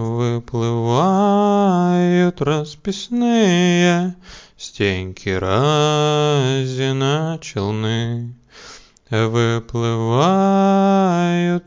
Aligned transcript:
Выплывают 0.00 1.20
расписные 2.40 4.16
стенки 4.56 5.28
разина 5.28 6.58
челны. 7.42 8.34
Выплывают 9.10 9.68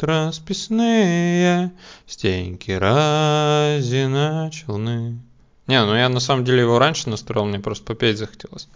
расписные 0.01 1.73
стенки 2.07 2.71
разина 2.71 4.49
челны. 4.51 5.19
Не, 5.67 5.85
ну 5.85 5.95
я 5.95 6.09
на 6.09 6.19
самом 6.19 6.43
деле 6.43 6.61
его 6.61 6.79
раньше 6.79 7.11
настроил, 7.11 7.45
мне 7.45 7.59
просто 7.59 7.85
попеть 7.85 8.17
захотелось. 8.17 8.67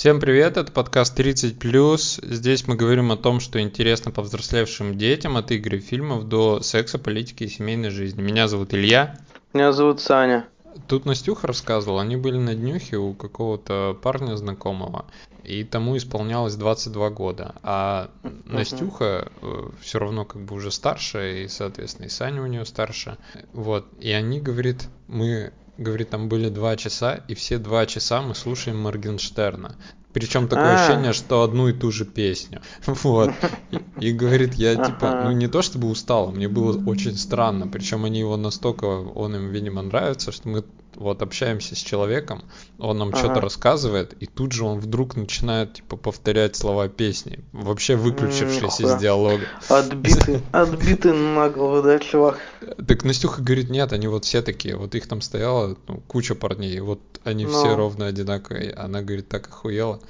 Всем 0.00 0.18
привет, 0.18 0.56
это 0.56 0.72
подкаст 0.72 1.20
30+. 1.20 2.20
Здесь 2.22 2.66
мы 2.66 2.74
говорим 2.74 3.12
о 3.12 3.18
том, 3.18 3.38
что 3.38 3.60
интересно 3.60 4.10
повзрослевшим 4.10 4.96
детям 4.96 5.36
от 5.36 5.50
игр 5.50 5.74
и 5.74 5.78
фильмов 5.78 6.26
до 6.26 6.62
секса, 6.62 6.98
политики 6.98 7.44
и 7.44 7.48
семейной 7.48 7.90
жизни. 7.90 8.22
Меня 8.22 8.48
зовут 8.48 8.72
Илья. 8.72 9.18
Меня 9.52 9.72
зовут 9.72 10.00
Саня. 10.00 10.48
Тут 10.88 11.04
Настюха 11.04 11.48
рассказывал, 11.48 11.98
они 11.98 12.16
были 12.16 12.38
на 12.38 12.54
днюхе 12.54 12.96
у 12.96 13.12
какого-то 13.12 13.94
парня 14.00 14.36
знакомого, 14.36 15.04
и 15.44 15.64
тому 15.64 15.98
исполнялось 15.98 16.54
22 16.54 17.10
года. 17.10 17.54
А 17.62 18.08
Настюха 18.46 19.30
э, 19.42 19.68
все 19.82 19.98
равно 19.98 20.24
как 20.24 20.40
бы 20.40 20.56
уже 20.56 20.70
старше, 20.70 21.44
и, 21.44 21.48
соответственно, 21.48 22.06
и 22.06 22.08
Саня 22.08 22.40
у 22.40 22.46
нее 22.46 22.64
старше. 22.64 23.18
Вот, 23.52 23.86
и 24.00 24.10
они, 24.12 24.40
говорит, 24.40 24.88
мы 25.08 25.52
говорит, 25.80 26.10
там 26.10 26.28
были 26.28 26.48
два 26.48 26.76
часа, 26.76 27.20
и 27.26 27.34
все 27.34 27.58
два 27.58 27.86
часа 27.86 28.22
мы 28.22 28.34
слушаем 28.34 28.78
Моргенштерна. 28.78 29.76
Причем 30.12 30.48
такое 30.48 30.76
а. 30.76 30.84
ощущение, 30.84 31.12
что 31.12 31.42
одну 31.42 31.68
и 31.68 31.72
ту 31.72 31.90
же 31.90 32.04
песню. 32.04 32.60
Вот. 32.86 33.30
И, 33.70 34.08
и 34.08 34.12
говорит, 34.12 34.54
я 34.54 34.74
типа, 34.74 35.22
ну 35.24 35.32
не 35.32 35.46
то 35.48 35.62
чтобы 35.62 35.88
устал, 35.88 36.32
мне 36.32 36.48
было 36.48 36.76
очень 36.84 37.16
странно. 37.16 37.66
Причем 37.68 38.04
они 38.04 38.18
его 38.20 38.36
настолько, 38.36 38.84
он 38.84 39.36
им, 39.36 39.50
видимо, 39.50 39.82
нравится, 39.82 40.32
что 40.32 40.48
мы 40.48 40.64
вот 40.96 41.22
общаемся 41.22 41.74
с 41.74 41.78
человеком, 41.78 42.42
он 42.78 42.98
нам 42.98 43.08
ага. 43.08 43.18
что-то 43.18 43.40
рассказывает, 43.40 44.14
и 44.20 44.26
тут 44.26 44.52
же 44.52 44.64
он 44.64 44.78
вдруг 44.80 45.16
начинает 45.16 45.74
типа 45.74 45.96
повторять 45.96 46.56
слова 46.56 46.88
песни, 46.88 47.40
вообще 47.52 47.96
выключившись 47.96 48.80
из 48.80 48.96
диалога. 48.96 49.44
Отбитый, 49.68 50.42
отбитый 50.52 51.12
нагло, 51.12 51.82
да, 51.82 51.98
чувак? 51.98 52.38
Так 52.86 53.04
Настюха 53.04 53.42
говорит, 53.42 53.70
нет, 53.70 53.92
они 53.92 54.08
вот 54.08 54.24
все 54.24 54.42
такие, 54.42 54.76
вот 54.76 54.94
их 54.94 55.06
там 55.06 55.20
стояло 55.20 55.76
ну, 55.88 56.02
куча 56.06 56.34
парней, 56.34 56.80
вот 56.80 57.00
они 57.24 57.46
Но. 57.46 57.50
все 57.52 57.68
ну. 57.68 57.76
ровно 57.76 58.06
одинаковые. 58.06 58.72
Она 58.72 59.02
говорит, 59.02 59.28
так 59.28 59.48
охуела. 59.48 60.00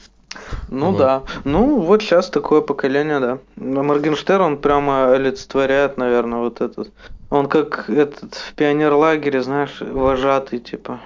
Ну 0.69 0.92
вот. 0.92 0.98
да. 0.98 1.22
Ну 1.44 1.81
вот 1.81 2.03
сейчас 2.03 2.31
такое 2.31 2.61
поколение, 2.61 3.19
да. 3.20 3.39
Моргенштерн, 3.56 4.42
он 4.42 4.59
прямо 4.59 5.12
олицетворяет, 5.12 5.97
наверное, 5.97 6.39
вот 6.39 6.61
этот. 6.61 6.92
Он 7.31 7.48
как 7.48 7.89
этот 7.89 8.34
в 8.34 8.55
пионерлагере, 8.55 9.42
знаешь, 9.42 9.81
вожатый, 9.81 10.59
типа. 10.59 11.00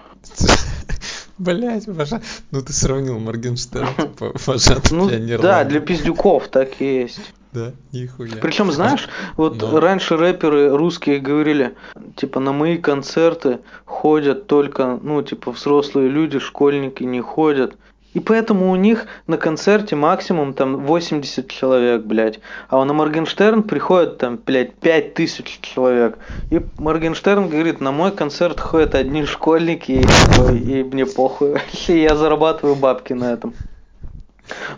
Блять, 1.38 1.86
вожатый. 1.86 2.26
Ну 2.50 2.62
ты 2.62 2.72
сравнил 2.72 3.18
Моргенштерн, 3.18 3.88
типа, 3.96 4.32
вожатый 4.46 4.96
ну, 4.96 5.38
Да, 5.38 5.64
для 5.64 5.80
пиздюков 5.80 6.48
так 6.48 6.80
и 6.80 7.02
есть. 7.02 7.34
Да, 7.52 7.72
нихуя. 7.92 8.36
Причем, 8.42 8.72
знаешь, 8.72 9.08
вот 9.36 9.60
Но... 9.60 9.78
раньше 9.78 10.16
рэперы 10.16 10.76
русские 10.76 11.20
говорили, 11.20 11.76
типа, 12.16 12.40
на 12.40 12.52
мои 12.52 12.78
концерты 12.78 13.60
ходят 13.84 14.48
только, 14.48 14.98
ну, 15.00 15.22
типа, 15.22 15.52
взрослые 15.52 16.08
люди, 16.08 16.40
школьники 16.40 17.04
не 17.04 17.20
ходят. 17.20 17.76
И 18.14 18.20
поэтому 18.20 18.70
у 18.70 18.76
них 18.76 19.06
на 19.26 19.36
концерте 19.36 19.96
максимум 19.96 20.54
там 20.54 20.86
80 20.86 21.50
человек, 21.50 22.02
блядь. 22.02 22.40
А 22.68 22.82
на 22.84 22.92
Моргенштерн 22.92 23.64
приходит 23.64 24.18
там, 24.18 24.38
блядь, 24.44 24.74
5000 24.76 25.60
человек. 25.60 26.18
И 26.50 26.60
Моргенштерн 26.78 27.48
говорит, 27.48 27.80
на 27.80 27.90
мой 27.90 28.12
концерт 28.12 28.60
ходят 28.60 28.94
одни 28.94 29.24
школьники, 29.24 29.92
и, 29.92 30.56
и 30.56 30.84
мне 30.84 31.06
похуй. 31.06 31.56
И 31.88 31.98
я 31.98 32.14
зарабатываю 32.14 32.76
бабки 32.76 33.12
на 33.12 33.32
этом. 33.32 33.52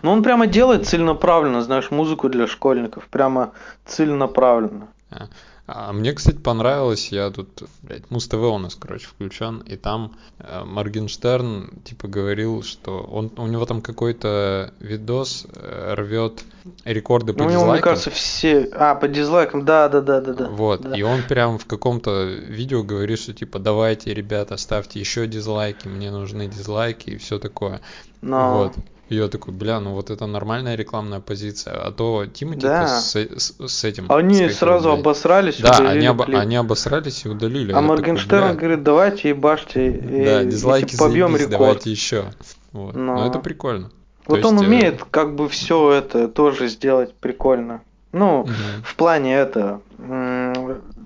Но 0.01 0.13
он 0.13 0.23
прямо 0.23 0.47
делает 0.47 0.87
целенаправленно, 0.87 1.61
знаешь, 1.61 1.91
музыку 1.91 2.29
для 2.29 2.47
школьников. 2.47 3.07
Прямо 3.07 3.51
целенаправленно. 3.85 4.87
А, 5.09 5.29
а 5.67 5.93
мне, 5.93 6.13
кстати, 6.13 6.37
понравилось, 6.37 7.11
я 7.11 7.29
тут, 7.29 7.63
блядь, 7.81 8.09
Муз 8.11 8.27
ТВ 8.27 8.35
у 8.35 8.57
нас, 8.57 8.75
короче, 8.75 9.07
включен, 9.07 9.59
и 9.59 9.77
там 9.77 10.17
э, 10.39 10.63
Моргенштерн, 10.65 11.69
типа, 11.85 12.07
говорил, 12.09 12.61
что 12.61 12.99
он, 12.99 13.31
у 13.37 13.47
него 13.47 13.65
там 13.65 13.81
какой-то 13.81 14.73
видос 14.79 15.47
э, 15.55 15.93
рвет 15.95 16.43
рекорды 16.83 17.33
по 17.33 17.43
ну, 17.43 17.49
дизлайкам. 17.49 17.73
мне 17.73 17.81
кажется, 17.81 18.09
все... 18.11 18.69
А, 18.73 18.95
по 18.95 19.07
дизлайкам, 19.07 19.63
да-да-да-да. 19.63 20.49
Вот, 20.49 20.81
да. 20.81 20.97
и 20.97 21.01
он 21.03 21.23
прям 21.23 21.57
в 21.57 21.65
каком-то 21.65 22.25
видео 22.25 22.83
говорит, 22.83 23.19
что, 23.19 23.33
типа, 23.33 23.59
давайте, 23.59 24.13
ребята, 24.13 24.57
ставьте 24.57 24.99
еще 24.99 25.25
дизлайки, 25.25 25.87
мне 25.87 26.11
нужны 26.11 26.47
дизлайки 26.47 27.11
и 27.11 27.17
все 27.17 27.39
такое. 27.39 27.79
Но... 28.21 28.57
Вот. 28.57 28.75
И 29.09 29.15
я 29.15 29.29
такой, 29.29 29.53
бля, 29.53 29.79
ну 29.79 29.93
вот 29.93 30.09
это 30.09 30.25
нормальная 30.25 30.75
рекламная 30.75 31.21
позиция. 31.21 31.73
А 31.73 31.91
то 31.91 32.25
Тимати 32.25 32.61
да. 32.61 32.87
с, 32.87 33.15
с, 33.15 33.55
с 33.57 33.83
этим... 33.85 34.11
Они 34.11 34.49
сразу 34.49 34.89
блядь. 34.89 34.99
обосрались, 34.99 35.59
Да, 35.59 35.77
они, 35.77 36.05
об, 36.07 36.21
они 36.23 36.57
обосрались 36.57 37.25
и 37.25 37.29
удалили. 37.29 37.71
А 37.71 37.81
Моргенштерн 37.81 38.49
такой, 38.49 38.57
говорит, 38.57 38.83
давайте 38.83 39.29
ебашьте. 39.29 39.91
Да, 39.91 40.43
дизлайки 40.43 40.95
и, 40.95 40.97
побьем 40.97 41.29
заебись, 41.29 41.45
рекорд. 41.45 41.59
давайте 41.59 41.91
еще. 41.91 42.25
Вот. 42.73 42.95
Но... 42.95 43.15
Но 43.15 43.27
это 43.27 43.39
прикольно. 43.39 43.91
Вот 44.25 44.41
то 44.41 44.49
он 44.49 44.55
есть, 44.55 44.65
э, 44.65 44.67
умеет 44.67 45.03
как 45.09 45.35
бы 45.35 45.47
все 45.47 45.91
это 45.93 46.27
тоже 46.27 46.67
сделать 46.67 47.13
прикольно. 47.13 47.81
Ну, 48.11 48.41
угу. 48.41 48.51
в 48.83 48.95
плане 48.95 49.35
это, 49.35 49.79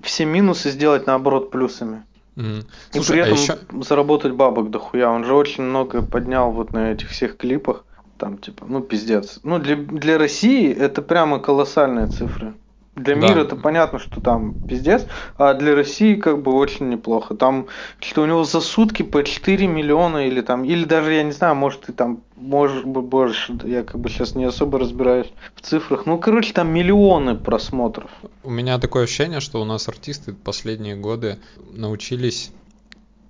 все 0.02 0.24
минусы 0.24 0.70
сделать 0.70 1.06
наоборот 1.06 1.50
плюсами. 1.50 2.02
Mm. 2.36 2.64
Слушай, 2.90 3.04
и 3.04 3.12
при 3.12 3.20
а 3.20 3.22
этом 3.26 3.34
а 3.34 3.40
еще... 3.40 3.58
заработать 3.84 4.32
бабок 4.32 4.70
дохуя. 4.70 5.10
Он 5.10 5.24
же 5.24 5.34
очень 5.34 5.64
много 5.64 6.02
поднял 6.02 6.50
вот 6.50 6.72
на 6.72 6.92
этих 6.92 7.10
всех 7.10 7.36
клипах 7.36 7.84
там 8.22 8.38
типа, 8.38 8.66
ну 8.68 8.80
пиздец. 8.82 9.40
Ну 9.42 9.58
для, 9.58 9.74
для 9.74 10.16
России 10.16 10.72
это 10.72 11.02
прямо 11.02 11.40
колоссальные 11.40 12.06
цифры. 12.06 12.54
Для 12.94 13.16
да. 13.16 13.20
мира 13.20 13.40
это 13.40 13.56
понятно, 13.56 13.98
что 13.98 14.20
там 14.20 14.54
пиздец, 14.68 15.06
а 15.36 15.54
для 15.54 15.74
России 15.74 16.14
как 16.14 16.40
бы 16.40 16.52
очень 16.52 16.88
неплохо. 16.88 17.34
Там 17.34 17.66
что 17.98 18.22
у 18.22 18.26
него 18.26 18.44
за 18.44 18.60
сутки 18.60 19.02
по 19.02 19.24
4 19.24 19.66
миллиона 19.66 20.28
или 20.28 20.40
там, 20.40 20.64
или 20.64 20.84
даже 20.84 21.14
я 21.14 21.24
не 21.24 21.32
знаю, 21.32 21.56
может 21.56 21.88
и 21.88 21.92
там, 21.92 22.22
может 22.36 22.84
быть 22.84 23.04
больше, 23.04 23.58
я 23.64 23.82
как 23.82 24.00
бы 24.00 24.08
сейчас 24.08 24.36
не 24.36 24.44
особо 24.44 24.78
разбираюсь 24.78 25.32
в 25.56 25.62
цифрах. 25.62 26.06
Ну, 26.06 26.16
короче, 26.18 26.52
там 26.52 26.72
миллионы 26.72 27.34
просмотров. 27.34 28.10
У 28.44 28.50
меня 28.50 28.78
такое 28.78 29.04
ощущение, 29.04 29.40
что 29.40 29.60
у 29.60 29.64
нас 29.64 29.88
артисты 29.88 30.32
последние 30.32 30.94
годы 30.94 31.38
научились 31.72 32.52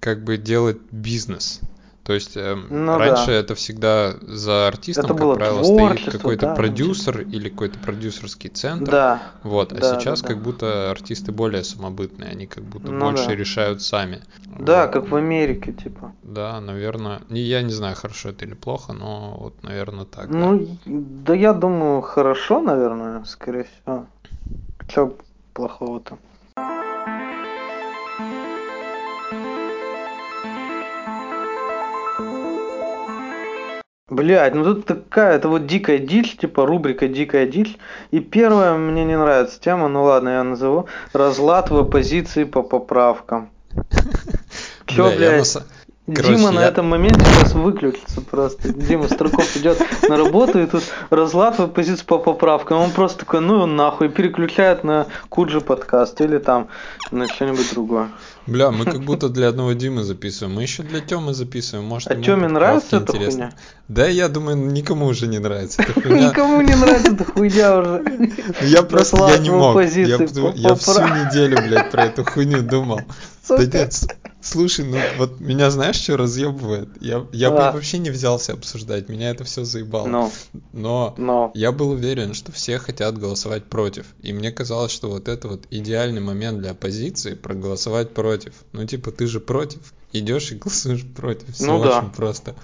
как 0.01 0.23
бы 0.23 0.37
делать 0.37 0.79
бизнес. 0.91 1.61
То 2.05 2.15
есть 2.15 2.37
э, 2.37 2.57
ну, 2.69 2.99
раньше 2.99 3.27
да. 3.27 3.33
это 3.35 3.55
всегда 3.55 4.15
за 4.23 4.67
артистом, 4.67 5.05
это 5.05 5.15
как 5.15 5.35
правило, 5.35 5.63
стоит 5.63 6.13
какой-то 6.13 6.47
да, 6.47 6.55
продюсер 6.57 7.25
ну, 7.25 7.31
или 7.31 7.49
какой-то 7.49 7.79
продюсерский 7.79 8.51
центр. 8.51 8.91
Да. 8.91 9.23
Вот. 9.45 9.73
А 9.73 9.77
да, 9.77 10.01
сейчас 10.01 10.21
да, 10.21 10.29
как 10.29 10.39
да. 10.39 10.43
будто 10.43 10.91
артисты 10.91 11.31
более 11.31 11.63
самобытные, 11.63 12.31
они 12.31 12.47
как 12.49 12.65
будто 12.65 12.91
ну, 12.91 13.07
больше 13.07 13.27
да. 13.27 13.37
решают 13.37 13.83
сами. 13.83 14.23
Да, 14.59 14.87
вот. 14.87 14.93
как 14.93 15.11
в 15.11 15.15
Америке, 15.15 15.73
типа. 15.73 16.13
Да, 16.25 16.61
наверное. 16.61 17.21
Я 17.29 17.63
не 17.63 17.73
знаю, 17.73 17.95
хорошо 17.95 18.31
это 18.31 18.45
или 18.47 18.55
плохо, 18.55 18.93
но 18.93 19.37
вот, 19.39 19.63
наверное, 19.63 20.05
так. 20.05 20.29
Ну, 20.29 20.59
да, 20.59 20.67
да 20.85 21.35
я 21.35 21.53
думаю, 21.53 22.03
хорошо, 22.03 22.61
наверное, 22.61 23.23
скорее 23.25 23.65
всего. 23.65 24.07
Че 24.89 25.13
плохого-то? 25.55 26.19
Блять, 34.13 34.55
ну 34.55 34.63
тут 34.63 34.85
такая, 34.85 35.37
это 35.37 35.49
вот 35.49 35.67
дикая 35.67 35.97
дичь, 35.97 36.37
типа 36.37 36.67
рубрика 36.67 37.09
дикая 37.09 37.47
дичь. 37.47 37.79
И 38.11 38.21
первая 38.21 38.75
мне 38.77 39.07
не 39.07 39.17
нравится 39.17 39.59
тема, 39.59 39.89
ну 39.89 40.03
ладно, 40.03 40.29
я 40.29 40.45
назову. 40.45 40.87
Разлад 41.15 41.71
в 41.71 41.79
оппозиции 41.79 42.45
по 42.45 42.63
поправкам. 42.63 43.49
Чё, 44.87 45.17
блядь? 45.17 45.57
Короче, 46.05 46.35
Дима 46.35 46.49
я... 46.49 46.51
на 46.51 46.61
этом 46.61 46.91
моменте 46.91 47.25
сейчас 47.25 47.55
выключится 47.55 48.21
просто. 48.21 48.71
Дима 48.71 49.09
Строков 49.09 49.57
идет 49.57 49.79
на 50.07 50.19
работу 50.19 50.61
и 50.61 50.67
тут 50.67 50.83
разлад 51.09 51.73
позицию 51.73 52.07
по 52.07 52.19
поправкам. 52.19 52.81
Он 52.81 52.91
просто 52.91 53.21
такой, 53.21 53.41
ну 53.41 53.65
нахуй, 53.65 54.11
переключает 54.11 54.85
на 54.85 55.07
Куджи 55.31 55.63
подкаст 55.63 56.21
или 56.21 56.37
там 56.37 56.69
на 57.13 57.29
что-нибудь 57.29 57.73
другое. 57.73 58.09
Бля, 58.47 58.71
мы 58.71 58.85
как 58.85 59.03
будто 59.03 59.29
для 59.29 59.49
одного 59.49 59.73
Димы 59.73 60.03
записываем. 60.03 60.57
Мы 60.57 60.63
еще 60.63 60.83
для 60.83 61.01
Темы 61.01 61.33
записываем. 61.33 61.87
Может, 61.87 62.11
а 62.11 62.17
Теме 62.17 62.49
нравится 62.49 62.97
эта 62.97 63.13
хуйня? 63.13 63.53
Да, 63.89 64.07
я 64.07 64.29
думаю, 64.29 64.57
никому 64.57 65.07
уже 65.07 65.27
не 65.29 65.39
нравится 65.39 65.83
эта 65.83 65.93
хуйня. 66.01 66.29
Никому 66.29 66.61
не 66.61 66.75
нравится 66.75 67.13
эта 67.13 67.25
хуйня 67.25 67.79
уже. 67.79 68.31
Я 68.63 68.83
просто 68.83 69.29
я 69.29 69.39
не 69.39 69.51
мог. 69.51 69.81
Я 69.81 70.75
всю 70.75 71.03
неделю, 71.03 71.59
блядь, 71.63 71.91
про 71.91 72.07
эту 72.07 72.25
хуйню 72.25 72.63
думал. 72.63 73.01
Да 73.59 73.89
Слушай, 74.43 74.87
ну 74.87 74.99
вот 75.19 75.39
меня 75.39 75.71
знаешь, 75.71 75.97
что 75.97 76.17
разъебывает? 76.17 76.89
Я, 77.01 77.25
я 77.33 77.51
бы 77.51 77.59
вообще 77.59 77.99
не 77.99 78.11
взялся 78.11 78.55
обсуждать, 78.55 79.09
меня 79.09 79.31
это 79.31 79.45
все 79.45 79.65
заебало. 79.65 80.09
No. 80.09 80.33
Но 80.73 81.15
no. 81.17 81.53
я 81.55 81.71
был 81.71 81.91
уверен, 81.91 82.35
что 82.35 82.51
все 82.51 82.79
хотят 82.79 83.17
голосовать 83.19 83.67
против. 83.67 84.07
И 84.21 84.33
мне 84.33 84.51
казалось, 84.51 84.91
что 84.91 85.09
вот 85.11 85.29
это 85.29 85.47
вот 85.47 85.67
идеальный 85.71 86.21
момент 86.21 86.59
для 86.59 86.73
оппозиции 86.73 87.35
проголосовать 87.35 88.15
против. 88.15 88.55
Ну 88.73 88.85
типа 88.85 89.13
ты 89.13 89.29
же 89.29 89.39
против, 89.39 89.95
идешь 90.13 90.51
и 90.51 90.57
голосуешь 90.57 91.07
против. 91.07 91.55
Все 91.55 91.67
ну, 91.67 91.79
очень 91.79 91.91
да. 91.91 92.13
просто. 92.15 92.57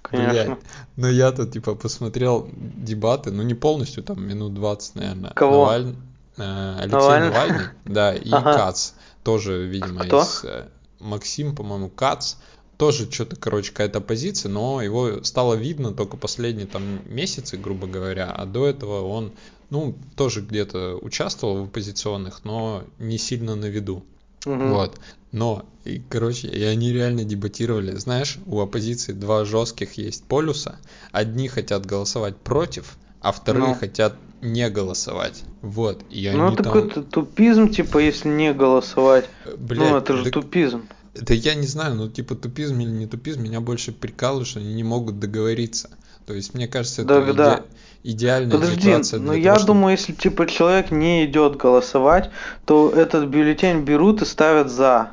Конечно. 0.00 0.54
Блядь. 0.54 0.58
Но 0.96 1.08
я 1.08 1.32
тут 1.32 1.52
типа 1.52 1.74
посмотрел 1.74 2.48
дебаты, 2.56 3.30
ну 3.30 3.42
не 3.42 3.54
полностью, 3.54 4.02
там 4.02 4.26
минут 4.26 4.54
20, 4.54 4.94
наверное. 4.94 5.32
Кого? 5.32 5.66
Наваль... 5.66 5.96
Э, 6.38 6.76
Алексей 6.78 6.98
Навальный? 6.98 7.30
Навальный, 7.30 7.64
да, 7.84 8.14
и 8.14 8.30
ага. 8.30 8.54
Кац 8.54 8.92
тоже, 9.26 9.66
видимо, 9.66 10.04
Кто? 10.04 10.22
из 10.22 10.44
э, 10.44 10.68
Максим, 11.00 11.56
по-моему, 11.56 11.88
Кац, 11.90 12.36
тоже 12.76 13.10
что-то, 13.10 13.34
короче, 13.34 13.72
какая-то 13.72 14.00
позиция, 14.00 14.50
но 14.50 14.80
его 14.80 15.24
стало 15.24 15.54
видно 15.54 15.92
только 15.92 16.16
последние 16.16 16.68
там 16.68 17.00
месяцы, 17.12 17.56
грубо 17.56 17.88
говоря, 17.88 18.30
а 18.30 18.46
до 18.46 18.68
этого 18.68 19.04
он, 19.04 19.32
ну, 19.68 19.96
тоже 20.14 20.42
где-то 20.42 20.96
участвовал 21.02 21.56
в 21.56 21.64
оппозиционных, 21.64 22.44
но 22.44 22.84
не 23.00 23.18
сильно 23.18 23.56
на 23.56 23.64
виду. 23.64 24.04
Угу. 24.44 24.68
Вот. 24.68 25.00
Но, 25.32 25.64
и, 25.84 26.00
короче, 26.08 26.46
и 26.46 26.62
они 26.62 26.92
реально 26.92 27.24
дебатировали. 27.24 27.96
Знаешь, 27.96 28.38
у 28.46 28.60
оппозиции 28.60 29.12
два 29.12 29.44
жестких 29.44 29.94
есть 29.94 30.22
полюса. 30.22 30.78
Одни 31.10 31.48
хотят 31.48 31.84
голосовать 31.84 32.36
против, 32.36 32.96
а 33.20 33.32
вторые 33.32 33.70
ну. 33.70 33.74
хотят 33.74 34.14
не 34.40 34.68
голосовать. 34.70 35.44
Вот. 35.62 36.02
И 36.10 36.30
ну, 36.34 36.48
они 36.48 36.56
такой 36.56 36.90
там... 36.90 37.04
тупизм, 37.04 37.68
типа, 37.68 37.98
если 37.98 38.28
не 38.28 38.52
голосовать. 38.52 39.28
Блядь, 39.56 39.90
ну, 39.90 39.96
это 39.96 40.16
же 40.16 40.24
да, 40.24 40.30
тупизм. 40.30 40.88
Да 41.14 41.34
я 41.34 41.54
не 41.54 41.66
знаю, 41.66 41.94
ну, 41.94 42.08
типа, 42.08 42.34
тупизм 42.34 42.80
или 42.80 42.90
не 42.90 43.06
тупизм, 43.06 43.42
меня 43.42 43.60
больше 43.60 43.92
прикалывает, 43.92 44.46
что 44.46 44.60
они 44.60 44.74
не 44.74 44.84
могут 44.84 45.18
договориться. 45.18 45.90
То 46.26 46.34
есть, 46.34 46.54
мне 46.54 46.68
кажется, 46.68 47.02
это 47.02 47.20
да, 47.20 47.24
иде... 47.24 47.32
да. 47.34 47.62
идеальная 48.02 48.52
Подожди, 48.52 48.80
ситуация. 48.80 49.20
но 49.20 49.32
я 49.32 49.54
того, 49.54 49.66
думаю, 49.66 49.92
если, 49.92 50.12
типа, 50.12 50.46
человек 50.46 50.90
не 50.90 51.24
идет 51.24 51.56
голосовать, 51.56 52.30
то 52.64 52.90
этот 52.90 53.28
бюллетень 53.28 53.82
берут 53.82 54.22
и 54.22 54.24
ставят 54.24 54.70
за. 54.70 55.10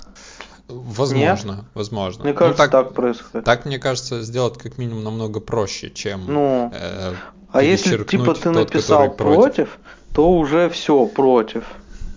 Возможно, 0.68 1.52
Нет? 1.52 1.66
возможно. 1.74 2.24
Мне 2.24 2.34
кажется, 2.34 2.64
ну, 2.64 2.72
так, 2.72 2.86
так 2.86 2.94
происходит. 2.96 3.46
Так, 3.46 3.66
мне 3.66 3.78
кажется, 3.80 4.22
сделать 4.24 4.58
как 4.58 4.78
минимум 4.78 5.04
намного 5.04 5.40
проще, 5.40 5.92
чем 5.92 6.26
ну, 6.26 6.72
э, 6.74 7.14
а 7.54 7.64
если 7.64 8.04
типа 8.04 8.34
ты 8.34 8.42
тот, 8.42 8.56
написал 8.56 9.12
против, 9.12 9.36
против, 9.36 9.80
то 10.14 10.32
уже 10.32 10.70
все 10.70 11.06
против. 11.06 11.64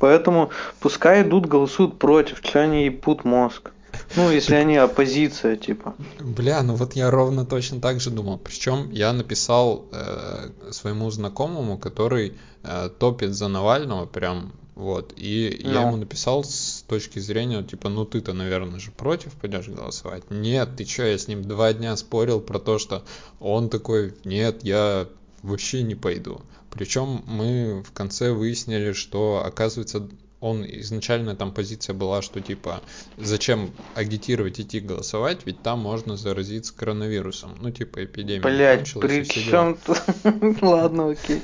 Поэтому 0.01 0.51
пускай 0.81 1.23
идут, 1.23 1.47
голосуют 1.47 1.99
против, 1.99 2.41
что 2.43 2.63
они 2.63 2.87
ебут 2.87 3.25
мозг. 3.25 3.71
Ну, 4.15 4.31
если 4.31 4.55
они 4.55 4.77
оппозиция, 4.77 5.57
типа. 5.57 5.95
Бля, 6.21 6.63
ну 6.63 6.75
вот 6.75 6.95
я 6.95 7.11
ровно 7.11 7.47
точно 7.47 7.81
так 7.81 8.01
же 8.01 8.11
думал. 8.11 8.39
Причем 8.39 8.91
я 8.91 9.13
написал 9.13 9.87
э, 9.93 10.51
своему 10.71 11.11
знакомому, 11.11 11.79
который 11.79 12.35
э, 12.63 12.91
топит 12.99 13.35
за 13.35 13.49
Навального, 13.49 14.07
прям 14.07 14.53
вот. 14.75 15.15
И 15.17 15.63
no. 15.65 15.73
я 15.73 15.81
ну. 15.81 15.89
ему 15.89 15.97
написал 15.97 16.45
с 16.45 16.85
точки 16.87 17.19
зрения, 17.19 17.63
типа, 17.63 17.89
ну 17.89 18.05
ты-то, 18.05 18.35
наверное, 18.35 18.79
же 18.79 18.91
против 18.91 19.33
пойдешь 19.33 19.69
голосовать. 19.69 20.31
Нет, 20.31 20.77
ты 20.77 20.85
что, 20.85 21.05
я 21.05 21.17
с 21.17 21.29
ним 21.29 21.43
два 21.43 21.73
дня 21.73 21.97
спорил 21.97 22.41
про 22.41 22.59
то, 22.59 22.79
что 22.79 23.03
он 23.41 23.71
такой, 23.71 24.15
нет, 24.25 24.65
я 24.65 25.09
вообще 25.43 25.83
не 25.83 25.95
пойду. 25.95 26.43
Причем 26.71 27.23
мы 27.27 27.83
в 27.83 27.93
конце 27.93 28.33
выяснили, 28.33 28.93
что 28.93 29.43
оказывается 29.45 30.09
он 30.41 30.65
изначально 30.65 31.35
там 31.35 31.53
позиция 31.53 31.95
была, 31.95 32.23
что 32.23 32.41
типа 32.41 32.83
зачем 33.17 33.71
агитировать 33.95 34.61
идти 34.61 34.81
голосовать, 34.81 35.41
ведь 35.45 35.63
там 35.63 35.81
можно 35.81 36.17
заразиться 36.17 36.75
коронавирусом. 36.75 37.57
Ну 37.61 37.71
типа 37.71 38.05
эпидемия. 38.05 38.43
Блять, 38.43 38.93
при 39.01 39.25
чем 39.25 39.77
тут? 39.85 40.03
Ладно, 40.63 41.11
окей. 41.11 41.43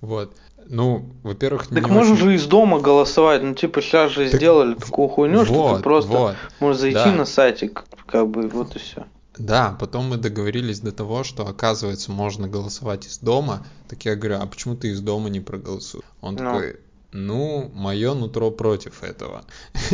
Вот. 0.00 0.34
Ну, 0.66 1.04
во-первых, 1.22 1.66
Так 1.66 1.88
можно 1.88 2.14
очень... 2.14 2.24
же 2.24 2.34
из 2.36 2.46
дома 2.46 2.80
голосовать, 2.80 3.42
ну 3.42 3.54
типа 3.54 3.82
сейчас 3.82 4.12
же 4.12 4.30
так... 4.30 4.40
сделали 4.40 4.74
такую 4.74 5.08
хуйню, 5.08 5.40
вот, 5.40 5.46
что 5.46 5.76
ты 5.76 5.82
просто 5.82 6.12
вот. 6.12 6.36
можешь 6.58 6.80
зайти 6.80 7.04
да. 7.04 7.12
на 7.12 7.24
сайтик, 7.26 7.84
как 8.06 8.28
бы 8.28 8.48
вот 8.48 8.74
и 8.74 8.78
все. 8.78 9.04
Да, 9.38 9.76
потом 9.80 10.08
мы 10.10 10.16
договорились 10.16 10.80
до 10.80 10.92
того, 10.92 11.24
что 11.24 11.46
оказывается 11.46 12.12
можно 12.12 12.48
голосовать 12.48 13.06
из 13.06 13.18
дома. 13.18 13.66
Так 13.88 14.04
я 14.04 14.14
говорю, 14.14 14.38
а 14.40 14.46
почему 14.46 14.76
ты 14.76 14.88
из 14.88 15.00
дома 15.00 15.28
не 15.28 15.40
проголосуешь? 15.40 16.04
Он 16.20 16.34
ну. 16.34 16.38
такой, 16.38 16.80
ну, 17.12 17.70
мое 17.74 18.14
нутро 18.14 18.50
против 18.50 19.02
этого. 19.02 19.44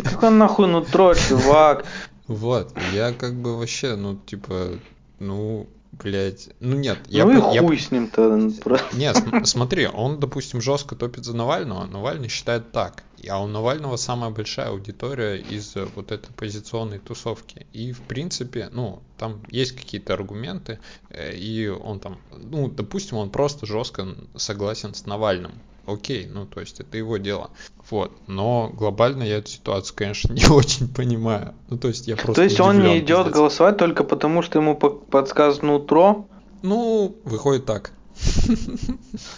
Какое 0.04 0.30
нахуй 0.30 0.66
нутро, 0.66 1.14
чувак? 1.14 1.84
Вот, 2.26 2.72
я 2.92 3.12
как 3.12 3.34
бы 3.34 3.58
вообще, 3.58 3.96
ну, 3.96 4.16
типа, 4.24 4.78
ну, 5.18 5.68
блять, 5.92 6.50
ну 6.60 6.76
нет. 6.76 6.98
Я, 7.08 7.24
ну 7.24 7.50
и 7.50 7.54
я, 7.54 7.62
хуй 7.62 7.78
с 7.78 7.90
ним-то. 7.90 8.36
Нет, 8.92 9.16
смотри, 9.44 9.86
он, 9.86 10.20
допустим, 10.20 10.60
жестко 10.60 10.96
топит 10.96 11.24
за 11.24 11.36
Навального, 11.36 11.86
Навальный 11.86 12.28
считает 12.28 12.72
так. 12.72 13.04
А 13.28 13.42
у 13.42 13.46
Навального 13.46 13.96
самая 13.96 14.30
большая 14.30 14.68
аудитория 14.68 15.36
из 15.36 15.76
э, 15.76 15.86
вот 15.94 16.10
этой 16.10 16.32
позиционной 16.32 16.98
тусовки. 16.98 17.66
И, 17.72 17.92
в 17.92 18.00
принципе, 18.00 18.70
ну, 18.72 19.02
там 19.18 19.42
есть 19.50 19.72
какие-то 19.72 20.14
аргументы, 20.14 20.78
э, 21.10 21.34
и 21.36 21.68
он 21.68 22.00
там, 22.00 22.18
ну, 22.32 22.68
допустим, 22.68 23.18
он 23.18 23.30
просто 23.30 23.66
жестко 23.66 24.08
согласен 24.36 24.94
с 24.94 25.04
Навальным. 25.04 25.52
Окей, 25.86 26.26
ну, 26.26 26.46
то 26.46 26.60
есть 26.60 26.80
это 26.80 26.96
его 26.96 27.16
дело. 27.16 27.50
Вот. 27.90 28.12
Но 28.26 28.70
глобально 28.72 29.22
я 29.22 29.38
эту 29.38 29.50
ситуацию, 29.50 29.96
конечно, 29.96 30.32
не 30.32 30.46
очень 30.46 30.88
понимаю. 30.88 31.54
Ну, 31.68 31.78
то 31.78 31.88
есть 31.88 32.06
я 32.06 32.16
просто 32.16 32.34
То 32.34 32.42
есть 32.42 32.60
он 32.60 32.82
не 32.82 32.98
идет 32.98 33.18
пиздец. 33.24 33.34
голосовать 33.34 33.76
только 33.76 34.04
потому, 34.04 34.42
что 34.42 34.58
ему 34.58 34.76
подсказано 34.76 35.74
утро? 35.74 36.24
Ну, 36.62 37.16
выходит 37.24 37.64
так. 37.64 37.92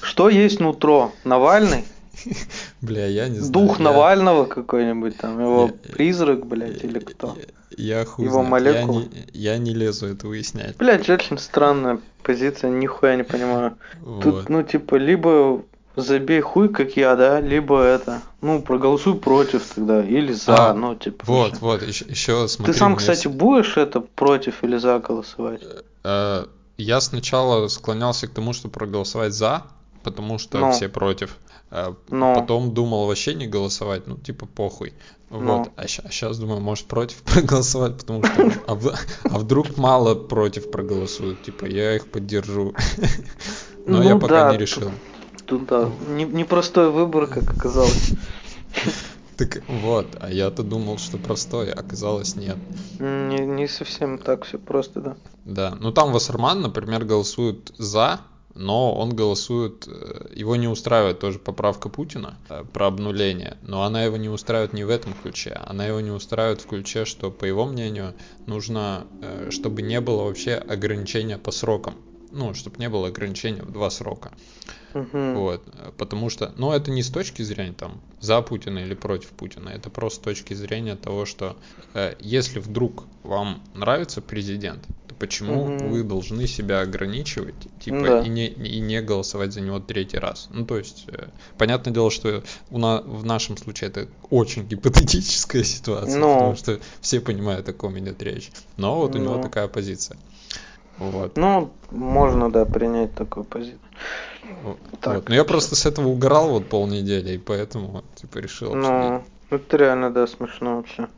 Что 0.03 0.29
есть 0.29 0.61
нутро? 0.61 1.13
Навальный? 1.25 1.85
Бля, 2.81 3.07
я 3.07 3.29
не 3.29 3.39
знаю. 3.39 3.53
Дух 3.53 3.79
я... 3.79 3.85
Навального 3.85 4.45
какой-нибудь 4.45 5.17
там, 5.17 5.41
его 5.41 5.67
я... 5.67 5.93
призрак, 5.93 6.47
блядь, 6.47 6.85
или 6.85 6.99
кто? 6.99 7.37
Я, 7.77 8.01
я 8.01 8.05
хуй 8.05 8.27
Его 8.27 8.43
молекула. 8.43 9.01
Я 9.01 9.07
не, 9.07 9.27
я 9.33 9.59
не 9.59 9.75
лезу 9.75 10.07
это 10.07 10.27
выяснять. 10.27 10.77
Блядь, 10.77 11.09
очень 11.09 11.39
странная 11.39 12.01
позиция, 12.23 12.71
нихуя 12.71 13.17
не 13.17 13.25
понимаю. 13.25 13.77
Вот. 14.01 14.23
Тут, 14.23 14.49
ну, 14.49 14.63
типа, 14.63 14.97
либо 14.97 15.63
забей 15.97 16.41
хуй, 16.41 16.69
как 16.69 16.97
я, 16.97 17.17
да, 17.17 17.41
либо 17.41 17.83
это, 17.83 18.23
ну, 18.41 18.63
проголосуй 18.63 19.17
против 19.17 19.67
тогда, 19.75 20.05
или 20.05 20.33
за, 20.33 20.71
а, 20.71 20.75
ну, 20.75 20.95
типа. 20.95 21.25
Вот, 21.27 21.59
вот, 21.61 21.83
еще, 21.83 22.05
еще 22.07 22.49
смотри. 22.49 22.73
Ты 22.73 22.79
сам, 22.79 22.97
кстати, 22.97 23.29
будешь 23.29 23.77
это 23.77 24.01
против 24.01 24.63
или 24.65 24.77
за 24.79 24.99
голосовать? 24.99 25.63
Э, 26.05 26.47
я 26.79 27.01
сначала 27.01 27.69
склонялся 27.69 28.27
к 28.27 28.31
тому, 28.31 28.53
что 28.53 28.69
проголосовать 28.69 29.35
за, 29.35 29.65
потому 30.03 30.39
что 30.39 30.59
ну. 30.59 30.73
все 30.73 30.89
против. 30.89 31.39
А 31.71 31.95
Но. 32.11 32.35
Потом 32.35 32.75
думал 32.75 33.07
вообще 33.07 33.35
не 33.35 33.47
голосовать, 33.47 34.07
ну 34.07 34.19
типа 34.19 34.47
похуй. 34.47 34.93
Но. 35.31 35.59
Вот. 35.59 35.69
А, 35.77 35.83
а 35.83 35.89
сейчас 35.89 36.39
думаю, 36.39 36.61
может 36.61 36.87
против 36.87 37.23
проголосовать, 37.23 37.97
потому 37.97 38.23
что 38.25 38.53
а, 38.67 38.79
а 39.25 39.39
вдруг 39.39 39.79
мало 39.79 40.15
против 40.15 40.71
проголосуют, 40.71 41.43
типа 41.43 41.65
я 41.65 41.97
их 41.97 42.09
поддержу. 42.09 42.75
Но 43.87 43.99
ну, 43.99 44.03
я 44.03 44.17
пока 44.17 44.45
да, 44.45 44.53
не 44.53 44.59
решил. 44.59 44.91
Тут, 44.91 44.93
тут 45.47 45.67
да, 45.67 45.91
не, 46.09 46.25
непростой 46.25 46.91
выбор, 46.91 47.27
как 47.27 47.51
оказалось. 47.51 48.13
Так 49.37 49.63
вот, 49.67 50.07
а 50.21 50.31
я-то 50.31 50.63
думал, 50.63 50.99
что 50.99 51.17
простой, 51.17 51.73
оказалось 51.73 52.37
нет. 52.37 52.59
Не, 53.01 53.39
не 53.39 53.67
совсем 53.67 54.19
так 54.19 54.45
все 54.45 54.59
просто, 54.59 55.01
да. 55.01 55.17
Да, 55.45 55.77
ну 55.81 55.91
там 55.91 56.13
Вассерман, 56.13 56.61
например, 56.61 57.05
голосует 57.05 57.73
за, 57.79 58.21
но 58.55 58.95
он 58.95 59.15
голосует, 59.15 59.89
э, 59.89 60.29
его 60.35 60.57
не 60.57 60.69
устраивает 60.69 61.19
тоже 61.19 61.39
поправка 61.39 61.89
Путина 61.89 62.37
э, 62.49 62.65
про 62.73 62.87
обнуление, 62.87 63.57
но 63.63 63.83
она 63.83 64.05
его 64.05 64.17
не 64.17 64.29
устраивает 64.29 64.73
не 64.73 64.85
в 64.85 64.91
этом 64.91 65.15
ключе, 65.15 65.59
она 65.67 65.87
его 65.87 66.01
не 66.01 66.11
устраивает 66.11 66.61
в 66.61 66.67
ключе, 66.67 67.05
что, 67.05 67.31
по 67.31 67.45
его 67.45 67.65
мнению, 67.65 68.15
нужно, 68.47 69.07
э, 69.23 69.49
чтобы 69.51 69.83
не 69.83 70.01
было 70.01 70.25
вообще 70.25 70.55
ограничения 70.55 71.39
по 71.39 71.51
срокам, 71.51 71.95
ну, 72.33 72.55
чтобы 72.55 72.79
не 72.79 72.89
было 72.89 73.09
ограничения 73.09 73.63
в 73.63 73.71
два 73.73 73.91
срока. 73.91 74.33
Мгм. 74.95 75.35
Вот, 75.37 75.63
потому 75.97 76.29
что, 76.29 76.53
ну, 76.57 76.71
это 76.73 76.91
не 76.91 77.03
с 77.03 77.09
точки 77.11 77.43
зрения 77.43 77.73
там 77.73 78.01
за 78.21 78.43
Путина 78.43 78.81
или 78.81 78.95
против 78.95 79.31
Путина, 79.31 79.71
это 79.71 79.89
просто 79.91 80.21
с 80.21 80.23
точки 80.25 80.53
зрения 80.55 80.97
того, 80.97 81.25
что 81.25 81.57
э, 81.95 82.15
если 82.21 82.59
вдруг 82.61 83.05
вам 83.23 83.63
нравится 83.75 84.21
президент, 84.21 84.87
то 85.09 85.15
почему 85.15 85.65
Мгм. 85.69 85.89
вы 85.89 86.03
должны 86.03 86.47
себя 86.47 86.81
ограничивать, 86.83 87.55
типа, 87.81 88.03
Да. 88.07 88.21
и, 88.21 88.29
не, 88.29 88.49
и 88.49 88.81
не 88.81 89.01
голосовать 89.01 89.55
за 89.55 89.63
него 89.63 89.81
третий 89.81 90.19
раз? 90.19 90.49
Ну, 90.51 90.67
то 90.67 90.77
есть, 90.77 91.05
э, 91.09 91.29
понятное 91.57 91.95
дело, 91.95 92.11
что 92.11 92.43
у 92.71 92.77
на, 92.79 93.01
в 93.01 93.25
нашем 93.25 93.57
случае 93.57 93.89
это 93.89 94.09
очень 94.29 94.67
гипотетическая 94.69 95.65
ситуация, 95.65 96.21
Ну. 96.21 96.35
потому 96.35 96.55
что 96.57 96.81
все 97.01 97.21
понимают, 97.21 97.67
о 97.67 97.73
ком 97.73 97.99
идет 97.99 98.23
речь. 98.23 98.51
Но 98.77 98.97
вот 98.99 99.15
у 99.15 99.19
него 99.19 99.37
Ну. 99.37 99.43
такая 99.43 99.69
позиция. 99.69 100.19
Вот. 101.11 101.37
Ну, 101.37 101.71
можно, 101.91 102.51
да, 102.51 102.65
принять 102.65 103.15
такую 103.15 103.45
позицию. 103.45 103.81
Вот. 104.63 104.79
Так. 105.01 105.15
Вот. 105.15 105.29
Но 105.29 105.35
я 105.35 105.45
просто 105.45 105.75
с 105.75 105.85
этого 105.85 106.09
угорал 106.09 106.51
вот 106.51 106.69
полнедели, 106.69 107.33
и 107.33 107.39
поэтому 107.39 108.05
типа 108.15 108.39
решил. 108.39 108.75
Ну, 108.75 109.25
это 109.51 109.77
реально, 109.77 110.11
да, 110.11 110.27
смешно 110.27 110.77
вообще. 110.77 111.09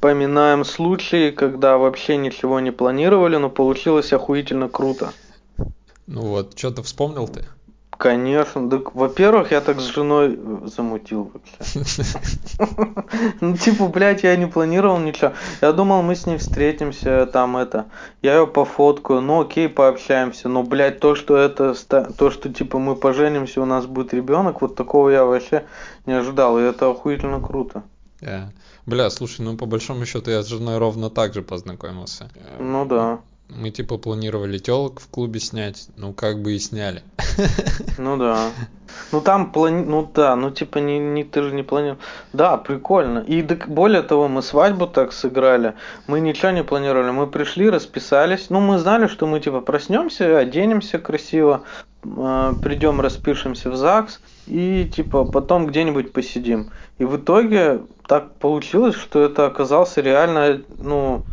Поминаем 0.00 0.64
случаи, 0.64 1.30
когда 1.30 1.78
вообще 1.78 2.18
ничего 2.18 2.60
не 2.60 2.70
планировали, 2.70 3.36
но 3.36 3.48
получилось 3.48 4.12
охуительно 4.12 4.68
круто. 4.68 5.12
Ну 6.06 6.20
вот, 6.20 6.58
что-то 6.58 6.82
вспомнил 6.82 7.26
ты? 7.26 7.46
Конечно, 8.04 8.68
так, 8.68 8.94
во-первых, 8.94 9.50
я 9.50 9.62
так 9.62 9.80
с 9.80 9.84
женой 9.84 10.38
э, 10.38 10.66
замутил 10.66 11.32
вообще. 11.32 11.80
Ну, 13.40 13.56
типа, 13.56 13.88
блядь, 13.88 14.24
я 14.24 14.36
не 14.36 14.44
планировал 14.44 14.98
ничего. 14.98 15.32
Я 15.62 15.72
думал, 15.72 16.02
мы 16.02 16.14
с 16.14 16.26
ней 16.26 16.36
встретимся, 16.36 17.24
там 17.24 17.56
это. 17.56 17.86
Я 18.20 18.34
ее 18.34 18.46
пофоткаю, 18.46 19.22
ну 19.22 19.40
окей, 19.40 19.70
пообщаемся. 19.70 20.50
Но, 20.50 20.62
блядь, 20.62 21.00
то, 21.00 21.14
что 21.14 21.38
это, 21.38 21.74
то, 22.18 22.30
что, 22.30 22.52
типа, 22.52 22.78
мы 22.78 22.94
поженимся, 22.94 23.62
у 23.62 23.64
нас 23.64 23.86
будет 23.86 24.12
ребенок, 24.12 24.60
вот 24.60 24.76
такого 24.76 25.08
я 25.08 25.24
вообще 25.24 25.64
не 26.04 26.12
ожидал. 26.12 26.58
И 26.58 26.62
это 26.62 26.90
охуительно 26.90 27.40
круто. 27.40 27.84
Э, 28.20 28.50
Бля, 28.84 29.08
слушай, 29.08 29.40
ну 29.40 29.56
по 29.56 29.64
большому 29.64 30.04
счету 30.04 30.30
я 30.30 30.42
с 30.42 30.46
женой 30.46 30.76
ровно 30.76 31.08
так 31.08 31.32
же 31.32 31.40
познакомился. 31.40 32.30
Ну 32.58 32.84
да, 32.84 33.20
Мы 33.48 33.70
типа 33.70 33.98
планировали 33.98 34.58
телок 34.58 35.00
в 35.00 35.08
клубе 35.08 35.38
снять, 35.38 35.88
ну 35.96 36.12
как 36.12 36.40
бы 36.40 36.54
и 36.54 36.58
сняли. 36.58 37.02
ну 37.98 38.16
да. 38.16 38.50
Ну 39.12 39.20
там 39.20 39.52
плани... 39.52 39.84
Ну 39.84 40.10
да, 40.14 40.34
ну 40.34 40.50
типа 40.50 40.78
не, 40.78 40.98
не 40.98 41.24
ты 41.24 41.42
же 41.42 41.54
не 41.54 41.62
планировал. 41.62 42.00
Да, 42.32 42.56
прикольно. 42.56 43.18
И 43.18 43.42
так, 43.42 43.68
более 43.68 44.02
того, 44.02 44.28
мы 44.28 44.42
свадьбу 44.42 44.86
так 44.86 45.12
сыграли. 45.12 45.74
Мы 46.06 46.20
ничего 46.20 46.50
не 46.52 46.64
планировали. 46.64 47.10
Мы 47.10 47.26
пришли, 47.26 47.70
расписались. 47.70 48.50
Ну, 48.50 48.60
мы 48.60 48.78
знали, 48.78 49.06
что 49.06 49.26
мы 49.26 49.40
типа 49.40 49.60
проснемся, 49.60 50.38
оденемся 50.38 50.98
красиво, 50.98 51.62
придем, 52.02 53.00
распишемся 53.00 53.70
в 53.70 53.76
ЗАГС 53.76 54.20
и 54.46 54.90
типа 54.94 55.24
потом 55.24 55.66
где-нибудь 55.66 56.12
посидим. 56.12 56.70
И 56.98 57.04
в 57.04 57.16
итоге 57.16 57.82
так 58.06 58.34
получилось, 58.34 58.94
что 58.94 59.22
это 59.22 59.46
оказался 59.46 60.00
реально, 60.00 60.62
ну, 60.78 61.24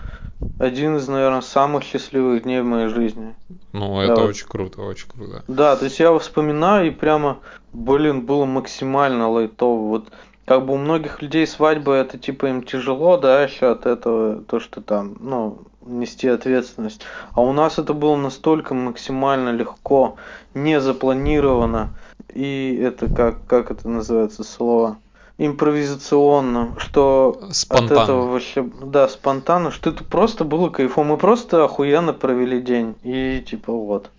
один 0.60 0.98
из, 0.98 1.08
наверное, 1.08 1.42
самых 1.42 1.84
счастливых 1.84 2.44
дней 2.44 2.62
в 2.62 2.66
моей 2.66 2.88
жизни. 2.88 3.36
Ну 3.74 3.98
Да, 3.98 4.04
это 4.04 4.22
вот. 4.22 4.30
очень 4.30 4.48
круто, 4.48 4.82
очень 4.82 5.08
круто. 5.08 5.44
Да, 5.48 5.76
то 5.76 5.86
есть 5.86 6.00
я 6.00 6.08
его 6.08 6.20
вспоминаю 6.20 6.88
и 6.88 6.92
прямо, 6.92 7.40
блин, 7.74 8.26
было 8.26 8.46
максимально 8.46 9.30
лайтово. 9.30 9.88
Вот 9.88 10.12
как 10.46 10.66
бы 10.66 10.74
у 10.74 10.78
многих 10.78 11.22
людей 11.22 11.48
свадьба 11.48 11.94
это 11.94 12.18
типа 12.18 12.48
им 12.48 12.64
тяжело, 12.64 13.18
да, 13.18 13.44
еще 13.44 13.72
от 13.72 13.86
этого, 13.86 14.42
то, 14.44 14.60
что 14.60 14.82
там, 14.82 15.16
ну, 15.20 15.60
нести 15.86 16.28
ответственность. 16.28 17.02
А 17.34 17.42
у 17.42 17.54
нас 17.54 17.80
это 17.80 17.94
было 17.94 18.16
настолько 18.16 18.74
максимально 18.74 19.50
легко, 19.50 20.16
не 20.54 20.80
запланировано. 20.80 21.94
И 22.34 22.80
это 22.82 23.14
как, 23.14 23.46
как 23.48 23.72
это 23.72 23.88
называется 23.90 24.44
слово? 24.44 24.98
Импровизационно, 25.46 26.76
что 26.78 27.40
от 27.42 27.56
Спонтанно. 27.56 28.02
этого 28.04 28.32
вообще, 28.32 28.64
да, 28.84 29.08
спонтанно, 29.08 29.72
что 29.72 29.90
это 29.90 30.04
просто 30.04 30.44
было 30.44 30.70
кайфом. 30.70 31.08
Мы 31.08 31.18
просто 31.18 31.64
охуенно 31.66 32.14
провели 32.14 32.62
день. 32.62 32.96
И 33.04 33.44
типа 33.48 33.72
вот. 33.74 34.10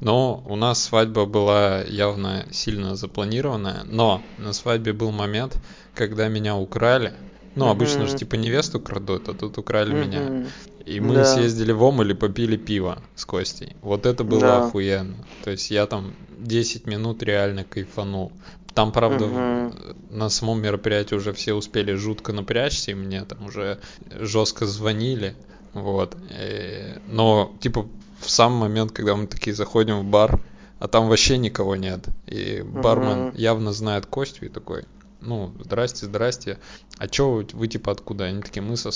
Но 0.00 0.42
у 0.46 0.56
нас 0.56 0.82
свадьба 0.82 1.24
была 1.26 1.82
явно 1.82 2.44
сильно 2.50 2.96
запланированная, 2.96 3.84
но 3.84 4.22
на 4.38 4.52
свадьбе 4.52 4.92
был 4.92 5.10
момент, 5.12 5.56
когда 5.94 6.28
меня 6.28 6.56
украли. 6.56 7.12
Ну, 7.54 7.68
обычно 7.68 8.06
же 8.06 8.12
Мгм. 8.12 8.18
типа 8.18 8.34
невесту 8.36 8.80
крадут, 8.80 9.28
а 9.28 9.34
тут 9.34 9.58
украли 9.58 9.92
меня. 9.92 10.20
Мгм. 10.20 10.46
И 10.86 11.00
мы 11.00 11.14
Да. 11.16 11.24
съездили 11.24 11.72
в 11.72 11.82
Омель 11.84 12.10
и 12.10 12.14
попили 12.14 12.56
пиво 12.56 12.98
с 13.14 13.24
Костей. 13.24 13.76
Вот 13.82 14.06
это 14.06 14.24
было 14.24 14.40
Да. 14.40 14.66
охуенно. 14.66 15.14
То 15.44 15.50
есть 15.50 15.70
я 15.70 15.86
там 15.86 16.12
10 16.38 16.86
минут 16.86 17.22
реально 17.22 17.64
кайфанул. 17.64 18.32
Там, 18.74 18.90
правда, 18.92 19.26
Мгм. 19.26 19.74
на 20.10 20.28
самом 20.30 20.62
мероприятии 20.62 21.14
уже 21.14 21.32
все 21.32 21.52
успели 21.54 21.94
жутко 21.94 22.32
напрячься, 22.32 22.90
и 22.92 22.94
мне 22.94 23.22
там 23.24 23.44
уже 23.46 23.78
жестко 24.18 24.66
звонили. 24.66 25.34
Вот. 25.74 26.16
Э, 26.30 26.98
Но, 27.06 27.54
типа, 27.60 27.86
в 28.20 28.30
самый 28.30 28.60
момент, 28.68 28.92
когда 28.92 29.14
мы 29.14 29.26
такие 29.26 29.54
заходим 29.54 30.00
в 30.00 30.04
бар, 30.04 30.40
а 30.78 30.88
там 30.88 31.08
вообще 31.08 31.38
никого 31.38 31.76
нет. 31.76 32.06
И 32.26 32.62
бармен 32.62 33.26
Мгм. 33.26 33.36
явно 33.36 33.72
знает 33.72 34.06
Костю 34.06 34.46
и 34.46 34.48
такой, 34.48 34.84
ну, 35.20 35.52
здрасте, 35.62 36.06
здрасте. 36.06 36.58
А 36.98 37.08
чё 37.08 37.30
вы, 37.30 37.46
вы 37.52 37.68
типа 37.68 37.92
откуда? 37.92 38.24
Они 38.24 38.42
такие, 38.42 38.62
мы 38.62 38.76
со... 38.76 38.90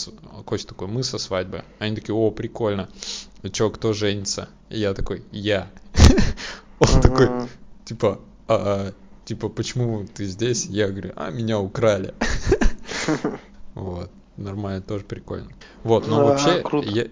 Костя 0.45 0.69
такой, 0.69 0.89
мы 0.89 1.03
со 1.05 1.19
свадьбы. 1.19 1.65
Они 1.79 1.95
такие, 1.95 2.15
о, 2.15 2.31
прикольно. 2.31 2.89
А 3.43 3.49
чё, 3.51 3.71
кто 3.71 3.93
женится? 3.93 4.49
И 4.71 4.79
я 4.81 4.95
такой, 4.95 5.23
я. 5.33 5.71
Он 6.81 7.01
такой, 7.01 7.29
типа, 7.85 8.21
«А, 8.49 8.93
типа, 9.27 9.51
почему 9.51 10.07
ты 10.07 10.25
здесь? 10.25 10.65
Я 10.67 10.89
говорю, 10.89 11.13
а, 11.17 11.31
меня 11.31 11.61
украли. 11.61 12.15
Вот. 13.75 14.11
Нормально, 14.39 14.83
тоже 14.83 15.05
прикольно. 15.05 15.49
Вот, 15.83 16.09
но 16.09 16.25
вообще, 16.27 16.63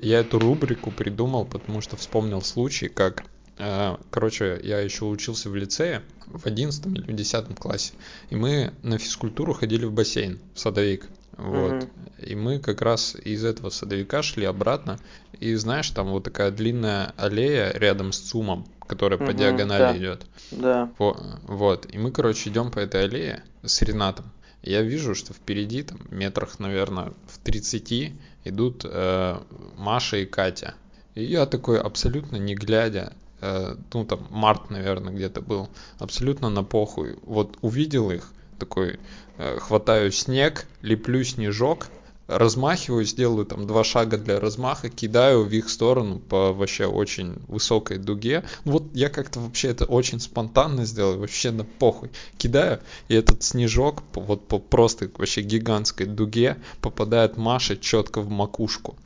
я 0.02 0.20
эту 0.20 0.38
рубрику 0.38 0.90
придумал, 0.90 1.44
потому 1.44 1.80
что 1.80 1.96
вспомнил 1.96 2.42
случай, 2.42 2.88
как, 2.88 3.24
э, 3.58 3.96
короче, 4.10 4.60
я 4.62 4.80
еще 4.80 5.06
учился 5.06 5.48
в 5.48 5.56
лицее 5.56 6.02
в 6.26 6.46
11 6.46 6.86
или 6.86 7.12
в 7.12 7.14
10 7.14 7.58
классе, 7.58 7.92
и 8.28 8.36
мы 8.36 8.72
на 8.82 8.98
физкультуру 8.98 9.54
ходили 9.54 9.84
в 9.86 9.92
бассейн, 9.92 10.38
в 10.54 10.60
садовик. 10.60 11.08
Вот. 11.36 11.72
Мгм. 11.74 11.88
И 12.18 12.34
мы 12.34 12.58
как 12.58 12.80
раз 12.82 13.16
из 13.16 13.44
этого 13.44 13.70
садовика 13.70 14.22
шли 14.22 14.44
обратно. 14.44 14.98
И 15.40 15.54
знаешь, 15.56 15.90
там 15.90 16.08
вот 16.10 16.24
такая 16.24 16.50
длинная 16.50 17.12
аллея 17.16 17.72
рядом 17.72 18.12
с 18.12 18.18
ЦУМом, 18.18 18.66
которая 18.86 19.18
по 19.18 19.26
Мгм, 19.26 19.36
диагонали 19.36 19.78
да. 19.92 19.98
идет. 19.98 20.26
Да. 20.52 20.90
Во- 20.98 21.16
Вот. 21.48 21.86
И 21.92 21.98
мы, 21.98 22.10
короче, 22.12 22.50
идем 22.50 22.70
по 22.70 22.78
этой 22.78 23.04
аллее 23.04 23.42
с 23.62 23.82
Ренатом. 23.82 24.26
Я 24.62 24.80
вижу, 24.82 25.14
что 25.14 25.34
впереди, 25.34 25.82
там, 25.82 25.98
метрах, 26.10 26.58
наверное, 26.58 27.12
в 27.26 27.38
30 27.38 28.14
идут 28.44 28.84
э, 28.84 29.36
Маша 29.76 30.18
и 30.18 30.24
Катя. 30.26 30.74
И 31.14 31.24
я 31.24 31.44
такой, 31.46 31.78
абсолютно 31.80 32.36
не 32.36 32.54
глядя, 32.54 33.12
э, 33.42 33.76
ну, 33.92 34.04
там, 34.06 34.26
март, 34.30 34.70
наверное, 34.70 35.12
где-то 35.12 35.42
был, 35.42 35.68
абсолютно 35.98 36.48
на 36.48 36.62
похуй. 36.64 37.16
Вот 37.22 37.58
увидел 37.60 38.10
их, 38.10 38.32
такой, 38.58 38.98
э, 39.38 39.58
хватаю 39.58 40.10
снег, 40.12 40.66
леплю 40.82 41.24
снежок, 41.24 41.88
размахиваюсь, 42.26 43.12
делаю 43.14 43.44
там 43.44 43.66
два 43.66 43.84
шага 43.84 44.16
для 44.16 44.40
размаха, 44.40 44.88
кидаю 44.88 45.44
в 45.44 45.50
их 45.50 45.68
сторону 45.68 46.18
по 46.20 46.52
вообще 46.52 46.86
очень 46.86 47.34
высокой 47.48 47.98
дуге. 47.98 48.44
Ну 48.64 48.72
Вот 48.72 48.84
я 48.94 49.10
как-то 49.10 49.40
вообще 49.40 49.68
это 49.68 49.84
очень 49.84 50.20
спонтанно 50.20 50.86
сделал, 50.86 51.18
вообще 51.18 51.50
на 51.50 51.64
похуй. 51.64 52.10
Кидаю, 52.38 52.80
и 53.08 53.14
этот 53.14 53.42
снежок 53.42 54.02
по- 54.02 54.20
вот 54.22 54.48
по 54.48 54.58
просто 54.58 55.10
вообще 55.18 55.42
гигантской 55.42 56.06
дуге 56.06 56.56
попадает 56.80 57.36
Маше 57.36 57.76
четко 57.76 58.22
в 58.22 58.30
макушку. 58.30 58.96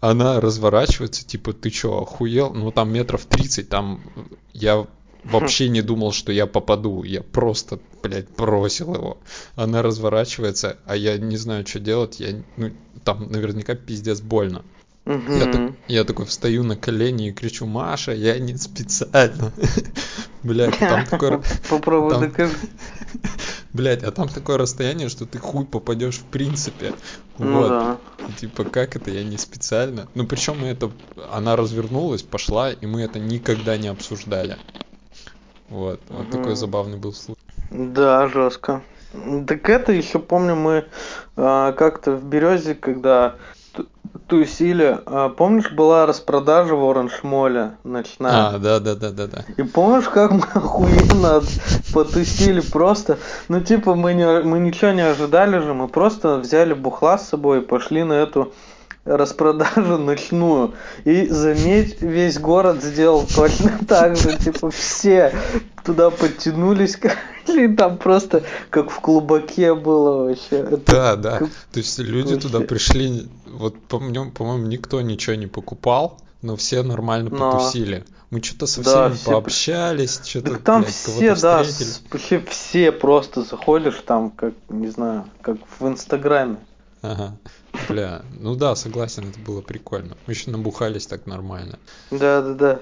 Она 0.00 0.40
разворачивается, 0.40 1.26
типа, 1.26 1.52
ты 1.52 1.70
чё, 1.70 1.98
охуел? 1.98 2.52
Ну 2.54 2.70
там 2.70 2.92
метров 2.92 3.24
30, 3.24 3.68
там 3.68 4.00
я 4.52 4.86
вообще 5.32 5.68
не 5.68 5.82
думал, 5.82 6.12
что 6.12 6.32
я 6.32 6.46
попаду. 6.46 7.02
Я 7.04 7.22
просто, 7.22 7.78
блядь, 8.02 8.30
бросил 8.36 8.94
его. 8.94 9.18
Она 9.54 9.82
разворачивается, 9.82 10.76
а 10.86 10.96
я 10.96 11.18
не 11.18 11.36
знаю, 11.36 11.66
что 11.66 11.80
делать. 11.80 12.20
Я, 12.20 12.42
ну, 12.56 12.70
там 13.04 13.30
наверняка 13.30 13.74
пиздец 13.74 14.20
больно. 14.20 14.64
Я, 15.06 15.52
так- 15.52 15.72
я 15.86 16.02
такой 16.02 16.26
встаю 16.26 16.64
на 16.64 16.74
колени 16.76 17.28
и 17.28 17.32
кричу, 17.32 17.64
Маша, 17.66 18.12
я 18.12 18.38
не 18.40 18.56
специально. 18.56 19.52
Блядь, 20.42 20.78
там 20.78 21.06
такое, 21.10 21.42
Попробуй 21.70 22.10
там- 22.10 22.20
докажи. 22.22 22.54
блядь, 23.72 24.02
а 24.02 24.10
там 24.10 24.28
такое 24.28 24.58
расстояние, 24.58 25.08
что 25.08 25.24
ты 25.24 25.38
хуй 25.38 25.64
попадешь 25.64 26.16
в 26.18 26.24
принципе. 26.24 26.92
Ну 27.38 27.52
Вот. 27.60 27.68
да. 27.68 27.98
Типа, 28.40 28.64
как 28.64 28.96
это, 28.96 29.12
я 29.12 29.22
не 29.22 29.38
специально. 29.38 30.08
Ну, 30.14 30.26
причем 30.26 30.58
мы 30.60 30.66
это, 30.68 30.90
она 31.32 31.54
развернулась, 31.54 32.22
пошла, 32.22 32.72
и 32.72 32.86
мы 32.86 33.02
это 33.02 33.20
никогда 33.20 33.76
не 33.76 33.86
обсуждали. 33.86 34.56
Вот, 35.68 36.00
вот 36.08 36.18
Мгм. 36.18 36.30
такой 36.30 36.54
забавный 36.54 36.98
был 36.98 37.12
случай. 37.12 37.40
Да, 37.70 38.28
жестко. 38.28 38.82
Так 39.46 39.68
это 39.68 39.92
еще 39.92 40.18
помню 40.18 40.54
мы 40.54 40.84
а, 41.36 41.72
как-то 41.72 42.12
в 42.12 42.24
Березе, 42.24 42.74
когда 42.74 43.36
тусили. 44.26 44.98
А, 45.06 45.28
помнишь, 45.28 45.70
была 45.70 46.06
распродажа 46.06 46.74
в 46.74 46.84
Оранж 46.84 47.22
Моле 47.22 47.72
ночная? 47.84 48.48
А, 48.54 48.58
да, 48.58 48.80
да, 48.80 48.94
да, 48.94 49.10
да, 49.10 49.26
да. 49.26 49.44
И 49.56 49.62
помнишь, 49.62 50.08
как 50.08 50.32
мы 50.32 50.40
охуенно 50.54 51.42
потусили 51.92 52.60
просто? 52.60 53.18
Ну, 53.48 53.60
типа, 53.60 53.94
мы, 53.94 54.14
не, 54.14 54.42
мы 54.42 54.58
ничего 54.58 54.90
не 54.92 55.02
ожидали 55.02 55.58
же, 55.58 55.74
мы 55.74 55.88
просто 55.88 56.36
взяли 56.38 56.74
бухла 56.74 57.18
с 57.18 57.28
собой 57.28 57.58
и 57.58 57.62
пошли 57.62 58.02
на 58.02 58.14
эту 58.14 58.52
распродажу 59.06 59.98
ночную. 59.98 60.74
И 61.04 61.26
заметь, 61.28 62.02
весь 62.02 62.38
город 62.38 62.82
сделал 62.82 63.24
точно 63.24 63.78
так 63.88 64.16
же. 64.16 64.36
Типа 64.36 64.70
все 64.70 65.32
туда 65.84 66.10
подтянулись, 66.10 66.98
и 67.48 67.68
там 67.68 67.96
просто 67.96 68.42
как 68.70 68.90
в 68.90 69.00
клубаке 69.00 69.74
было 69.74 70.24
вообще. 70.26 70.56
Это 70.56 70.76
да, 70.78 71.16
да. 71.16 71.38
Как... 71.38 71.48
То 71.72 71.78
есть 71.78 71.98
люди 71.98 72.34
вообще... 72.34 72.48
туда 72.48 72.60
пришли, 72.60 73.28
вот 73.46 73.80
по-моему, 73.82 74.32
по-моему, 74.32 74.66
никто 74.66 75.00
ничего 75.00 75.36
не 75.36 75.46
покупал, 75.46 76.18
но 76.42 76.56
все 76.56 76.82
нормально 76.82 77.30
но... 77.30 77.52
потусили. 77.52 78.04
Мы 78.30 78.42
что-то 78.42 78.66
со 78.66 78.82
всеми 78.82 78.94
да, 78.94 79.10
все... 79.10 79.30
пообщались, 79.30 80.20
что-то 80.24 80.54
так 80.54 80.62
там 80.62 80.82
блядь, 80.82 80.94
все, 80.94 81.36
да, 81.36 81.64
вообще 82.10 82.40
все 82.40 82.90
просто 82.90 83.42
заходишь 83.42 84.02
там, 84.04 84.32
как, 84.32 84.54
не 84.68 84.88
знаю, 84.88 85.26
как 85.42 85.58
в 85.78 85.86
Инстаграме. 85.86 86.56
Ага. 87.06 87.36
Бля, 87.88 88.22
ну 88.40 88.56
да, 88.56 88.74
согласен, 88.74 89.28
это 89.28 89.38
было 89.38 89.60
прикольно. 89.60 90.16
Мы 90.26 90.32
еще 90.32 90.50
набухались 90.50 91.06
так 91.06 91.26
нормально. 91.26 91.78
Да, 92.10 92.42
да, 92.42 92.54
да. 92.54 92.80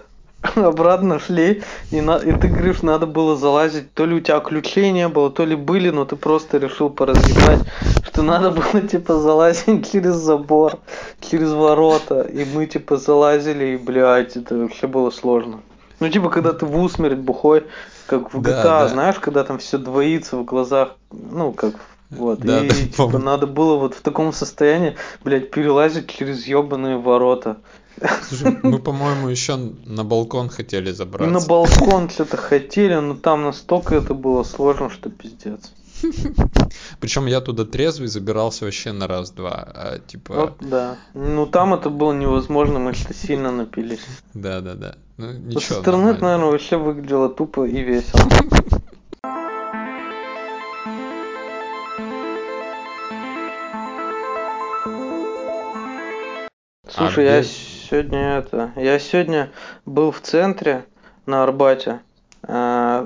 Обратно 0.68 1.18
шли, 1.18 1.62
и, 1.90 2.00
на, 2.00 2.16
и 2.16 2.32
ты 2.32 2.48
говоришь, 2.48 2.82
надо 2.82 3.06
было 3.06 3.34
залазить, 3.36 3.92
то 3.94 4.04
ли 4.04 4.14
у 4.14 4.20
тебя 4.20 4.40
ключей 4.40 4.92
не 4.92 5.08
было, 5.08 5.30
то 5.30 5.44
ли 5.44 5.56
были, 5.56 5.88
но 5.88 6.04
ты 6.04 6.16
просто 6.16 6.58
решил 6.58 6.90
поразъебать, 6.90 7.60
что 8.04 8.22
надо 8.22 8.50
было 8.50 8.82
типа 8.82 9.18
залазить 9.18 9.90
через 9.92 10.14
забор, 10.16 10.78
через 11.20 11.50
ворота, 11.50 12.22
и 12.22 12.44
мы 12.44 12.66
типа 12.66 12.98
залазили, 12.98 13.74
и, 13.74 13.76
блядь, 13.78 14.36
это 14.36 14.56
вообще 14.56 14.86
было 14.86 15.10
сложно. 15.10 15.60
Ну, 16.00 16.10
типа, 16.10 16.28
когда 16.28 16.52
ты 16.52 16.66
в 16.66 16.76
усмерть 16.78 17.18
бухой, 17.18 17.64
как 18.06 18.34
в 18.34 18.40
GTA, 18.40 18.42
да, 18.42 18.80
да. 18.80 18.88
знаешь, 18.88 19.18
когда 19.18 19.44
там 19.44 19.58
все 19.58 19.78
двоится 19.78 20.36
в 20.36 20.44
глазах, 20.44 20.96
ну, 21.10 21.52
как 21.52 21.74
в 21.74 21.93
вот, 22.16 22.40
да, 22.40 22.64
и 22.64 22.68
да, 22.68 22.74
типа, 22.74 23.18
надо 23.18 23.46
было 23.46 23.76
вот 23.76 23.94
в 23.94 24.00
таком 24.00 24.32
состоянии, 24.32 24.96
блядь, 25.22 25.50
перелазить 25.50 26.08
через 26.08 26.46
ебаные 26.46 26.98
ворота. 26.98 27.58
Слушай, 28.28 28.58
мы, 28.62 28.78
по-моему, 28.78 29.28
еще 29.28 29.56
на 29.56 30.04
балкон 30.04 30.48
хотели 30.48 30.90
забраться. 30.90 31.32
На 31.32 31.40
балкон 31.40 32.10
что-то 32.10 32.36
хотели, 32.36 32.94
но 32.94 33.14
там 33.14 33.44
настолько 33.44 33.94
это 33.94 34.14
было 34.14 34.42
сложно, 34.42 34.90
что 34.90 35.10
пиздец. 35.10 35.72
Причем 37.00 37.26
я 37.26 37.40
туда 37.40 37.64
трезвый 37.64 38.08
забирался 38.08 38.64
вообще 38.64 38.92
на 38.92 39.06
раз-два. 39.06 39.52
А, 39.74 39.98
типа... 39.98 40.34
Вот, 40.34 40.54
да. 40.60 40.96
Ну 41.14 41.46
там 41.46 41.74
это 41.74 41.88
было 41.88 42.12
невозможно, 42.12 42.78
мы 42.78 42.94
что 42.94 43.14
сильно 43.14 43.50
напились. 43.50 44.04
Да, 44.34 44.60
да, 44.60 44.74
да. 44.74 44.96
Ну, 45.16 45.32
ничего, 45.32 45.60
Со 45.60 45.74
стороны 45.74 46.10
это, 46.10 46.22
наверное, 46.22 46.50
вообще 46.50 46.76
выглядело 46.76 47.28
тупо 47.28 47.64
и 47.64 47.80
весело. 47.82 48.20
Слушай, 56.96 57.26
а 57.28 57.36
я 57.38 57.42
сегодня 57.42 58.38
это. 58.38 58.70
Я 58.76 59.00
сегодня 59.00 59.50
был 59.84 60.12
в 60.12 60.20
центре 60.20 60.84
на 61.26 61.42
Арбате. 61.42 62.02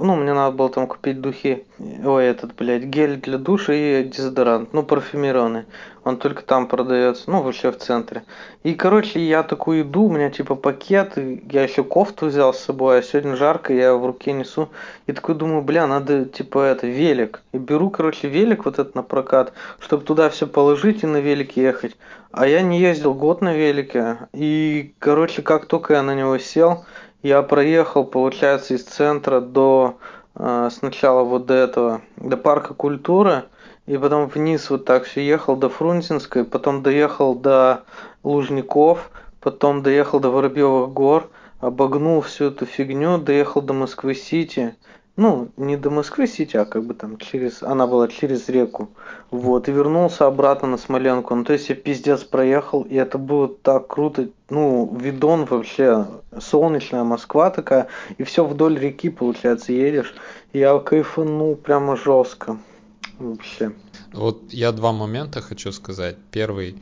Ну, 0.00 0.17
мне 0.17 0.33
надо 0.33 0.57
было 0.57 0.69
там 0.69 0.87
купить 0.87 1.21
духи. 1.21 1.64
Ой, 2.05 2.25
этот, 2.25 2.55
блядь, 2.55 2.85
гель 2.85 3.17
для 3.17 3.38
душа 3.38 3.73
и 3.75 4.05
дезодорант. 4.05 4.73
Ну, 4.73 4.83
парфюмированный. 4.83 5.64
Он 6.05 6.17
только 6.17 6.43
там 6.43 6.69
продается. 6.69 7.31
Ну, 7.31 7.43
вообще 7.43 7.71
в 7.71 7.78
центре. 7.78 8.23
И, 8.62 8.75
короче, 8.75 9.21
я 9.21 9.43
такую 9.43 9.83
иду, 9.83 10.05
у 10.05 10.11
меня 10.11 10.31
типа 10.31 10.55
пакет. 10.55 11.14
Я 11.17 11.62
еще 11.62 11.85
кофту 11.85 12.26
взял 12.26 12.55
с 12.55 12.59
собой, 12.59 12.99
а 12.99 13.02
сегодня 13.02 13.37
жарко, 13.37 13.75
я 13.75 13.95
в 13.95 14.07
руке 14.07 14.33
несу. 14.33 14.69
И 15.07 15.12
такой 15.12 15.35
думаю, 15.35 15.62
бля, 15.62 15.87
надо 15.87 16.25
типа 16.25 16.64
это, 16.64 16.87
велик. 16.87 17.43
И 17.52 17.59
беру, 17.59 17.90
короче, 17.90 18.28
велик 18.28 18.64
вот 18.64 18.78
этот 18.78 18.95
на 18.95 19.02
прокат, 19.02 19.52
чтобы 19.81 20.05
туда 20.05 20.31
все 20.31 20.47
положить 20.47 21.02
и 21.02 21.07
на 21.07 21.19
велике 21.19 21.62
ехать. 21.62 21.97
А 22.31 22.47
я 22.47 22.62
не 22.62 22.78
ездил 22.78 23.14
год 23.14 23.40
на 23.40 23.55
велике. 23.55 24.19
И, 24.33 24.95
короче, 24.99 25.43
как 25.43 25.67
только 25.67 25.95
я 25.95 26.02
на 26.02 26.14
него 26.14 26.38
сел, 26.38 26.85
я 27.23 27.43
проехал, 27.43 28.05
получается, 28.05 28.75
из 28.75 28.85
центра 28.85 29.41
до 29.41 29.99
э, 30.35 30.69
сначала 30.73 31.25
вот 31.25 31.47
до 31.47 31.55
этого, 31.55 32.03
до 32.17 32.37
парка 32.37 32.75
культуры, 32.75 33.45
и 33.87 33.97
потом 33.97 34.29
вниз 34.29 34.71
вот 34.71 34.85
так 34.85 35.05
все 35.05 35.27
ехал 35.27 35.57
до 35.57 35.69
Фрунзенской, 35.69 36.45
потом 36.45 36.83
доехал 36.83 37.35
до 37.35 37.83
Лужников, 38.23 39.11
потом 39.41 39.83
доехал 39.83 40.21
до 40.21 40.31
Воробьевых 40.31 40.93
гор, 40.93 41.29
обогнул 41.61 42.21
всю 42.21 42.47
эту 42.47 42.67
фигню, 42.67 43.19
доехал 43.19 43.63
до 43.63 43.73
Москвы-Сити, 43.73 44.77
ну, 45.19 45.49
не 45.57 45.77
до 45.77 45.91
Москвы-Сити, 45.91 46.57
а 46.57 46.65
как 46.65 46.85
бы 46.85 46.95
там 46.95 47.19
через, 47.19 47.63
она 47.65 47.89
была 47.89 48.07
через 48.07 48.49
реку, 48.49 48.89
вот, 49.33 49.69
и 49.69 49.73
вернулся 49.73 50.26
обратно 50.26 50.69
на 50.69 50.78
Смоленку, 50.78 51.35
ну, 51.35 51.45
то 51.45 51.52
есть 51.52 51.69
я 51.69 51.75
пиздец 51.75 52.23
проехал, 52.23 52.83
и 52.83 52.95
это 52.95 53.19
было 53.19 53.49
так 53.49 53.89
круто, 53.89 54.28
ну, 54.49 54.97
видон 54.97 55.45
вообще, 55.45 56.07
солнечная 56.39 57.02
Москва 57.02 57.50
такая, 57.50 57.89
и 58.17 58.23
все 58.23 58.45
вдоль 58.45 58.78
реки, 58.78 59.11
получается, 59.11 59.73
едешь, 59.73 60.15
я 60.52 60.78
кайфанул 60.78 61.57
прямо 61.57 61.97
жестко, 61.97 62.57
вообще. 63.19 63.73
Вот 64.13 64.52
я 64.52 64.71
два 64.71 64.93
момента 64.93 65.41
хочу 65.41 65.73
сказать. 65.73 66.17
Первый, 66.31 66.78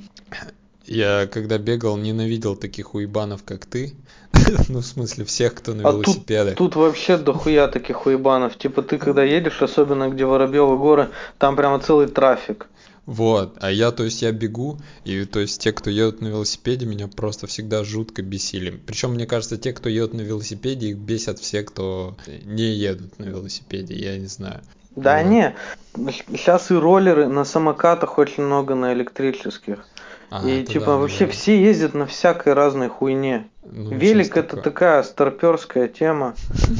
я 0.86 1.26
когда 1.26 1.58
бегал, 1.58 1.96
ненавидел 1.96 2.56
таких 2.56 2.94
уебанов, 2.94 3.42
как 3.44 3.66
ты. 3.66 3.94
ну, 4.68 4.80
в 4.80 4.86
смысле, 4.86 5.24
всех, 5.24 5.54
кто 5.54 5.74
на 5.74 5.88
а 5.88 5.92
велосипедах. 5.92 6.56
Тут, 6.56 6.72
тут 6.72 6.82
вообще 6.82 7.16
дохуя 7.16 7.68
таких 7.68 8.06
уебанов. 8.06 8.56
Типа 8.58 8.82
ты 8.82 8.98
когда 8.98 9.22
едешь, 9.22 9.62
особенно 9.62 10.08
где 10.08 10.24
Воробьевы 10.24 10.76
горы, 10.76 11.08
там 11.38 11.56
прямо 11.56 11.78
целый 11.80 12.08
трафик. 12.08 12.66
Вот, 13.06 13.56
а 13.60 13.70
я, 13.70 13.92
то 13.92 14.02
есть, 14.02 14.22
я 14.22 14.32
бегу, 14.32 14.78
и, 15.04 15.24
то 15.26 15.38
есть, 15.38 15.60
те, 15.60 15.72
кто 15.72 15.90
едут 15.90 16.20
на 16.20 16.26
велосипеде, 16.26 16.86
меня 16.86 17.06
просто 17.06 17.46
всегда 17.46 17.84
жутко 17.84 18.20
бесили. 18.22 18.70
Причем, 18.84 19.12
мне 19.12 19.26
кажется, 19.26 19.56
те, 19.56 19.72
кто 19.72 19.88
едут 19.88 20.14
на 20.14 20.22
велосипеде, 20.22 20.88
их 20.88 20.96
бесят 20.96 21.38
все, 21.38 21.62
кто 21.62 22.16
не 22.44 22.64
едут 22.64 23.16
на 23.20 23.26
велосипеде, 23.26 23.94
я 23.94 24.18
не 24.18 24.26
знаю. 24.26 24.60
Да 24.96 25.22
вот. 25.22 25.30
не, 25.30 25.54
сейчас 26.32 26.72
и 26.72 26.74
роллеры 26.74 27.28
на 27.28 27.44
самокатах 27.44 28.18
очень 28.18 28.42
много 28.42 28.74
на 28.74 28.92
электрических. 28.92 29.86
А, 30.30 30.46
и 30.46 30.64
типа 30.64 30.86
да, 30.86 30.96
вообще 30.96 31.26
да. 31.26 31.32
все 31.32 31.62
ездят 31.62 31.94
на 31.94 32.06
всякой 32.06 32.54
разной 32.54 32.88
хуйне. 32.88 33.48
Ну, 33.62 33.90
Велик 33.90 34.36
это 34.36 34.56
такое. 34.56 34.62
такая 34.62 35.02
старперская 35.02 35.88
тема. 35.88 36.34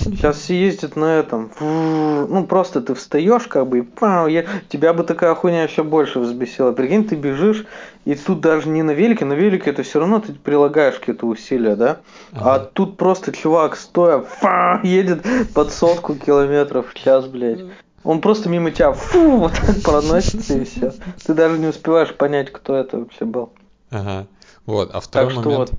Сейчас 0.04 0.38
все 0.38 0.60
ездят 0.66 0.96
на 0.96 1.16
этом. 1.16 1.50
Ну 1.60 2.46
просто 2.46 2.80
ты 2.80 2.94
встаешь 2.94 3.46
как 3.46 3.68
бы 3.68 3.78
и 3.78 3.82
пау, 3.82 4.26
я... 4.26 4.44
тебя 4.68 4.92
бы 4.92 5.04
такая 5.04 5.34
хуйня 5.34 5.64
еще 5.64 5.82
больше 5.82 6.20
взбесила. 6.20 6.72
Прикинь, 6.72 7.06
ты 7.06 7.14
бежишь, 7.14 7.66
и 8.04 8.14
тут 8.14 8.40
даже 8.40 8.68
не 8.68 8.82
на 8.82 8.92
велике, 8.92 9.24
на 9.24 9.34
велике 9.34 9.70
это 9.70 9.82
все 9.82 10.00
равно 10.00 10.20
ты 10.20 10.32
прилагаешь 10.32 10.98
какие-то 10.98 11.26
усилия, 11.26 11.76
да? 11.76 11.98
А 12.32 12.40
ага. 12.40 12.54
А 12.54 12.58
тут 12.60 12.96
просто 12.96 13.32
чувак 13.32 13.76
стоя 13.76 14.20
фа, 14.20 14.80
едет 14.82 15.24
под 15.54 15.72
сотку 15.72 16.14
километров 16.14 16.90
в 16.90 16.94
час, 16.94 17.26
блядь. 17.26 17.60
Он 18.06 18.20
просто 18.20 18.48
мимо 18.48 18.70
тебя 18.70 18.92
фу, 18.92 19.36
вот 19.38 19.52
так 19.52 19.82
проносится 19.82 20.58
и 20.58 20.64
все. 20.64 20.94
Ты 21.24 21.34
даже 21.34 21.58
не 21.58 21.66
успеваешь 21.66 22.14
понять, 22.14 22.52
кто 22.52 22.76
это 22.76 23.00
вообще 23.00 23.24
был. 23.24 23.52
Ага. 23.90 24.28
Вот, 24.64 24.90
а 24.92 25.00
второй 25.00 25.34
так 25.34 25.44
момент. 25.44 25.70
Вот. 25.70 25.78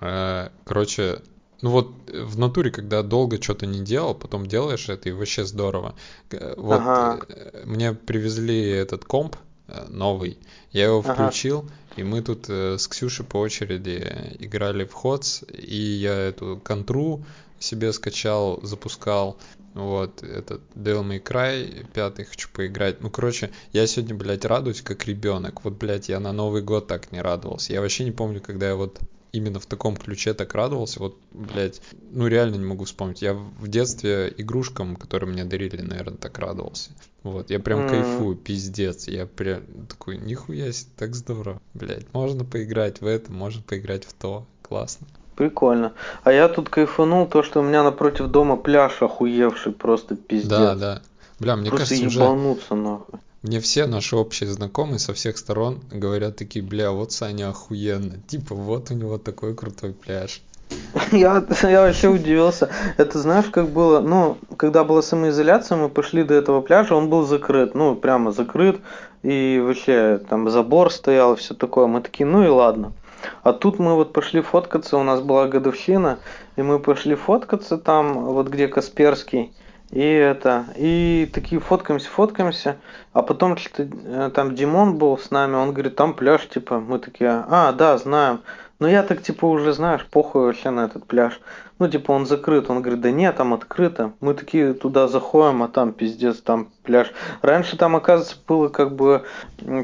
Э, 0.00 0.50
короче, 0.64 1.22
ну 1.62 1.70
вот 1.70 1.90
в 2.08 2.38
натуре, 2.38 2.70
когда 2.70 3.02
долго 3.02 3.42
что-то 3.42 3.66
не 3.66 3.80
делал, 3.80 4.14
потом 4.14 4.46
делаешь 4.46 4.88
это, 4.88 5.08
и 5.08 5.12
вообще 5.12 5.44
здорово. 5.44 5.96
Вот 6.30 6.80
ага. 6.80 7.20
Э, 7.28 7.64
мне 7.64 7.92
привезли 7.94 8.68
этот 8.70 9.04
комп 9.04 9.34
э, 9.66 9.86
новый, 9.88 10.38
я 10.70 10.84
его 10.84 11.02
включил, 11.02 11.60
ага. 11.60 11.70
и 11.96 12.04
мы 12.04 12.22
тут 12.22 12.48
с 12.48 12.86
Ксюшей 12.86 13.26
по 13.26 13.38
очереди 13.38 14.36
играли 14.38 14.84
в 14.84 14.92
ходс, 14.92 15.42
и 15.52 15.76
я 15.76 16.14
эту 16.14 16.60
контру 16.62 17.24
себе 17.58 17.92
скачал, 17.92 18.60
запускал, 18.62 19.38
вот, 19.74 20.22
этот 20.22 20.62
Devil 20.74 21.06
May 21.06 21.22
Cry, 21.22 21.86
пятый 21.92 22.24
хочу 22.24 22.48
поиграть. 22.50 23.02
Ну, 23.02 23.10
короче, 23.10 23.50
я 23.72 23.86
сегодня, 23.86 24.14
блядь, 24.14 24.46
радуюсь 24.46 24.80
как 24.80 25.04
ребенок. 25.04 25.64
Вот, 25.64 25.74
блядь, 25.74 26.08
я 26.08 26.18
на 26.18 26.32
Новый 26.32 26.62
год 26.62 26.86
так 26.86 27.12
не 27.12 27.20
радовался. 27.20 27.74
Я 27.74 27.82
вообще 27.82 28.04
не 28.04 28.10
помню, 28.12 28.40
когда 28.40 28.68
я 28.68 28.74
вот 28.74 28.98
именно 29.32 29.60
в 29.60 29.66
таком 29.66 29.96
ключе 29.96 30.32
так 30.32 30.54
радовался. 30.54 31.00
Вот, 31.00 31.18
блядь, 31.30 31.82
ну 32.10 32.26
реально 32.26 32.56
не 32.56 32.64
могу 32.64 32.84
вспомнить. 32.84 33.20
Я 33.20 33.34
в 33.34 33.68
детстве 33.68 34.32
игрушкам, 34.36 34.96
которые 34.96 35.30
мне 35.30 35.44
дарили, 35.44 35.82
наверное, 35.82 36.16
так 36.16 36.38
радовался. 36.38 36.92
Вот, 37.22 37.50
я 37.50 37.58
прям 37.58 37.80
mm. 37.80 37.88
кайфую, 37.90 38.36
пиздец. 38.36 39.08
Я 39.08 39.26
прям 39.26 39.62
такой, 39.88 40.16
нихуя 40.16 40.72
себе, 40.72 40.90
так 40.96 41.14
здорово. 41.14 41.60
Блядь, 41.74 42.10
можно 42.14 42.44
поиграть 42.44 43.02
в 43.02 43.06
это, 43.06 43.30
можно 43.30 43.62
поиграть 43.62 44.04
в 44.04 44.14
то. 44.14 44.46
Классно. 44.62 45.06
Прикольно. 45.36 45.92
А 46.24 46.32
я 46.32 46.48
тут 46.48 46.68
кайфанул, 46.70 47.26
то, 47.26 47.42
что 47.42 47.60
у 47.60 47.62
меня 47.62 47.82
напротив 47.82 48.28
дома 48.28 48.56
пляж 48.56 49.02
охуевший, 49.02 49.72
просто 49.72 50.16
пиздец. 50.16 50.48
Да, 50.48 50.74
да. 50.74 51.02
Бля, 51.38 51.56
мне 51.56 51.68
Просто 51.68 51.88
кажется, 51.94 52.06
уже 52.06 52.20
ебануться 52.20 52.74
нахуй. 52.74 53.20
мне 53.42 53.60
все 53.60 53.86
наши 53.86 54.16
общие 54.16 54.50
знакомые 54.50 54.98
со 54.98 55.12
всех 55.12 55.36
сторон 55.36 55.80
говорят 55.92 56.36
такие, 56.36 56.64
бля, 56.64 56.90
вот 56.90 57.12
Саня 57.12 57.50
охуенно. 57.50 58.14
Типа, 58.26 58.54
вот 58.54 58.90
у 58.90 58.94
него 58.94 59.18
такой 59.18 59.54
крутой 59.54 59.92
пляж. 59.92 60.40
Я, 61.12 61.44
я 61.62 61.82
вообще 61.82 62.08
удивился. 62.08 62.70
Это 62.96 63.20
знаешь, 63.20 63.46
как 63.52 63.68
было, 63.68 64.00
ну, 64.00 64.38
когда 64.56 64.82
была 64.82 65.02
самоизоляция, 65.02 65.76
мы 65.76 65.88
пошли 65.88 66.24
до 66.24 66.34
этого 66.34 66.60
пляжа, 66.60 66.94
он 66.96 67.08
был 67.08 67.24
закрыт, 67.26 67.74
ну, 67.74 67.94
прямо 67.94 68.32
закрыт, 68.32 68.80
и 69.22 69.62
вообще 69.64 70.18
там 70.28 70.50
забор 70.50 70.90
стоял 70.90 71.34
и 71.34 71.36
все 71.36 71.54
такое. 71.54 71.86
Мы 71.86 72.00
такие, 72.00 72.26
ну 72.26 72.42
и 72.42 72.48
ладно. 72.48 72.92
А 73.42 73.52
тут 73.52 73.78
мы 73.78 73.94
вот 73.94 74.12
пошли 74.12 74.40
фоткаться, 74.40 74.96
у 74.96 75.02
нас 75.02 75.20
была 75.20 75.46
годовщина, 75.46 76.18
и 76.56 76.62
мы 76.62 76.78
пошли 76.78 77.14
фоткаться 77.14 77.78
там, 77.78 78.24
вот 78.26 78.48
где 78.48 78.68
Касперский, 78.68 79.52
и 79.90 80.02
это, 80.02 80.66
и 80.76 81.30
такие 81.32 81.60
фоткаемся, 81.60 82.08
фоткаемся, 82.08 82.76
а 83.12 83.22
потом 83.22 83.56
что-то 83.56 83.88
э, 84.04 84.30
там 84.34 84.54
Димон 84.54 84.98
был 84.98 85.16
с 85.16 85.30
нами, 85.30 85.54
он 85.54 85.72
говорит, 85.72 85.96
там 85.96 86.14
пляж, 86.14 86.48
типа, 86.48 86.80
мы 86.80 86.98
такие, 86.98 87.44
а, 87.48 87.72
да, 87.72 87.96
знаем. 87.98 88.40
Но 88.78 88.88
я 88.88 89.02
так, 89.02 89.22
типа, 89.22 89.46
уже, 89.46 89.72
знаешь, 89.72 90.04
похуй 90.04 90.42
вообще 90.42 90.68
на 90.70 90.84
этот 90.84 91.06
пляж. 91.06 91.40
Ну, 91.78 91.88
типа, 91.88 92.12
он 92.12 92.26
закрыт. 92.26 92.68
Он 92.68 92.82
говорит, 92.82 93.00
да 93.00 93.10
нет, 93.10 93.36
там 93.36 93.54
открыто. 93.54 94.12
Мы 94.20 94.34
такие 94.34 94.74
туда 94.74 95.08
заходим, 95.08 95.62
а 95.62 95.68
там 95.68 95.92
пиздец, 95.92 96.42
там 96.42 96.68
пляж. 96.82 97.10
Раньше 97.40 97.78
там, 97.78 97.96
оказывается, 97.96 98.36
было 98.46 98.68
как 98.68 98.94
бы 98.94 99.24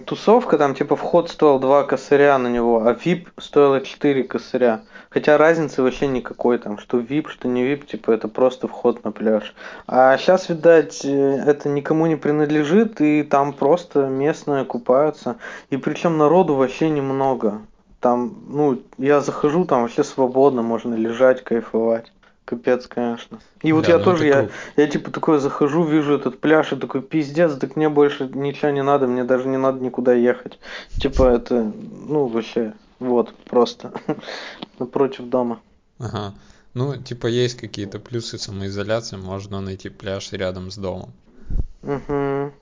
тусовка, 0.04 0.58
там, 0.58 0.74
типа, 0.74 0.96
вход 0.96 1.30
стоил 1.30 1.58
2 1.58 1.84
косаря 1.84 2.36
на 2.36 2.48
него, 2.48 2.86
а 2.86 2.92
VIP 2.92 3.28
стоило 3.38 3.80
4 3.80 4.24
косаря. 4.24 4.82
Хотя 5.12 5.36
разницы 5.36 5.82
вообще 5.82 6.06
никакой 6.06 6.58
там, 6.58 6.78
что 6.78 6.98
VIP, 6.98 7.28
что 7.28 7.46
не 7.46 7.64
VIP, 7.64 7.86
типа, 7.86 8.12
это 8.12 8.28
просто 8.28 8.66
вход 8.66 9.04
на 9.04 9.12
пляж. 9.12 9.54
А 9.86 10.16
сейчас, 10.16 10.48
видать, 10.48 11.04
э, 11.04 11.42
это 11.46 11.68
никому 11.68 12.06
не 12.06 12.16
принадлежит, 12.16 13.00
и 13.00 13.22
там 13.22 13.52
просто 13.52 14.06
местные 14.06 14.64
купаются. 14.64 15.36
И 15.68 15.76
причем 15.76 16.16
народу 16.16 16.54
вообще 16.54 16.88
немного. 16.88 17.60
Там, 18.00 18.34
ну, 18.48 18.80
я 18.96 19.20
захожу, 19.20 19.66
там 19.66 19.82
вообще 19.82 20.02
свободно, 20.02 20.62
можно 20.62 20.94
лежать, 20.94 21.44
кайфовать. 21.44 22.10
Капец, 22.44 22.86
конечно. 22.86 23.38
И 23.62 23.72
вот 23.72 23.84
Бля, 23.84 23.94
я 23.94 23.98
ну 23.98 24.04
тоже, 24.04 24.26
я, 24.26 24.48
я 24.76 24.86
типа 24.86 25.10
такой 25.10 25.38
захожу, 25.38 25.84
вижу 25.84 26.14
этот 26.14 26.40
пляж 26.40 26.72
и 26.72 26.76
такой, 26.76 27.00
пиздец, 27.00 27.54
так 27.56 27.76
мне 27.76 27.88
больше 27.88 28.28
ничего 28.32 28.70
не 28.70 28.82
надо, 28.82 29.06
мне 29.06 29.24
даже 29.24 29.46
не 29.48 29.58
надо 29.58 29.84
никуда 29.84 30.12
ехать. 30.12 30.58
Типа 31.00 31.28
это, 31.28 31.72
ну, 32.08 32.26
вообще, 32.26 32.72
вот, 33.02 33.34
просто 33.44 33.92
напротив 34.78 35.28
дома. 35.28 35.60
Ага. 35.98 36.34
Ну, 36.74 36.96
типа, 36.96 37.26
есть 37.26 37.58
какие-то 37.58 37.98
плюсы 37.98 38.38
самоизоляции, 38.38 39.16
можно 39.16 39.60
найти 39.60 39.90
пляж 39.90 40.32
рядом 40.32 40.70
с 40.70 40.76
домом. 40.76 41.12
Угу. 41.82 42.52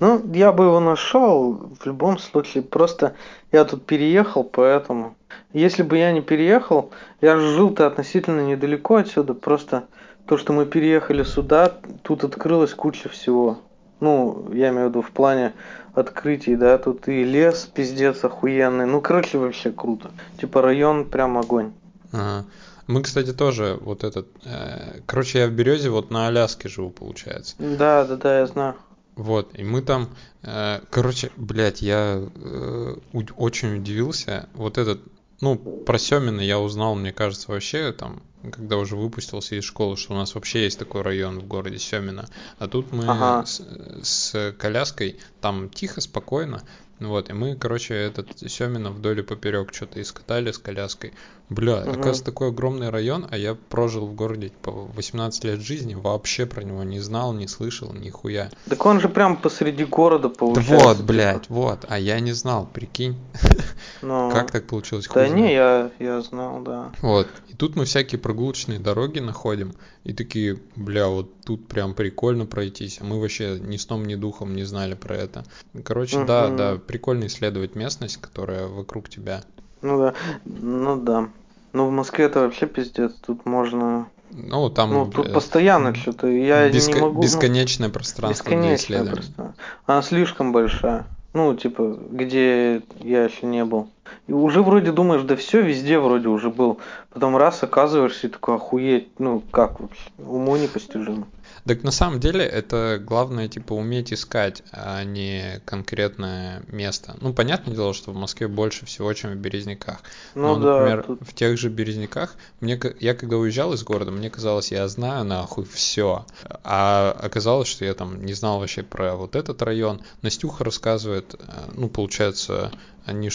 Ну, 0.00 0.32
я 0.34 0.52
бы 0.52 0.64
его 0.64 0.80
нашел 0.80 1.52
в 1.78 1.86
любом 1.86 2.18
случае. 2.18 2.62
Просто 2.62 3.14
я 3.50 3.64
тут 3.64 3.84
переехал, 3.84 4.44
поэтому. 4.44 5.16
Если 5.52 5.82
бы 5.82 5.98
я 5.98 6.12
не 6.12 6.20
переехал, 6.22 6.90
я 7.20 7.36
жил-то 7.36 7.86
относительно 7.86 8.40
недалеко 8.40 8.96
отсюда. 8.96 9.34
Просто 9.34 9.84
то, 10.26 10.38
что 10.38 10.52
мы 10.52 10.66
переехали 10.66 11.22
сюда, 11.22 11.72
тут 12.02 12.24
открылась 12.24 12.74
куча 12.74 13.08
всего. 13.08 13.58
Ну, 14.02 14.50
я 14.52 14.70
имею 14.70 14.86
в 14.86 14.88
виду 14.90 15.00
в 15.00 15.12
плане 15.12 15.52
открытий, 15.94 16.56
да, 16.56 16.76
тут 16.76 17.06
и 17.06 17.22
лес 17.22 17.70
пиздец 17.72 18.24
охуенный. 18.24 18.84
Ну, 18.84 19.00
короче, 19.00 19.38
вообще 19.38 19.70
круто. 19.70 20.10
Типа 20.40 20.60
район 20.60 21.08
прям 21.08 21.38
огонь. 21.38 21.72
Ага. 22.10 22.44
Мы, 22.88 23.02
кстати, 23.02 23.32
тоже 23.32 23.78
вот 23.80 24.02
этот... 24.02 24.26
э, 24.44 25.02
короче, 25.06 25.38
я 25.38 25.46
в 25.46 25.52
Березе 25.52 25.88
вот 25.88 26.10
на 26.10 26.26
Аляске 26.26 26.68
живу, 26.68 26.90
получается. 26.90 27.54
Да, 27.60 28.04
да, 28.04 28.16
да, 28.16 28.40
я 28.40 28.46
знаю. 28.46 28.74
Вот, 29.14 29.56
и 29.56 29.62
мы 29.62 29.82
там... 29.82 30.08
э, 30.42 30.80
короче, 30.90 31.30
блядь, 31.36 31.80
я 31.80 32.20
э, 32.34 32.94
очень 33.36 33.76
удивился. 33.76 34.48
Вот 34.54 34.78
этот... 34.78 35.00
Ну, 35.42 35.56
про 35.56 35.98
Семина 35.98 36.40
я 36.40 36.60
узнал, 36.60 36.94
мне 36.94 37.12
кажется, 37.12 37.50
вообще 37.50 37.92
там, 37.92 38.22
когда 38.52 38.76
уже 38.76 38.94
выпустился 38.94 39.56
из 39.56 39.64
школы, 39.64 39.96
что 39.96 40.14
у 40.14 40.16
нас 40.16 40.36
вообще 40.36 40.62
есть 40.62 40.78
такой 40.78 41.02
район 41.02 41.40
в 41.40 41.48
городе 41.48 41.80
Семина. 41.80 42.28
А 42.60 42.68
тут 42.68 42.92
мы 42.92 43.04
Ага. 43.08 43.44
с, 43.44 43.60
с 44.04 44.54
коляской, 44.56 45.18
там 45.40 45.68
тихо, 45.68 46.00
спокойно. 46.00 46.62
Вот, 47.08 47.30
и 47.30 47.32
мы, 47.32 47.56
короче, 47.56 47.94
этот 47.94 48.28
Семина 48.38 48.90
вдоль 48.90 49.20
и 49.20 49.22
поперек 49.22 49.74
что-то 49.74 50.00
искатали 50.00 50.52
с 50.52 50.58
коляской. 50.58 51.12
Бля, 51.48 51.76
Мгм. 51.80 51.90
оказывается, 51.90 52.24
такой 52.24 52.48
огромный 52.48 52.88
район, 52.90 53.26
а 53.30 53.36
я 53.36 53.54
прожил 53.54 54.06
в 54.06 54.14
городе 54.14 54.52
по 54.62 54.70
18 54.70 55.44
лет 55.44 55.60
жизни, 55.60 55.94
вообще 55.94 56.46
про 56.46 56.62
него 56.62 56.82
не 56.82 57.00
знал, 57.00 57.32
не 57.34 57.46
слышал, 57.46 57.92
нихуя. 57.92 58.50
Так 58.68 58.84
он 58.86 59.00
же 59.00 59.08
прям 59.08 59.36
посреди 59.36 59.84
города 59.84 60.28
Да 60.28 60.34
получается. 60.34 60.74
вот, 60.74 60.96
типа. 60.96 61.06
блядь, 61.08 61.48
вот, 61.50 61.84
а 61.88 61.98
я 61.98 62.20
не 62.20 62.32
знал, 62.32 62.66
прикинь, 62.72 63.16
Ну, 64.02 64.30
как 64.32 64.50
так 64.50 64.66
получилось, 64.66 65.06
Да 65.06 65.26
хуй 65.26 65.30
не, 65.30 65.52
я, 65.52 65.90
я 65.98 66.20
знал, 66.22 66.62
да. 66.62 66.92
Вот, 67.02 67.28
и 67.48 67.54
тут 67.54 67.76
мы 67.76 67.84
всякие 67.84 68.18
прогулочные 68.18 68.78
дороги 68.78 69.18
находим, 69.18 69.74
и 70.04 70.12
такие, 70.12 70.58
бля, 70.74 71.08
вот 71.08 71.32
тут 71.44 71.68
прям 71.68 71.94
прикольно 71.94 72.46
пройтись, 72.46 72.98
а 73.00 73.04
мы 73.04 73.20
вообще 73.20 73.58
ни 73.60 73.76
сном, 73.76 74.04
ни 74.06 74.14
духом 74.14 74.54
не 74.56 74.64
знали 74.64 74.94
про 74.94 75.16
это. 75.16 75.44
Короче, 75.84 76.24
да, 76.24 76.48
Мгм. 76.48 76.56
да, 76.56 76.76
прикольно 76.92 77.26
исследовать 77.26 77.74
местность, 77.74 78.18
которая 78.18 78.66
вокруг 78.66 79.08
тебя. 79.08 79.42
Ну 79.80 79.98
да, 79.98 80.14
ну 80.44 80.96
да. 80.96 81.28
Ну 81.72 81.86
в 81.86 81.90
Москве 81.90 82.26
это 82.26 82.40
вообще 82.40 82.66
пиздец, 82.66 83.14
тут 83.26 83.46
можно... 83.46 84.08
Ну, 84.30 84.68
там 84.68 84.92
Ну, 84.92 85.06
тут 85.06 85.24
бля, 85.24 85.34
постоянно 85.34 85.94
что-то, 85.94 86.26
я 86.26 86.68
беско- 86.68 86.94
не 86.94 87.00
могу... 87.00 87.14
ну, 87.14 87.22
бесконечное 87.22 87.88
пространство 87.88 88.44
для 88.44 88.56
бесконечное 88.56 88.76
исследований. 88.76 89.32
просто. 89.34 89.54
Она 89.86 90.02
слишком 90.02 90.52
большая. 90.52 91.06
Ну, 91.32 91.54
типа, 91.54 91.98
где 92.10 92.82
я 93.00 93.24
еще 93.24 93.46
не 93.46 93.64
был. 93.64 93.88
И 94.26 94.32
уже 94.32 94.62
вроде 94.62 94.92
думаешь, 94.92 95.22
да 95.22 95.34
все, 95.34 95.62
везде 95.62 95.98
вроде 95.98 96.28
уже 96.28 96.50
был. 96.50 96.78
Потом 97.10 97.38
раз 97.38 97.62
оказываешься 97.62 98.26
и 98.26 98.30
такой, 98.30 98.56
охуеть, 98.56 99.08
ну 99.18 99.42
как 99.50 99.80
вообще, 99.80 100.10
уму 100.18 100.56
непостижимо. 100.56 101.26
Так 101.64 101.84
на 101.84 101.92
самом 101.92 102.18
деле 102.18 102.44
это 102.44 103.00
главное, 103.00 103.46
типа, 103.46 103.74
уметь 103.74 104.12
искать, 104.12 104.64
а 104.72 105.04
не 105.04 105.60
конкретное 105.64 106.62
место. 106.66 107.16
Ну, 107.20 107.32
понятное 107.32 107.74
дело, 107.74 107.94
что 107.94 108.10
в 108.10 108.16
Москве 108.16 108.48
больше 108.48 108.84
всего, 108.84 109.12
чем 109.12 109.32
в 109.32 109.36
Березняках. 109.36 110.00
Ну 110.34 110.56
Но, 110.56 110.60
да, 110.60 110.78
например, 110.78 111.02
тут... 111.04 111.20
в 111.22 111.32
тех 111.34 111.56
же 111.56 111.68
Березняках, 111.68 112.34
мне, 112.60 112.80
я 112.98 113.14
когда 113.14 113.36
уезжал 113.36 113.72
из 113.74 113.84
города, 113.84 114.10
мне 114.10 114.28
казалось, 114.28 114.72
я 114.72 114.88
знаю 114.88 115.24
нахуй 115.24 115.64
все. 115.64 116.26
А 116.64 117.16
оказалось, 117.20 117.68
что 117.68 117.84
я 117.84 117.94
там 117.94 118.24
не 118.24 118.32
знал 118.32 118.58
вообще 118.58 118.82
про 118.82 119.14
вот 119.14 119.36
этот 119.36 119.62
район. 119.62 120.02
Настюха 120.22 120.64
рассказывает, 120.64 121.34
э, 121.34 121.70
ну, 121.74 121.88
получается, 121.88 122.72
они 123.04 123.30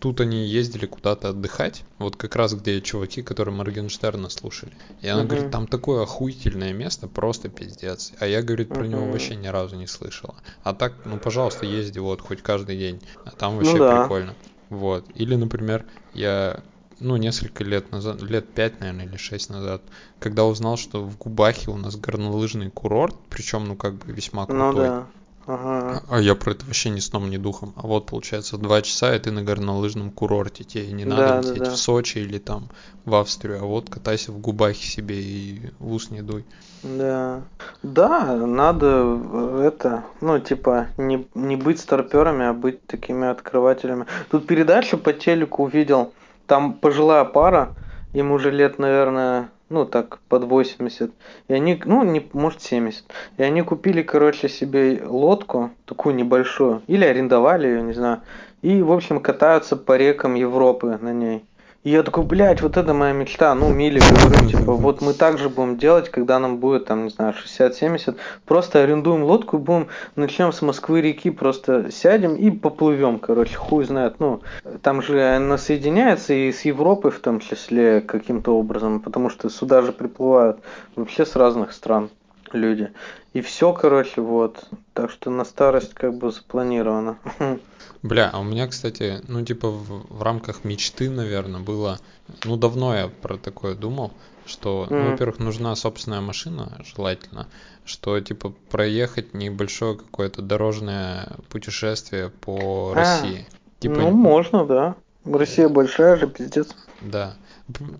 тут 0.00 0.20
они 0.20 0.46
ездили 0.46 0.86
куда-то 0.86 1.30
отдыхать, 1.30 1.84
вот 1.98 2.16
как 2.16 2.36
раз 2.36 2.54
где 2.54 2.80
чуваки, 2.80 3.22
которые 3.22 3.54
Моргенштерна 3.54 4.28
слушали. 4.28 4.72
И 5.00 5.08
она 5.08 5.22
Мгм. 5.22 5.28
говорит, 5.28 5.50
там 5.50 5.66
такое 5.66 6.02
охуительное 6.02 6.72
место, 6.72 7.08
просто 7.08 7.48
пиздец. 7.48 8.12
А 8.20 8.26
я, 8.26 8.42
говорит, 8.42 8.68
про 8.68 8.84
него 8.86 9.02
Мгм. 9.02 9.12
вообще 9.12 9.34
ни 9.36 9.48
разу 9.48 9.76
не 9.76 9.86
слышала. 9.86 10.34
А 10.62 10.74
так, 10.74 10.92
ну, 11.04 11.18
пожалуйста, 11.18 11.66
езди 11.66 11.98
вот 11.98 12.20
хоть 12.20 12.42
каждый 12.42 12.76
день. 12.78 13.02
А 13.24 13.30
там 13.30 13.56
вообще 13.56 13.74
Ну 13.74 13.84
да. 13.84 14.02
прикольно. 14.02 14.36
Вот. 14.68 15.08
Или, 15.14 15.34
например, 15.34 15.84
я, 16.12 16.62
ну, 17.00 17.16
несколько 17.16 17.64
лет 17.64 17.90
назад, 17.90 18.22
лет 18.22 18.52
пять, 18.54 18.80
наверное, 18.80 19.06
или 19.06 19.16
шесть 19.16 19.50
назад, 19.50 19.82
когда 20.20 20.44
узнал, 20.44 20.76
что 20.76 21.02
в 21.02 21.16
Губахе 21.18 21.70
у 21.70 21.76
нас 21.76 21.96
горнолыжный 21.96 22.70
курорт, 22.70 23.16
причем, 23.30 23.64
ну, 23.64 23.76
как 23.76 23.94
бы 23.94 24.12
весьма 24.12 24.46
Ну 24.46 24.72
крутой. 24.72 24.88
да. 24.88 25.08
Ага. 25.48 26.02
А 26.10 26.20
я 26.20 26.34
про 26.34 26.50
это 26.50 26.66
вообще 26.66 26.90
ни 26.90 27.00
сном, 27.00 27.30
ни 27.30 27.38
духом. 27.38 27.72
А 27.76 27.86
вот, 27.86 28.04
получается, 28.04 28.58
два 28.58 28.82
часа, 28.82 29.16
и 29.16 29.18
ты 29.18 29.30
на 29.30 29.42
горнолыжном 29.42 30.10
курорте. 30.10 30.62
Тебе 30.62 30.92
не 30.92 31.06
надо 31.06 31.22
Да, 31.22 31.42
да, 31.42 31.48
лететь 31.48 31.64
да. 31.64 31.70
в 31.70 31.76
Сочи 31.78 32.18
или 32.18 32.36
там 32.38 32.68
в 33.06 33.14
Австрию, 33.14 33.62
а 33.62 33.64
вот 33.64 33.88
катайся 33.88 34.30
в 34.30 34.38
Губахе 34.40 34.86
себе 34.86 35.18
и 35.22 35.72
в 35.78 35.90
ус 35.94 36.10
не 36.10 36.20
дуй. 36.20 36.44
Да. 36.82 37.44
Да, 37.82 38.36
надо 38.36 38.86
э, 38.86 39.62
это, 39.68 40.04
ну, 40.20 40.38
типа, 40.38 40.88
не, 40.98 41.26
не 41.34 41.56
быть 41.56 41.80
старперами, 41.80 42.44
а 42.44 42.52
быть 42.52 42.86
такими 42.86 43.26
открывателями. 43.26 44.04
Тут 44.30 44.46
передачу 44.46 44.98
по 44.98 45.14
телеку 45.14 45.64
увидел, 45.64 46.12
там 46.46 46.74
пожилая 46.74 47.24
пара, 47.24 47.74
им 48.12 48.32
уже 48.32 48.50
лет, 48.50 48.78
наверное, 48.78 49.50
ну, 49.68 49.84
так, 49.84 50.18
под 50.28 50.44
80. 50.44 51.10
И 51.48 51.52
они, 51.52 51.80
ну, 51.84 52.02
не, 52.04 52.28
может, 52.32 52.62
70. 52.62 53.04
И 53.36 53.42
они 53.42 53.62
купили, 53.62 54.02
короче, 54.02 54.48
себе 54.48 55.02
лодку, 55.04 55.70
такую 55.84 56.14
небольшую, 56.14 56.82
или 56.86 57.04
арендовали 57.04 57.66
ее, 57.66 57.82
не 57.82 57.92
знаю. 57.92 58.20
И, 58.62 58.82
в 58.82 58.92
общем, 58.92 59.20
катаются 59.20 59.76
по 59.76 59.96
рекам 59.96 60.34
Европы 60.34 60.98
на 61.00 61.12
ней. 61.12 61.44
И 61.84 61.90
я 61.90 62.02
такой, 62.02 62.24
блядь, 62.24 62.60
вот 62.60 62.76
это 62.76 62.92
моя 62.92 63.12
мечта. 63.12 63.54
Ну, 63.54 63.72
Миле 63.72 64.00
говорю, 64.00 64.48
типа, 64.48 64.72
вот 64.72 65.00
мы 65.00 65.14
так 65.14 65.38
же 65.38 65.48
будем 65.48 65.78
делать, 65.78 66.08
когда 66.08 66.40
нам 66.40 66.58
будет, 66.58 66.86
там, 66.86 67.04
не 67.04 67.10
знаю, 67.10 67.34
60-70. 67.34 68.16
Просто 68.44 68.82
арендуем 68.82 69.22
лодку, 69.22 69.58
будем, 69.58 69.86
начнем 70.16 70.52
с 70.52 70.60
Москвы 70.60 71.00
реки, 71.02 71.30
просто 71.30 71.92
сядем 71.92 72.34
и 72.34 72.50
поплывем, 72.50 73.20
короче, 73.20 73.56
хуй 73.56 73.84
знает. 73.84 74.16
Ну, 74.18 74.42
там 74.82 75.02
же 75.02 75.22
она 75.22 75.56
соединяется 75.56 76.34
и 76.34 76.50
с 76.50 76.62
Европой 76.62 77.12
в 77.12 77.20
том 77.20 77.38
числе 77.38 78.00
каким-то 78.00 78.58
образом, 78.58 78.98
потому 78.98 79.30
что 79.30 79.48
сюда 79.48 79.82
же 79.82 79.92
приплывают 79.92 80.58
вообще 80.96 81.24
с 81.24 81.36
разных 81.36 81.72
стран. 81.72 82.10
люди. 82.52 82.90
И 83.34 83.40
все, 83.40 83.72
короче, 83.72 84.20
вот. 84.20 84.64
Так 84.94 85.10
что 85.10 85.30
на 85.30 85.44
старость 85.44 85.94
как 85.94 86.14
бы 86.14 86.32
запланировано. 86.32 87.18
Бля, 88.02 88.30
а 88.32 88.38
у 88.38 88.44
меня, 88.44 88.66
кстати, 88.68 89.22
ну, 89.26 89.44
типа, 89.44 89.70
в, 89.70 90.22
рамках 90.22 90.64
мечты, 90.64 91.10
наверное, 91.10 91.60
было... 91.60 91.98
Ну, 92.44 92.56
давно 92.56 92.94
я 92.94 93.08
про 93.08 93.36
такое 93.36 93.74
думал, 93.74 94.12
что, 94.46 94.86
ну, 94.88 95.10
во-первых, 95.10 95.40
нужна 95.40 95.74
собственная 95.74 96.20
машина, 96.20 96.80
желательно, 96.84 97.48
что, 97.84 98.18
типа, 98.20 98.54
проехать 98.70 99.34
небольшое 99.34 99.96
какое-то 99.96 100.42
дорожное 100.42 101.36
путешествие 101.48 102.30
по 102.30 102.92
А, 102.92 102.94
России. 102.94 103.46
Типа, 103.80 103.96
ну, 103.96 104.10
можно, 104.10 104.64
да. 104.64 104.96
Россия 105.24 105.68
большая 105.68 106.16
же, 106.16 106.28
пиздец. 106.28 106.68
Да. 107.00 107.34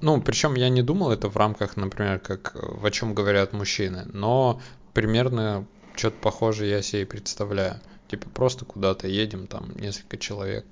Ну, 0.00 0.20
причем 0.22 0.54
я 0.54 0.68
не 0.68 0.82
думал 0.82 1.10
это 1.10 1.28
в 1.28 1.36
рамках, 1.36 1.76
например, 1.76 2.20
как 2.20 2.54
в 2.54 2.84
о 2.86 2.90
чем 2.90 3.14
говорят 3.14 3.52
мужчины, 3.52 4.04
но 4.12 4.60
примерно 4.94 5.66
что-то 5.94 6.16
похожее 6.20 6.70
я 6.70 6.82
себе 6.82 7.04
представляю. 7.04 7.80
Типа 8.08 8.26
просто 8.32 8.64
куда-то 8.64 9.06
едем, 9.06 9.46
там 9.46 9.68
несколько 9.76 10.16
человек. 10.16 10.64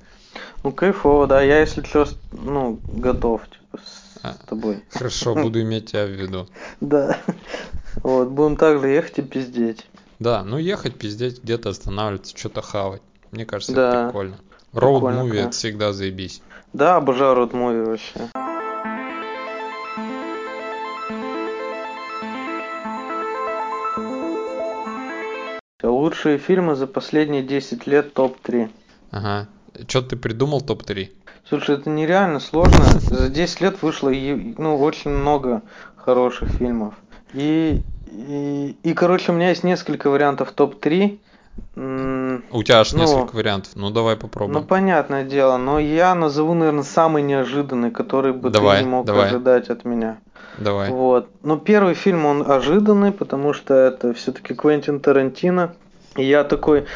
Ну, 0.64 0.72
кайфово, 0.72 1.26
да. 1.26 1.42
Я, 1.42 1.60
если 1.60 1.82
что, 1.82 2.06
ну, 2.32 2.78
готов, 2.88 3.42
типа, 3.48 3.78
с 3.84 4.18
А. 4.22 4.34
тобой. 4.48 4.82
Хорошо, 4.90 5.34
буду 5.34 5.60
иметь 5.62 5.92
тебя 5.92 6.06
в 6.06 6.10
виду. 6.10 6.48
Да. 6.80 7.18
Вот, 8.02 8.28
будем 8.28 8.56
также 8.56 8.88
ехать 8.88 9.18
и 9.18 9.22
пиздеть. 9.22 9.86
Да, 10.18 10.42
ну 10.44 10.56
ехать, 10.58 10.98
пиздеть, 10.98 11.42
где-то 11.42 11.70
останавливаться, 11.70 12.36
что-то 12.36 12.62
хавать. 12.62 13.02
Мне 13.32 13.44
кажется, 13.46 13.74
Да. 13.74 13.88
это 13.88 14.06
прикольно. 14.08 14.38
Роуд 14.72 15.00
Прикольно, 15.00 15.24
муви 15.24 15.38
это 15.38 15.50
всегда 15.52 15.92
заебись. 15.92 16.42
Да, 16.72 16.96
обожаю 16.96 17.34
род 17.34 17.52
муви 17.54 17.80
вообще. 17.80 18.28
Лучшие 26.16 26.38
фильмы 26.38 26.76
за 26.76 26.86
последние 26.86 27.42
10 27.42 27.86
лет 27.86 28.14
топ-3. 28.14 28.70
Ага. 29.10 29.48
Что 29.86 30.00
ты 30.00 30.16
придумал 30.16 30.62
топ-3? 30.62 31.10
Слушай, 31.46 31.76
это 31.76 31.90
нереально 31.90 32.40
сложно. 32.40 32.84
За 33.00 33.28
10 33.28 33.60
лет 33.60 33.82
вышло 33.82 34.08
ну, 34.08 34.78
очень 34.78 35.10
много 35.10 35.60
хороших 35.96 36.48
фильмов. 36.52 36.94
И, 37.34 37.82
и, 38.10 38.76
и, 38.82 38.94
короче, 38.94 39.30
у 39.30 39.34
меня 39.34 39.50
есть 39.50 39.62
несколько 39.62 40.08
вариантов 40.08 40.52
топ-3. 40.52 41.18
М, 41.76 42.44
У 42.50 42.62
тебя 42.62 42.80
аж 42.80 42.94
Ну, 42.94 43.00
несколько 43.00 43.36
вариантов. 43.36 43.72
Ну 43.74 43.90
давай 43.90 44.14
Ну, 44.14 44.20
попробуем. 44.22 44.64
понятное 44.66 45.22
дело, 45.24 45.58
но 45.58 45.78
я 45.78 46.14
назову, 46.14 46.54
наверное, 46.54 46.82
самый 46.82 47.22
неожиданный, 47.22 47.90
который 47.90 48.32
бы 48.32 48.48
Давай, 48.48 48.78
ты 48.78 48.84
не 48.84 48.90
мог 48.90 49.04
давай. 49.04 49.26
ожидать 49.26 49.68
от 49.68 49.84
меня. 49.84 50.16
Давай. 50.56 50.88
Вот. 50.90 51.28
Но 51.42 51.58
первый 51.58 51.92
фильм, 51.92 52.24
он 52.24 52.50
ожиданный, 52.50 53.12
потому 53.12 53.52
что 53.52 53.74
это 53.74 54.14
все-таки 54.14 54.54
Квентин 54.54 55.00
Тарантино. 55.00 55.74
И 56.16 56.24
я 56.24 56.44
такой 56.44 56.86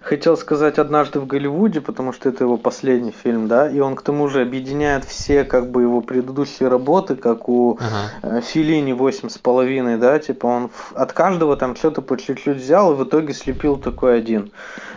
хотел 0.00 0.36
сказать 0.38 0.78
однажды 0.78 1.20
в 1.20 1.26
Голливуде, 1.26 1.80
потому 1.80 2.12
что 2.12 2.28
это 2.30 2.44
его 2.44 2.56
последний 2.56 3.10
фильм, 3.10 3.46
да, 3.48 3.68
и 3.68 3.80
он 3.80 3.94
к 3.94 4.02
тому 4.02 4.28
же 4.28 4.40
объединяет 4.40 5.04
все 5.04 5.44
как 5.44 5.70
бы 5.70 5.82
его 5.82 6.00
предыдущие 6.00 6.68
работы, 6.68 7.14
как 7.16 7.48
у 7.48 7.78
Ага. 7.80 8.38
э, 8.38 8.40
Филини 8.40 8.92
восемь 8.92 9.28
с 9.28 9.36
половиной, 9.38 9.98
да, 9.98 10.18
типа 10.18 10.46
он 10.46 10.70
от 10.94 11.12
каждого 11.12 11.56
там 11.56 11.76
что-то 11.76 12.00
по 12.00 12.16
чуть-чуть 12.16 12.56
взял 12.58 12.92
и 12.92 12.96
в 12.96 13.04
итоге 13.04 13.34
слепил 13.34 13.76
такой 13.76 14.16
один. 14.18 14.50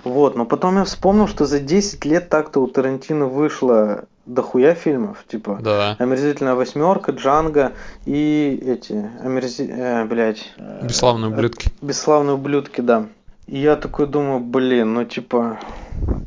Вот, 0.05 0.35
но 0.37 0.45
потом 0.45 0.77
я 0.77 0.83
вспомнил, 0.85 1.27
что 1.27 1.45
за 1.45 1.59
10 1.59 2.05
лет 2.05 2.29
так-то 2.29 2.61
у 2.61 2.67
Тарантино 2.67 3.25
вышло 3.25 4.05
дохуя 4.27 4.75
фильмов, 4.75 5.17
типа 5.27 5.59
Да. 5.61 5.95
Омерзительная 5.99 6.53
восьмерка, 6.55 7.11
Джанго 7.11 7.73
и 8.05 8.63
эти, 8.65 9.09
омерзи... 9.23 9.63
э, 9.69 10.05
блядь, 10.05 10.53
э, 10.57 10.85
Бесславные 10.85 11.31
ублюдки. 11.31 11.69
бесславные 11.81 12.35
ублюдки, 12.35 12.79
да. 12.81 13.07
И 13.51 13.59
я 13.59 13.75
такой 13.75 14.07
думаю, 14.07 14.39
блин, 14.39 14.93
ну 14.93 15.03
типа, 15.03 15.59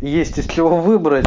есть 0.03 0.37
из 0.37 0.47
чего 0.47 0.77
выбрать. 0.77 1.25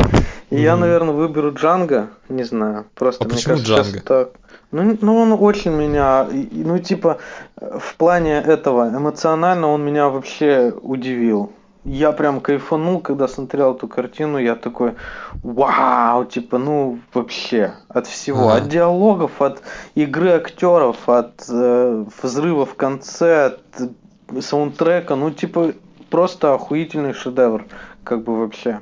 И 0.51 0.61
я, 0.61 0.77
наверное, 0.77 1.13
выберу 1.15 1.51
Джанго, 1.53 2.09
не 2.29 2.43
знаю, 2.43 2.85
просто 2.93 3.23
А 3.23 3.27
мне 3.27 3.35
почему 3.35 3.55
кажется, 3.55 3.73
сейчас 3.73 3.87
Джанго? 3.87 4.03
так. 4.05 4.29
Ну, 4.71 4.97
ну, 5.01 5.17
он 5.17 5.31
очень 5.31 5.71
меня, 5.71 6.27
ну, 6.51 6.77
типа, 6.77 7.17
в 7.55 7.95
плане 7.95 8.33
этого, 8.37 8.89
эмоционально 8.89 9.69
он 9.69 9.83
меня 9.83 10.09
вообще 10.09 10.71
удивил. 10.81 11.51
Я 11.83 12.11
прям 12.11 12.41
кайфанул, 12.41 12.99
когда 12.99 13.27
смотрел 13.27 13.73
эту 13.73 13.87
картину, 13.87 14.37
я 14.37 14.55
такой, 14.55 14.93
вау, 15.41 16.25
типа, 16.25 16.59
ну, 16.59 16.99
вообще, 17.13 17.73
от 17.89 18.05
всего, 18.05 18.49
Ага. 18.49 18.57
от 18.57 18.67
диалогов, 18.67 19.41
от 19.41 19.63
игры 19.95 20.29
актеров, 20.29 21.09
от 21.09 21.43
э, 21.49 22.05
взрыва 22.21 22.65
в 22.67 22.75
конце, 22.75 23.45
от 23.47 23.61
э, 23.79 24.41
саундтрека, 24.41 25.15
ну, 25.15 25.31
типа, 25.31 25.73
просто 26.09 26.53
охуительный 26.53 27.13
шедевр, 27.13 27.65
как 28.03 28.23
бы 28.23 28.39
вообще. 28.39 28.81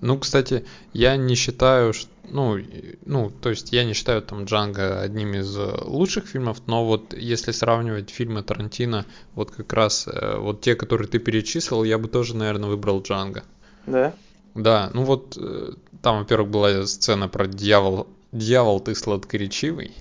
Ну, 0.00 0.18
кстати, 0.18 0.64
я 0.92 1.16
не 1.16 1.34
считаю, 1.34 1.92
ш- 1.92 2.08
ну, 2.24 2.58
ну, 3.04 3.30
то 3.30 3.50
есть 3.50 3.72
я 3.72 3.84
не 3.84 3.92
считаю 3.92 4.22
там 4.22 4.44
Джанго 4.44 5.00
одним 5.00 5.34
из 5.34 5.56
э, 5.56 5.74
лучших 5.84 6.26
фильмов, 6.26 6.58
но 6.66 6.84
вот 6.84 7.12
если 7.14 7.52
сравнивать 7.52 8.10
фильмы 8.10 8.42
Тарантино, 8.42 9.04
вот 9.34 9.50
как 9.50 9.72
раз 9.72 10.06
э, 10.08 10.36
вот 10.38 10.60
те, 10.60 10.74
которые 10.74 11.08
ты 11.08 11.18
перечислил, 11.18 11.84
я 11.84 11.98
бы 11.98 12.08
тоже, 12.08 12.36
наверное, 12.36 12.68
выбрал 12.68 13.02
Джанго. 13.02 13.44
Да? 13.86 14.14
Да, 14.54 14.90
ну 14.94 15.02
вот 15.02 15.36
э, 15.36 15.72
там, 16.02 16.20
во-первых, 16.20 16.48
была 16.50 16.86
сцена 16.86 17.28
про 17.28 17.46
дьявол, 17.46 18.06
дьявол 18.34 18.80
ты 18.80 18.94
сладкоречивый. 18.94 19.94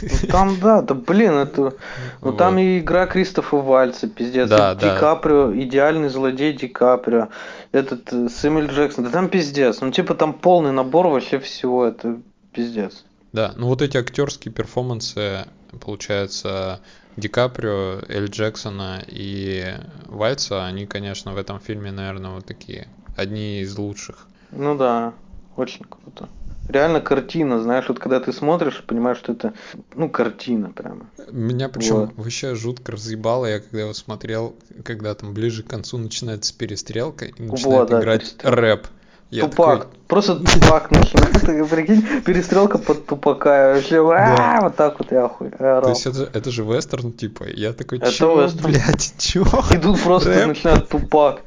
Ну, 0.00 0.28
там, 0.28 0.58
да, 0.60 0.80
да, 0.80 0.94
блин, 0.94 1.32
это... 1.32 1.74
Ну, 2.22 2.32
там 2.32 2.54
Вот. 2.54 2.60
и 2.60 2.78
игра 2.78 3.06
Кристофа 3.06 3.56
Вальца, 3.56 4.08
пиздец. 4.08 4.48
Да, 4.48 4.72
и 4.72 4.76
да. 4.76 4.94
Ди 4.94 5.00
Каприо, 5.00 5.52
идеальный 5.54 6.08
злодей 6.08 6.52
Ди 6.52 6.68
Каприо. 6.68 7.28
Этот 7.72 8.12
э, 8.12 8.28
Сэмюэль 8.28 8.68
Джексон. 8.68 9.04
Да 9.04 9.10
там 9.10 9.28
пиздец. 9.28 9.80
Ну, 9.80 9.90
типа, 9.90 10.14
там 10.14 10.32
полный 10.32 10.72
набор 10.72 11.08
вообще 11.08 11.38
всего. 11.38 11.84
Это 11.84 12.20
пиздец. 12.52 13.04
Да, 13.32 13.52
ну 13.56 13.66
вот 13.66 13.82
эти 13.82 13.96
актерские 13.96 14.54
перформансы, 14.54 15.46
получается, 15.80 16.80
Ди 17.16 17.26
Каприо, 17.26 18.00
Эль 18.08 18.26
Джексона 18.26 19.02
и 19.06 19.74
Вальца, 20.06 20.64
они, 20.64 20.86
конечно, 20.86 21.32
в 21.32 21.36
этом 21.36 21.58
фильме, 21.58 21.90
наверное, 21.90 22.30
вот 22.30 22.46
такие, 22.46 22.86
одни 23.16 23.60
из 23.60 23.76
лучших. 23.76 24.28
Ну 24.52 24.76
да, 24.76 25.14
очень 25.56 25.84
круто. 25.84 26.28
Реально 26.68 27.00
картина, 27.00 27.60
знаешь, 27.60 27.84
вот 27.88 27.98
когда 27.98 28.20
ты 28.20 28.32
смотришь, 28.32 28.82
понимаешь, 28.86 29.18
что 29.18 29.32
это, 29.32 29.52
ну, 29.94 30.08
картина 30.08 30.70
прямо. 30.70 31.06
Меня 31.30 31.68
причем 31.68 31.96
Вот. 31.96 32.10
вообще 32.16 32.54
жутко 32.54 32.92
разъебало, 32.92 33.46
я 33.46 33.60
когда 33.60 33.80
его 33.82 33.92
смотрел, 33.92 34.54
когда 34.84 35.14
там 35.14 35.34
ближе 35.34 35.62
к 35.62 35.66
концу 35.68 35.98
начинается 35.98 36.56
перестрелка 36.56 37.26
и 37.26 37.42
начинает 37.42 37.90
да, 37.90 38.00
играть 38.00 38.20
перестрелка. 38.22 38.56
рэп. 38.60 38.86
Я 39.30 39.42
тупак. 39.48 39.78
такой, 39.84 39.94
Просто 40.06 40.36
тупак 40.36 40.90
начинает. 40.90 41.68
Прикинь, 41.70 42.22
перестрелка 42.24 42.78
под 42.78 43.06
тупака. 43.06 43.74
Вообще, 43.74 43.98
«А, 44.14 44.60
вот 44.62 44.76
так 44.76 44.98
вот 44.98 45.10
я 45.10 45.24
охуй. 45.24 45.50
то 45.50 45.88
есть 45.88 46.06
это, 46.06 46.30
это 46.32 46.50
же 46.50 46.62
вестерн, 46.62 47.12
типа, 47.12 47.44
я 47.48 47.72
такой, 47.72 48.00
чё, 48.00 48.48
блядь, 48.62 49.14
чё? 49.18 49.44
И 49.72 49.78
тут 49.78 50.00
просто 50.02 50.30
Рэп? 50.30 50.46
начинает 50.48 50.88
тупак. 50.88 51.42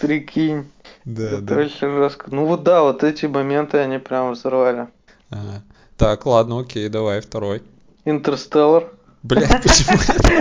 Прикинь. 0.00 0.64
Да, 1.04 1.38
да. 1.40 1.56
очень 1.56 1.90
жестко. 1.96 2.26
Ну 2.30 2.46
вот 2.46 2.62
да, 2.62 2.82
вот 2.82 3.02
эти 3.02 3.26
моменты 3.26 3.78
они 3.78 3.98
прям 3.98 4.32
взорвали. 4.32 4.88
Ага. 5.30 5.62
Так, 5.96 6.26
ладно, 6.26 6.60
окей, 6.60 6.88
давай, 6.88 7.20
второй. 7.20 7.62
Интерстеллар. 8.04 8.88
Блядь, 9.22 9.62
почему? 9.62 9.98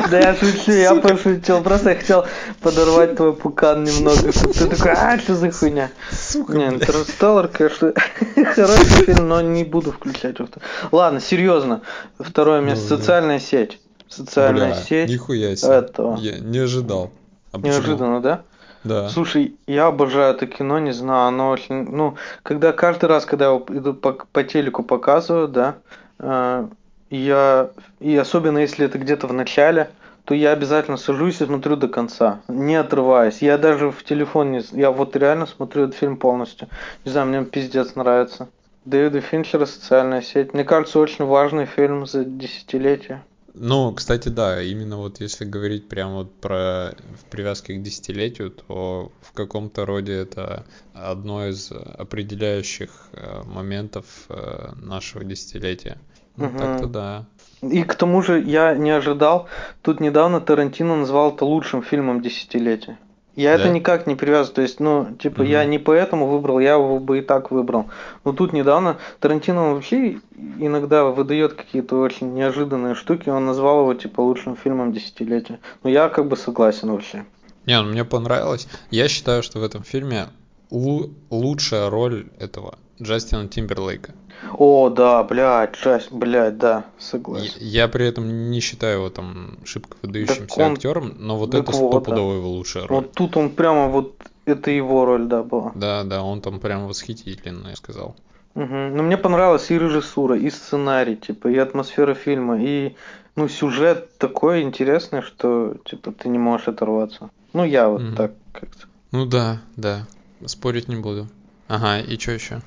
Да 0.09 0.19
я 0.19 0.35
шучу, 0.35 0.71
я 0.71 0.95
пошутил. 0.95 1.61
Просто 1.61 1.91
я 1.91 1.95
хотел 1.95 2.25
подорвать 2.61 3.15
твой 3.15 3.33
пукан 3.33 3.83
немного. 3.83 4.31
Ты 4.31 4.67
такой, 4.67 4.93
а, 4.93 5.19
что 5.19 5.35
за 5.35 5.51
хуйня? 5.51 5.91
Сука, 6.11 6.53
Не. 6.53 6.67
Интерстеллар, 6.67 7.47
конечно, 7.47 7.93
хороший 8.55 9.05
фильм, 9.05 9.27
но 9.27 9.41
не 9.41 9.63
буду 9.63 9.91
включать 9.91 10.39
его. 10.39 10.49
Ладно, 10.91 11.19
серьезно. 11.19 11.81
Второе 12.19 12.61
место. 12.61 12.83
Ну, 12.83 12.89
да. 12.89 12.97
Социальная 12.97 13.39
сеть. 13.39 13.79
Социальная 14.09 14.75
сеть. 14.75 15.09
Нихуя 15.09 15.55
себе. 15.55 15.73
этого. 15.73 16.17
Я 16.17 16.39
не 16.39 16.57
ожидал. 16.57 17.11
А? 17.51 17.59
Неожиданно, 17.59 18.19
да? 18.19 18.41
Да. 18.83 19.09
Слушай, 19.09 19.55
я 19.67 19.87
обожаю 19.87 20.33
это 20.33 20.47
кино, 20.47 20.79
не 20.79 20.91
знаю, 20.91 21.27
оно 21.27 21.49
очень, 21.49 21.83
ну, 21.89 22.15
когда 22.43 22.71
каждый 22.71 23.05
раз, 23.05 23.25
когда 23.25 23.45
его 23.45 23.63
иду 23.69 23.93
по, 23.93 24.13
по 24.13 24.43
телеку 24.43 24.83
показывают, 24.83 25.51
да, 25.51 25.75
э, 26.19 26.67
я, 27.11 27.69
и 27.99 28.17
особенно 28.17 28.57
если 28.59 28.85
это 28.85 28.97
где-то 28.97 29.27
в 29.27 29.33
начале, 29.33 29.89
то 30.25 30.33
я 30.33 30.51
обязательно 30.51 30.97
сажусь 30.97 31.41
и 31.41 31.45
смотрю 31.45 31.75
до 31.75 31.87
конца, 31.87 32.41
не 32.47 32.75
отрываясь. 32.75 33.41
Я 33.41 33.57
даже 33.57 33.91
в 33.91 34.03
телефоне, 34.03 34.63
я 34.71 34.91
вот 34.91 35.15
реально 35.15 35.45
смотрю 35.45 35.83
этот 35.83 35.95
фильм 35.95 36.17
полностью. 36.17 36.67
Не 37.05 37.11
знаю, 37.11 37.27
мне 37.27 37.43
пиздец 37.43 37.95
нравится. 37.95 38.47
Дэвида 38.85 39.21
Финчера 39.21 39.65
«Социальная 39.65 40.21
сеть». 40.21 40.53
Мне 40.53 40.63
кажется, 40.63 40.99
очень 40.99 41.25
важный 41.25 41.65
фильм 41.65 42.07
за 42.07 42.25
десятилетие. 42.25 43.23
Ну, 43.53 43.93
кстати, 43.93 44.29
да, 44.29 44.61
именно 44.61 44.97
вот 44.97 45.19
если 45.19 45.45
говорить 45.45 45.89
прямо 45.89 46.15
вот 46.15 46.33
про 46.39 46.95
в 47.19 47.29
привязке 47.29 47.73
к 47.75 47.81
десятилетию, 47.81 48.51
то 48.51 49.11
в 49.21 49.33
каком-то 49.33 49.85
роде 49.85 50.13
это 50.13 50.65
одно 50.93 51.47
из 51.47 51.71
определяющих 51.71 52.89
э, 53.13 53.43
моментов 53.45 54.05
э, 54.29 54.71
нашего 54.75 55.23
десятилетия. 55.23 55.97
Ну, 56.37 56.45
Мгм. 56.45 56.57
так-то 56.57 56.87
да. 56.87 57.25
И 57.61 57.83
к 57.83 57.95
тому 57.95 58.21
же 58.21 58.41
я 58.41 58.73
не 58.73 58.91
ожидал, 58.91 59.47
тут 59.81 59.99
недавно 59.99 60.39
Тарантино 60.39 60.95
назвал 60.95 61.35
это 61.35 61.45
лучшим 61.45 61.83
фильмом 61.83 62.21
десятилетия. 62.21 62.97
Я 63.35 63.55
да? 63.55 63.63
это 63.63 63.73
никак 63.73 64.07
не 64.07 64.15
привязываю, 64.15 64.55
то 64.55 64.61
есть, 64.61 64.79
ну, 64.79 65.15
типа, 65.17 65.41
угу. 65.41 65.49
я 65.49 65.63
не 65.63 65.79
поэтому 65.79 66.27
выбрал, 66.27 66.59
я 66.59 66.73
его 66.73 66.99
бы 66.99 67.19
и 67.19 67.21
так 67.21 67.49
выбрал. 67.49 67.89
Но 68.25 68.33
тут 68.33 68.51
недавно 68.51 68.97
Тарантино 69.19 69.73
вообще 69.73 70.19
иногда 70.59 71.05
выдает 71.05 71.53
какие-то 71.53 71.99
очень 71.99 72.33
неожиданные 72.33 72.93
штуки, 72.95 73.29
он 73.29 73.45
назвал 73.45 73.81
его, 73.81 73.93
типа, 73.93 74.21
лучшим 74.21 74.57
фильмом 74.57 74.91
десятилетия. 74.91 75.59
Но 75.83 75.89
я 75.89 76.09
как 76.09 76.27
бы 76.27 76.35
согласен 76.35 76.91
вообще. 76.91 77.25
Не, 77.65 77.81
ну 77.81 77.89
мне 77.89 78.03
понравилось. 78.03 78.67
Я 78.89 79.07
считаю, 79.07 79.43
что 79.43 79.59
в 79.59 79.63
этом 79.63 79.83
фильме 79.83 80.27
лучшая 80.71 81.89
роль 81.89 82.27
этого 82.39 82.77
Джастина 83.01 83.47
Тимберлейка. 83.47 84.13
О, 84.57 84.89
да, 84.89 85.23
блядь, 85.23 85.75
Джаст, 85.75 86.11
блядь, 86.11 86.57
да, 86.57 86.85
согласен. 86.97 87.53
Я, 87.59 87.83
я 87.83 87.87
при 87.87 88.07
этом 88.07 88.49
не 88.49 88.59
считаю 88.59 88.97
его 88.99 89.09
там 89.09 89.57
шибко 89.65 89.97
выдающимся 90.01 90.61
он, 90.61 90.73
актером, 90.73 91.15
но 91.19 91.37
вот 91.37 91.53
это 91.53 91.71
стопудово 91.71 92.33
да. 92.33 92.37
его 92.37 92.49
лучшая 92.49 92.87
роль. 92.87 93.03
Вот 93.03 93.11
тут 93.13 93.37
он 93.37 93.51
прямо 93.51 93.87
вот, 93.87 94.15
это 94.45 94.71
его 94.71 95.05
роль, 95.05 95.27
да, 95.27 95.43
была. 95.43 95.71
Да, 95.75 96.03
да, 96.03 96.23
он 96.23 96.41
там 96.41 96.59
прям 96.59 96.87
восхитительный, 96.87 97.71
я 97.71 97.75
сказал. 97.75 98.15
Угу. 98.55 98.65
Ну, 98.65 99.03
мне 99.03 99.17
понравилась 99.17 99.69
и 99.69 99.77
режиссура, 99.77 100.37
и 100.37 100.49
сценарий, 100.49 101.15
типа, 101.15 101.47
и 101.47 101.57
атмосфера 101.57 102.15
фильма, 102.15 102.61
и, 102.61 102.95
ну, 103.35 103.47
сюжет 103.47 104.17
такой 104.17 104.63
интересный, 104.63 105.21
что, 105.21 105.75
типа, 105.85 106.11
ты 106.11 106.29
не 106.29 106.39
можешь 106.39 106.67
оторваться. 106.67 107.29
Ну, 107.53 107.63
я 107.63 107.89
вот 107.89 108.01
угу. 108.01 108.15
так 108.15 108.33
как-то. 108.51 108.87
Ну 109.11 109.25
да, 109.25 109.61
да, 109.75 110.07
спорить 110.47 110.87
не 110.87 110.95
буду. 110.95 111.27
Ага, 111.67 111.99
и 111.99 112.17
что 112.17 112.31
еще? 112.31 112.61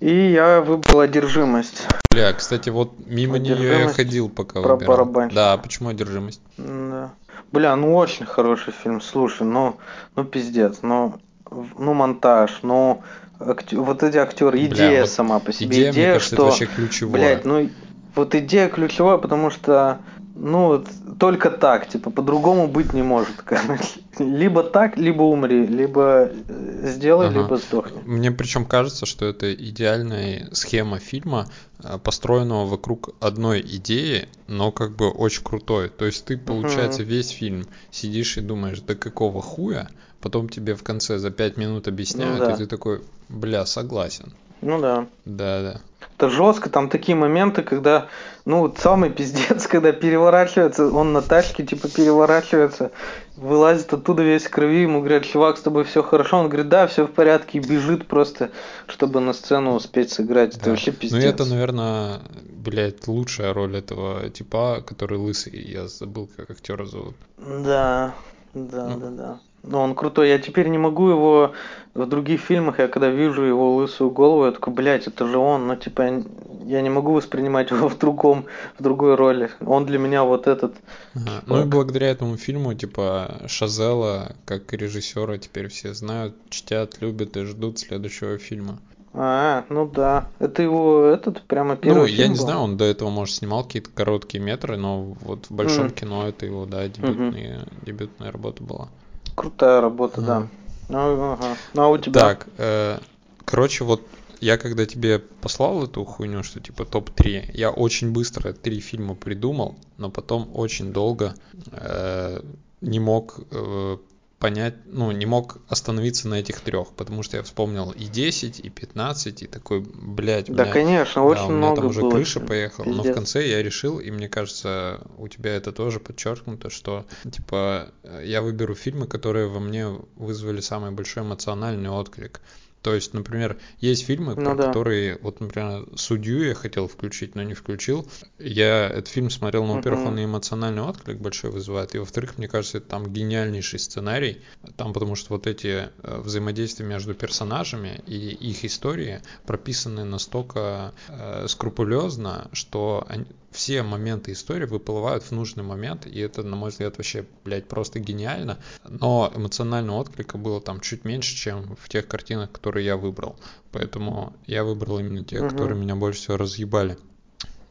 И 0.00 0.32
я 0.32 0.60
выбрал 0.60 1.00
одержимость. 1.00 1.86
Бля, 2.10 2.32
кстати, 2.32 2.70
вот 2.70 2.92
мимо 3.06 3.38
нее 3.38 3.80
я 3.80 3.88
ходил, 3.88 4.28
пока 4.28 4.60
про 4.60 4.74
выбирал. 4.74 4.96
Барабанщика. 4.96 5.34
Да, 5.34 5.56
почему 5.58 5.90
одержимость? 5.90 6.40
Да. 6.56 7.12
Бля, 7.52 7.76
ну 7.76 7.94
очень 7.94 8.26
хороший 8.26 8.72
фильм, 8.72 9.00
слушай, 9.00 9.46
ну, 9.46 9.76
ну 10.16 10.24
пиздец, 10.24 10.78
ну, 10.82 11.20
ну 11.50 11.92
монтаж, 11.92 12.60
ну, 12.62 13.02
актер, 13.38 13.80
вот 13.80 14.02
эти 14.02 14.16
актеры, 14.16 14.58
идея 14.64 14.88
Бля, 14.88 15.00
вот 15.02 15.10
сама 15.10 15.38
по 15.38 15.52
себе, 15.52 15.68
идея, 15.68 15.92
идея 15.92 16.04
мне 16.04 16.12
кажется, 16.14 16.34
что, 16.34 16.36
это 16.36 16.44
вообще 16.44 16.66
ключевое. 16.66 17.12
Блядь, 17.12 17.44
ну, 17.44 17.70
вот 18.14 18.34
идея 18.34 18.68
ключевая, 18.68 19.18
потому 19.18 19.50
что 19.50 19.98
ну, 20.34 20.66
вот 20.66 20.88
только 21.18 21.50
так, 21.50 21.88
типа, 21.88 22.10
по-другому 22.10 22.66
быть 22.66 22.92
не 22.92 23.02
может. 23.02 23.44
Либо 24.18 24.62
так, 24.62 24.96
либо 24.96 25.22
умри, 25.22 25.66
либо 25.66 26.30
э, 26.48 26.88
сделай, 26.88 27.28
ага. 27.28 27.40
либо 27.40 27.56
сдохни. 27.56 28.00
Мне 28.04 28.30
причем 28.30 28.64
кажется, 28.64 29.06
что 29.06 29.26
это 29.26 29.52
идеальная 29.52 30.48
схема 30.52 30.98
фильма, 30.98 31.48
э, 31.82 31.98
построенного 31.98 32.66
вокруг 32.66 33.10
одной 33.20 33.60
идеи, 33.60 34.28
но 34.48 34.72
как 34.72 34.96
бы 34.96 35.10
очень 35.10 35.44
крутой. 35.44 35.90
То 35.90 36.06
есть 36.06 36.24
ты, 36.24 36.38
получается, 36.38 37.02
угу. 37.02 37.10
весь 37.10 37.28
фильм 37.28 37.66
сидишь 37.90 38.36
и 38.38 38.40
думаешь, 38.40 38.80
да 38.80 38.94
какого 38.94 39.42
хуя, 39.42 39.88
потом 40.20 40.48
тебе 40.48 40.74
в 40.74 40.82
конце 40.82 41.18
за 41.18 41.30
пять 41.30 41.56
минут 41.56 41.88
объясняют, 41.88 42.38
ну, 42.38 42.46
да. 42.46 42.52
и 42.52 42.56
ты 42.56 42.66
такой, 42.66 43.02
бля, 43.28 43.66
согласен. 43.66 44.32
Ну 44.62 44.80
да. 44.80 45.06
Да, 45.24 45.62
да 45.62 45.80
это 46.22 46.30
жестко, 46.30 46.70
там 46.70 46.88
такие 46.88 47.16
моменты, 47.16 47.62
когда, 47.62 48.06
ну, 48.44 48.60
вот 48.60 48.78
самый 48.78 49.10
пиздец, 49.10 49.66
когда 49.68 49.92
переворачивается, 49.92 50.86
он 50.86 51.12
на 51.12 51.22
тачке, 51.22 51.64
типа, 51.64 51.88
переворачивается, 51.88 52.90
вылазит 53.36 53.92
оттуда 53.92 54.22
весь 54.22 54.48
крови, 54.48 54.82
ему 54.82 55.00
говорят, 55.00 55.24
чувак, 55.24 55.58
с 55.58 55.60
тобой 55.60 55.84
все 55.84 56.02
хорошо, 56.02 56.38
он 56.38 56.48
говорит, 56.48 56.68
да, 56.68 56.86
все 56.86 57.06
в 57.06 57.12
порядке, 57.12 57.58
и 57.58 57.60
бежит 57.60 58.06
просто, 58.06 58.50
чтобы 58.86 59.20
на 59.20 59.32
сцену 59.32 59.74
успеть 59.74 60.12
сыграть, 60.12 60.56
это 60.56 60.70
вообще 60.70 60.92
пиздец. 60.92 61.22
Ну, 61.22 61.28
это, 61.28 61.44
наверное, 61.44 62.20
блядь, 62.42 63.06
лучшая 63.06 63.52
роль 63.52 63.76
этого 63.76 64.28
типа, 64.30 64.82
который 64.86 65.18
лысый, 65.18 65.60
я 65.60 65.86
забыл, 65.88 66.28
как 66.36 66.50
актера 66.50 66.84
зовут. 66.84 67.14
Да, 67.38 68.14
да, 68.54 68.88
ну, 68.88 69.00
да, 69.00 69.10
да. 69.10 69.40
Ну, 69.62 69.78
он 69.78 69.94
крутой. 69.94 70.30
Я 70.30 70.38
теперь 70.38 70.68
не 70.68 70.78
могу 70.78 71.08
его 71.08 71.52
в 71.94 72.06
других 72.06 72.40
фильмах, 72.40 72.78
я 72.78 72.88
когда 72.88 73.10
вижу 73.10 73.42
его 73.42 73.76
лысую 73.76 74.10
голову, 74.10 74.46
я 74.46 74.52
такой, 74.52 74.72
блядь, 74.72 75.06
это 75.06 75.26
же 75.26 75.38
он. 75.38 75.66
Ну, 75.66 75.76
типа, 75.76 76.24
я 76.64 76.80
не 76.80 76.90
могу 76.90 77.12
воспринимать 77.12 77.70
его 77.70 77.88
в 77.90 77.98
другом, 77.98 78.46
в 78.78 78.82
другой 78.82 79.14
роли. 79.14 79.50
Он 79.60 79.86
для 79.86 79.98
меня 79.98 80.24
вот 80.24 80.46
этот. 80.46 80.74
Ага. 81.14 81.42
Ну 81.46 81.62
и 81.62 81.64
благодаря 81.64 82.08
этому 82.08 82.36
фильму, 82.36 82.74
типа, 82.74 83.42
Шазела, 83.46 84.34
как 84.44 84.72
режиссера, 84.72 85.38
теперь 85.38 85.68
все 85.68 85.94
знают, 85.94 86.34
чтят, 86.48 87.00
любят 87.00 87.36
и 87.36 87.44
ждут 87.44 87.78
следующего 87.78 88.38
фильма. 88.38 88.78
А, 89.14 89.64
ну 89.68 89.86
да. 89.86 90.28
Это 90.38 90.62
его 90.62 91.04
этот 91.04 91.42
прямо 91.42 91.76
первый 91.76 91.98
Ну, 91.98 92.04
я 92.06 92.28
не 92.28 92.34
был. 92.34 92.40
знаю, 92.40 92.60
он 92.60 92.76
до 92.78 92.86
этого, 92.86 93.10
может, 93.10 93.36
снимал 93.36 93.64
какие-то 93.64 93.90
короткие 93.90 94.42
метры, 94.42 94.76
но 94.76 95.02
вот 95.20 95.46
в 95.46 95.50
большом 95.50 95.88
mm. 95.88 95.92
кино 95.92 96.28
это 96.28 96.46
его, 96.46 96.64
да, 96.64 96.88
дебютные, 96.88 97.56
mm-hmm. 97.56 97.84
дебютная 97.84 98.32
работа 98.32 98.62
была. 98.62 98.88
Крутая 99.34 99.80
работа, 99.80 100.20
mm. 100.20 100.26
да. 100.26 100.48
Ну, 100.88 100.98
ага. 101.32 101.56
ну, 101.74 101.82
а 101.82 101.88
у 101.88 101.98
тебя? 101.98 102.20
Так, 102.20 102.46
э, 102.58 102.98
короче, 103.44 103.84
вот 103.84 104.02
я 104.40 104.58
когда 104.58 104.86
тебе 104.86 105.20
послал 105.20 105.84
эту 105.84 106.04
хуйню, 106.04 106.42
что 106.42 106.60
типа 106.60 106.84
топ-3, 106.84 107.52
я 107.54 107.70
очень 107.70 108.12
быстро 108.12 108.52
три 108.52 108.80
фильма 108.80 109.14
придумал, 109.14 109.76
но 109.98 110.10
потом 110.10 110.50
очень 110.54 110.92
долго 110.92 111.34
э, 111.70 112.40
не 112.80 112.98
мог 112.98 113.38
э, 113.50 113.96
понять, 114.42 114.74
ну, 114.86 115.12
не 115.12 115.24
мог 115.24 115.58
остановиться 115.68 116.26
на 116.26 116.34
этих 116.34 116.60
трех, 116.62 116.88
потому 116.94 117.22
что 117.22 117.36
я 117.36 117.44
вспомнил 117.44 117.92
и 117.92 118.06
10, 118.06 118.58
и 118.58 118.68
15, 118.70 119.42
и 119.42 119.46
такой, 119.46 119.80
блядь, 119.80 120.46
да, 120.46 120.64
меня, 120.64 120.72
конечно, 120.72 121.24
очень 121.24 121.42
да, 121.42 121.46
у 121.46 121.50
меня 121.50 121.58
много 121.58 121.76
там 121.76 121.86
уже 121.86 122.00
было. 122.00 122.10
крыша 122.10 122.40
поехала, 122.40 122.86
но 122.86 123.04
в 123.04 123.14
конце 123.14 123.46
я 123.46 123.62
решил, 123.62 124.00
и 124.00 124.10
мне 124.10 124.28
кажется, 124.28 125.00
у 125.16 125.28
тебя 125.28 125.54
это 125.54 125.70
тоже 125.70 126.00
подчеркнуто, 126.00 126.70
что, 126.70 127.06
типа, 127.30 127.92
я 128.24 128.42
выберу 128.42 128.74
фильмы, 128.74 129.06
которые 129.06 129.46
во 129.46 129.60
мне 129.60 129.86
вызвали 130.16 130.60
самый 130.60 130.90
большой 130.90 131.22
эмоциональный 131.22 131.90
отклик. 131.90 132.40
То 132.82 132.94
есть, 132.94 133.14
например, 133.14 133.58
есть 133.78 134.04
фильмы, 134.04 134.34
ну, 134.34 134.42
про 134.42 134.54
да. 134.54 134.66
которые, 134.66 135.18
вот, 135.22 135.40
например, 135.40 135.86
судью 135.96 136.44
я 136.44 136.54
хотел 136.54 136.88
включить, 136.88 137.34
но 137.36 137.42
не 137.42 137.54
включил. 137.54 138.06
Я 138.38 138.88
этот 138.88 139.08
фильм 139.08 139.30
смотрел, 139.30 139.64
ну, 139.64 139.74
во-первых, 139.76 140.06
он 140.06 140.18
и 140.18 140.24
эмоциональный 140.24 140.82
отклик 140.82 141.18
большой 141.18 141.50
вызывает, 141.50 141.94
и 141.94 141.98
во-вторых, 141.98 142.38
мне 142.38 142.48
кажется, 142.48 142.78
это 142.78 142.88
там 142.88 143.12
гениальнейший 143.12 143.78
сценарий, 143.78 144.42
там 144.76 144.92
потому 144.92 145.14
что 145.14 145.34
вот 145.34 145.46
эти 145.46 145.90
э, 146.02 146.18
взаимодействия 146.18 146.84
между 146.84 147.14
персонажами 147.14 148.02
и 148.06 148.30
их 148.30 148.64
истории 148.64 149.22
прописаны 149.46 150.04
настолько 150.04 150.92
э, 151.08 151.46
скрупулезно, 151.48 152.48
что 152.52 153.06
они, 153.08 153.26
все 153.52 153.82
моменты 153.82 154.32
истории 154.32 154.64
выплывают 154.64 155.22
в 155.24 155.30
нужный 155.30 155.62
момент, 155.62 156.06
и 156.06 156.18
это, 156.18 156.42
на 156.42 156.56
мой 156.56 156.70
взгляд, 156.70 156.96
вообще, 156.96 157.26
блядь, 157.44 157.68
просто 157.68 158.00
гениально. 158.00 158.58
Но 158.88 159.30
эмоционального 159.34 159.98
отклика 159.98 160.38
было 160.38 160.60
там 160.60 160.80
чуть 160.80 161.04
меньше, 161.04 161.36
чем 161.36 161.76
в 161.76 161.88
тех 161.88 162.08
картинах, 162.08 162.50
которые 162.50 162.86
я 162.86 162.96
выбрал. 162.96 163.36
Поэтому 163.70 164.34
я 164.46 164.64
выбрал 164.64 164.98
именно 164.98 165.24
те, 165.24 165.40
угу. 165.40 165.50
которые 165.50 165.78
меня 165.78 165.94
больше 165.94 166.20
всего 166.20 166.36
разъебали. 166.38 166.98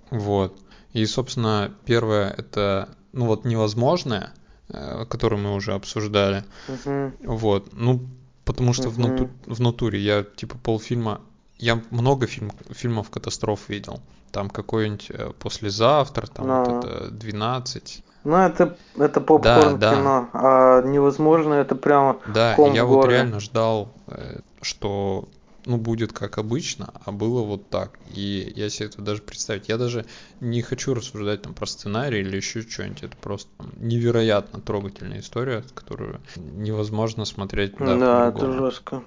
Вот. 0.10 0.58
И, 0.94 1.06
собственно, 1.06 1.74
первое 1.86 2.30
это, 2.32 2.90
ну 3.12 3.26
вот, 3.26 3.46
невозможное, 3.46 4.34
э, 4.70 5.06
которое 5.10 5.38
мы 5.38 5.54
уже 5.56 5.74
обсуждали. 5.74 6.44
Угу. 6.68 7.14
Вот. 7.24 7.74
Ну, 7.74 8.08
потому 8.46 8.74
что 8.74 8.90
угу. 8.90 8.96
в, 8.96 9.00
нату- 9.00 9.30
в 9.46 9.60
натуре 9.62 10.00
я, 10.00 10.24
типа, 10.24 10.58
полфильма 10.58 11.22
я 11.62 11.82
много 11.92 12.26
фильм, 12.28 12.52
фильмов 12.72 13.10
катастроф 13.10 13.70
видел. 13.70 14.02
Там 14.32 14.50
какой-нибудь 14.50 15.08
э, 15.10 15.32
послезавтра, 15.40 16.28
там 16.28 16.48
Но... 16.48 16.64
вот 16.64 16.86
это 16.86 17.12
12. 17.12 18.04
Ну, 18.24 18.36
это, 18.36 18.78
это 18.98 19.20
попкорн 19.20 19.80
да, 19.80 19.96
кино, 19.96 20.30
да. 20.32 20.40
а 20.80 20.82
невозможно 20.84 21.56
это 21.56 21.76
прямо 21.76 22.20
Да, 22.28 22.54
ком 22.56 22.74
я 22.74 22.86
вот 22.86 23.08
реально 23.08 23.40
ждал, 23.40 23.92
э, 24.08 24.40
что 24.62 25.28
ну, 25.66 25.78
будет 25.78 26.14
как 26.14 26.38
обычно, 26.38 26.94
а 27.06 27.12
было 27.12 27.42
вот 27.42 27.70
так. 27.70 28.00
И 28.14 28.52
я 28.56 28.70
себе 28.70 28.88
это 28.88 29.02
даже 29.02 29.22
представить. 29.22 29.70
Я 29.70 29.78
даже 29.78 30.06
не 30.40 30.62
хочу 30.62 30.94
рассуждать 30.94 31.44
там 31.44 31.54
про 31.54 31.66
сценарий 31.66 32.22
или 32.22 32.36
еще 32.36 32.62
что-нибудь. 32.62 33.04
Это 33.04 33.18
просто 33.18 33.50
там, 33.58 33.72
невероятно 33.78 34.60
трогательная 34.60 35.20
история, 35.20 35.64
которую 35.74 36.22
невозможно 36.36 37.26
смотреть. 37.26 37.76
Да, 37.78 37.96
да 37.96 38.30
это 38.30 38.52
жестко. 38.52 39.04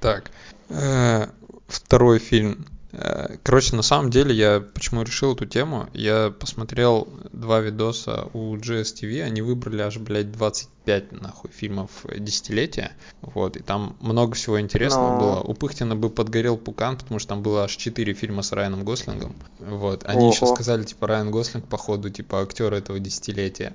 Так, 0.00 0.30
э, 0.70 1.26
второй 1.66 2.18
фильм. 2.18 2.66
Э, 2.92 3.36
короче, 3.42 3.76
на 3.76 3.82
самом 3.82 4.10
деле 4.10 4.34
я 4.34 4.60
почему 4.60 5.02
решил 5.02 5.34
эту 5.34 5.46
тему, 5.46 5.88
я 5.92 6.30
посмотрел 6.30 7.08
два 7.32 7.60
видоса 7.60 8.28
у 8.32 8.56
GSTV, 8.56 9.22
они 9.22 9.42
выбрали 9.42 9.82
аж, 9.82 9.98
блядь, 9.98 10.32
25 10.32 11.12
нахуй 11.12 11.50
фильмов 11.50 11.90
десятилетия, 12.16 12.92
вот, 13.20 13.56
и 13.56 13.60
там 13.60 13.96
много 14.00 14.34
всего 14.34 14.58
интересного 14.60 15.12
Но... 15.12 15.18
было. 15.18 15.40
У 15.40 15.54
Пыхтина 15.54 15.96
бы 15.96 16.08
подгорел 16.08 16.56
пукан, 16.56 16.96
потому 16.96 17.18
что 17.18 17.30
там 17.30 17.42
было 17.42 17.64
аж 17.64 17.76
4 17.76 18.14
фильма 18.14 18.42
с 18.42 18.52
Райаном 18.52 18.84
Гослингом, 18.84 19.36
вот. 19.58 20.04
Они 20.04 20.22
Ого. 20.22 20.32
еще 20.32 20.46
сказали, 20.46 20.84
типа, 20.84 21.06
Райан 21.06 21.30
Гослинг, 21.30 21.66
походу, 21.66 22.08
типа, 22.08 22.42
актер 22.42 22.72
этого 22.72 22.98
десятилетия. 22.98 23.74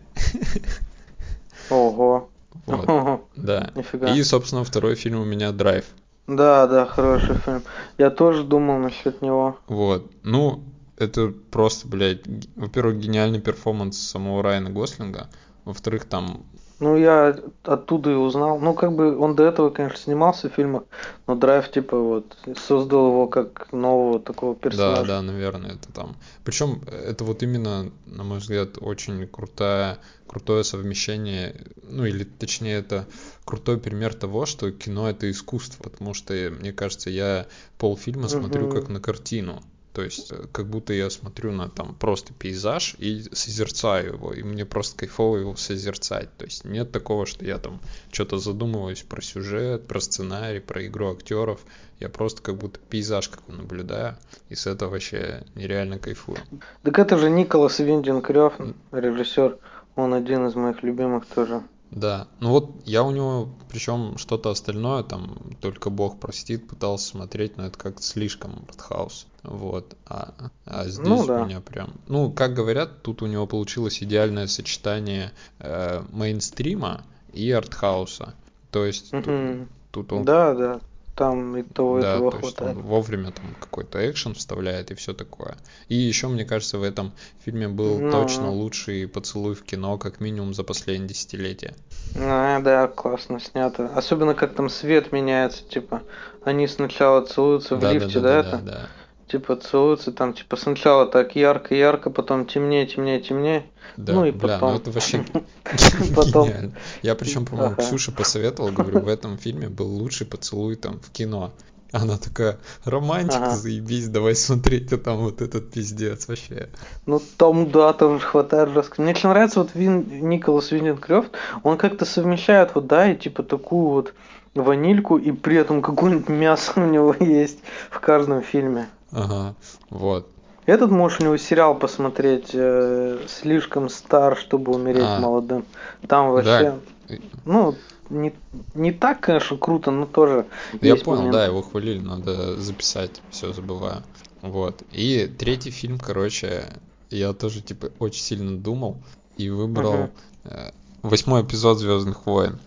Ого. 1.69 2.29
Вот, 2.65 3.27
да. 3.35 3.71
Нифига. 3.75 4.15
И, 4.15 4.23
собственно, 4.23 4.63
второй 4.63 4.95
фильм 4.95 5.21
у 5.21 5.25
меня 5.25 5.51
«Драйв». 5.51 5.85
Да, 6.27 6.67
да, 6.67 6.85
хороший 6.85 7.35
фильм. 7.35 7.63
Я 7.97 8.09
тоже 8.09 8.43
думал 8.43 8.77
насчет 8.77 9.21
него. 9.21 9.57
Вот. 9.67 10.09
Ну, 10.23 10.63
это 10.97 11.33
просто, 11.51 11.87
блядь, 11.87 12.21
во-первых, 12.55 12.99
гениальный 12.99 13.41
перформанс 13.41 13.97
самого 13.97 14.41
Райана 14.41 14.69
Гослинга, 14.69 15.27
во-вторых, 15.65 16.05
там 16.05 16.45
ну, 16.83 16.97
я 16.97 17.33
оттуда 17.63 18.11
и 18.11 18.15
узнал. 18.15 18.59
Ну, 18.59 18.73
как 18.73 18.93
бы 18.93 19.17
он 19.17 19.35
до 19.37 19.43
этого, 19.43 19.69
конечно, 19.69 19.97
снимался 19.97 20.49
в 20.49 20.53
фильмах, 20.53 20.83
но 21.27 21.35
Драйв, 21.35 21.71
типа, 21.71 21.97
вот, 21.97 22.37
создал 22.57 23.07
его 23.07 23.27
как 23.27 23.71
нового 23.71 24.19
такого 24.19 24.53
персонажа. 24.53 25.01
Да, 25.03 25.07
да, 25.07 25.21
наверное, 25.21 25.75
это 25.75 25.93
там. 25.93 26.17
Причем 26.43 26.81
это 26.87 27.23
вот 27.23 27.41
именно, 27.41 27.89
на 28.05 28.23
мой 28.23 28.39
взгляд, 28.39 28.71
очень 28.81 29.25
крутая, 29.27 29.99
крутое 30.33 30.63
совмещение, 30.63 31.55
ну, 31.83 32.05
или 32.05 32.23
точнее, 32.23 32.77
это 32.77 33.05
крутой 33.45 33.77
пример 33.77 34.15
того, 34.15 34.47
что 34.47 34.71
кино— 34.71 35.07
это 35.11 35.29
искусство, 35.29 35.83
потому 35.83 36.15
что, 36.15 36.33
мне 36.59 36.73
кажется, 36.73 37.11
я 37.11 37.45
полфильма 37.77 38.27
смотрю 38.27 38.71
как 38.71 38.89
на 38.89 38.99
картину. 38.99 39.61
То 39.93 40.01
есть, 40.01 40.31
э, 40.31 40.47
как 40.51 40.65
будто 40.65 40.91
я 40.91 41.11
смотрю 41.11 41.51
на 41.51 41.69
там 41.69 41.93
просто 41.93 42.33
пейзаж 42.33 42.95
и 42.97 43.21
созерцаю 43.31 44.13
его, 44.13 44.33
и 44.33 44.41
мне 44.41 44.65
просто 44.65 44.97
кайфово 44.97 45.37
его 45.37 45.55
созерцать. 45.55 46.35
То 46.37 46.45
есть 46.45 46.65
нет 46.65 46.91
такого, 46.91 47.27
что 47.27 47.45
я 47.45 47.59
там 47.59 47.79
что-то 48.11 48.39
задумываюсь 48.39 49.03
про 49.03 49.21
сюжет, 49.21 49.85
про 49.85 49.99
сценарий, 49.99 50.61
про 50.61 50.83
игру 50.87 51.11
актеров. 51.11 51.61
Я 51.99 52.09
просто 52.09 52.41
как 52.41 52.57
будто 52.57 52.79
пейзаж 52.89 53.29
какой 53.29 53.55
наблюдаю, 53.55 54.17
и 54.49 54.55
с 54.55 54.65
этого 54.65 54.89
вообще 54.89 55.43
нереально 55.53 55.99
кайфую. 55.99 56.39
Так 56.81 56.97
это 56.97 57.19
же 57.19 57.29
Николас 57.29 57.77
Виндин 57.77 58.23
Крёв, 58.23 58.55
режиссер. 58.91 59.59
Он 59.95 60.13
один 60.13 60.47
из 60.47 60.55
моих 60.55 60.83
любимых 60.83 61.25
тоже. 61.25 61.63
Да, 61.91 62.27
ну 62.39 62.49
вот 62.49 62.71
я 62.85 63.03
у 63.03 63.11
него, 63.11 63.49
причем 63.69 64.17
что-то 64.17 64.49
остальное, 64.49 65.03
там, 65.03 65.37
только 65.61 65.91
бог 65.91 66.19
простит, 66.19 66.67
пытался 66.67 67.05
смотреть, 67.07 67.57
но 67.57 67.67
это 67.67 67.77
как-то 67.77 68.01
слишком 68.01 68.65
артхаус. 68.67 69.27
Вот, 69.43 69.95
а, 70.07 70.33
а 70.65 70.87
здесь 70.87 71.07
ну, 71.07 71.25
да. 71.27 71.43
у 71.43 71.45
меня 71.45 71.61
прям, 71.61 71.91
ну, 72.07 72.31
как 72.31 72.55
говорят, 72.55 73.03
тут 73.03 73.21
у 73.21 73.27
него 73.27 73.45
получилось 73.45 74.01
идеальное 74.01 74.47
сочетание 74.47 75.33
э, 75.59 76.01
мейнстрима 76.11 77.03
и 77.31 77.51
артхауса. 77.51 78.33
То 78.71 78.85
есть 78.85 79.13
угу. 79.13 79.21
тут, 79.21 79.67
тут 79.91 80.13
он... 80.13 80.25
Да, 80.25 80.55
да, 80.55 80.79
там 81.15 81.57
и 81.57 81.63
того, 81.63 82.01
да, 82.01 82.15
этого 82.15 82.31
то 82.31 82.37
есть 82.37 82.57
хватает. 82.57 82.77
Он 82.77 82.83
вовремя 82.83 83.31
там 83.31 83.45
какой-то 83.59 84.09
экшен 84.09 84.33
вставляет 84.33 84.91
и 84.91 84.95
все 84.95 85.13
такое. 85.13 85.55
И 85.87 85.95
еще, 85.95 86.27
мне 86.27 86.45
кажется, 86.45 86.77
в 86.77 86.83
этом 86.83 87.13
фильме 87.43 87.67
был. 87.67 87.99
Ну. 87.99 88.11
точно 88.11 88.51
лучший 88.51 89.07
поцелуй 89.07 89.55
в 89.55 89.63
кино, 89.63 89.97
как 89.97 90.19
минимум 90.19 90.53
за 90.53 90.63
последние 90.63 91.09
десятилетия. 91.09 91.75
А, 92.15 92.59
да, 92.59 92.87
классно 92.87 93.39
снято. 93.39 93.91
Особенно 93.95 94.33
как 94.33 94.55
там 94.55 94.69
свет 94.69 95.11
меняется, 95.11 95.63
типа, 95.63 96.01
они 96.43 96.67
сначала 96.67 97.21
целуются 97.25 97.75
в 97.75 97.79
да, 97.79 97.93
лифте, 97.93 98.19
да, 98.19 98.21
да, 98.21 98.21
да, 98.21 98.39
это? 98.39 98.57
Да, 98.57 98.71
да 98.71 98.89
типа 99.27 99.55
целуются, 99.55 100.11
там 100.11 100.33
типа 100.33 100.55
сначала 100.55 101.05
так 101.05 101.35
ярко-ярко, 101.35 102.09
потом 102.09 102.45
темнее, 102.45 102.85
темнее, 102.85 103.19
темнее. 103.19 103.65
Да, 103.97 104.13
ну 104.13 104.25
и 104.25 104.31
бля, 104.31 104.53
ну 104.55 104.59
потом. 104.59 104.69
ну 104.71 104.79
это 104.79 104.91
вообще 104.91 105.25
потом... 106.15 106.47
гениально. 106.47 106.73
Я 107.01 107.15
причем, 107.15 107.45
по-моему, 107.45 107.73
ага. 107.73 107.83
Ксюше 107.83 108.11
посоветовал, 108.11 108.71
говорю, 108.71 109.01
в 109.01 109.07
этом 109.07 109.37
фильме 109.37 109.69
был 109.69 109.87
лучший 109.87 110.27
поцелуй 110.27 110.75
там 110.75 110.99
в 110.99 111.11
кино. 111.11 111.53
Она 111.91 112.17
такая, 112.17 112.57
романтика, 112.85 113.45
ага. 113.45 113.55
заебись, 113.55 114.07
давай 114.07 114.33
смотреть, 114.35 114.91
а 114.93 114.97
там 114.97 115.17
вот 115.17 115.43
этот 115.43 115.69
пиздец 115.71 116.27
вообще. 116.27 116.69
Ну, 117.05 117.21
там, 117.37 117.69
да, 117.69 117.93
тоже 117.93 118.19
хватает 118.19 118.69
жестко. 118.69 118.99
Мне 118.99 119.11
очень 119.11 119.29
нравится 119.29 119.59
вот 119.59 119.75
Вин, 119.75 120.27
Николас 120.27 120.69
Крёфт, 120.69 121.31
он 121.61 121.77
как-то 121.77 122.05
совмещает 122.05 122.73
вот, 122.73 122.87
да, 122.87 123.11
и 123.11 123.15
типа 123.15 123.43
такую 123.43 123.89
вот 123.89 124.13
ванильку, 124.55 125.17
и 125.17 125.31
при 125.31 125.57
этом 125.57 125.83
какое-нибудь 125.83 126.29
мясо 126.29 126.73
у 126.77 126.85
него 126.85 127.15
есть 127.19 127.59
в 127.91 127.99
каждом 127.99 128.41
фильме. 128.41 128.87
Ага, 129.13 129.55
вот. 129.89 130.27
Этот 130.65 130.91
можешь 130.91 131.19
у 131.19 131.23
него 131.23 131.37
сериал 131.37 131.75
посмотреть 131.75 132.51
э, 132.53 133.19
«Слишком 133.27 133.89
стар, 133.89 134.37
чтобы 134.37 134.73
умереть 134.73 135.03
а, 135.03 135.19
молодым». 135.19 135.65
Там 136.07 136.31
вообще, 136.31 136.79
да. 137.09 137.15
ну, 137.43 137.75
не, 138.09 138.33
не 138.73 138.93
так, 138.93 139.19
конечно, 139.19 139.57
круто, 139.57 139.91
но 139.91 140.05
тоже 140.05 140.45
Я 140.81 140.95
понял, 140.95 141.19
момент. 141.19 141.33
да, 141.33 141.45
его 141.45 141.61
хвалили, 141.61 141.99
надо 141.99 142.55
записать, 142.61 143.21
все 143.29 143.51
забываю. 143.51 144.03
Вот. 144.41 144.83
И 144.91 145.27
третий 145.37 145.71
фильм, 145.71 145.99
короче, 145.99 146.65
я 147.09 147.33
тоже, 147.33 147.61
типа, 147.61 147.89
очень 147.99 148.21
сильно 148.21 148.57
думал 148.57 148.97
и 149.37 149.49
выбрал 149.49 149.93
uh 149.93 150.09
э, 150.45 150.71
восьмой 151.01 151.41
эпизод 151.43 151.79
Звездных 151.79 152.25
войн. 152.25 152.57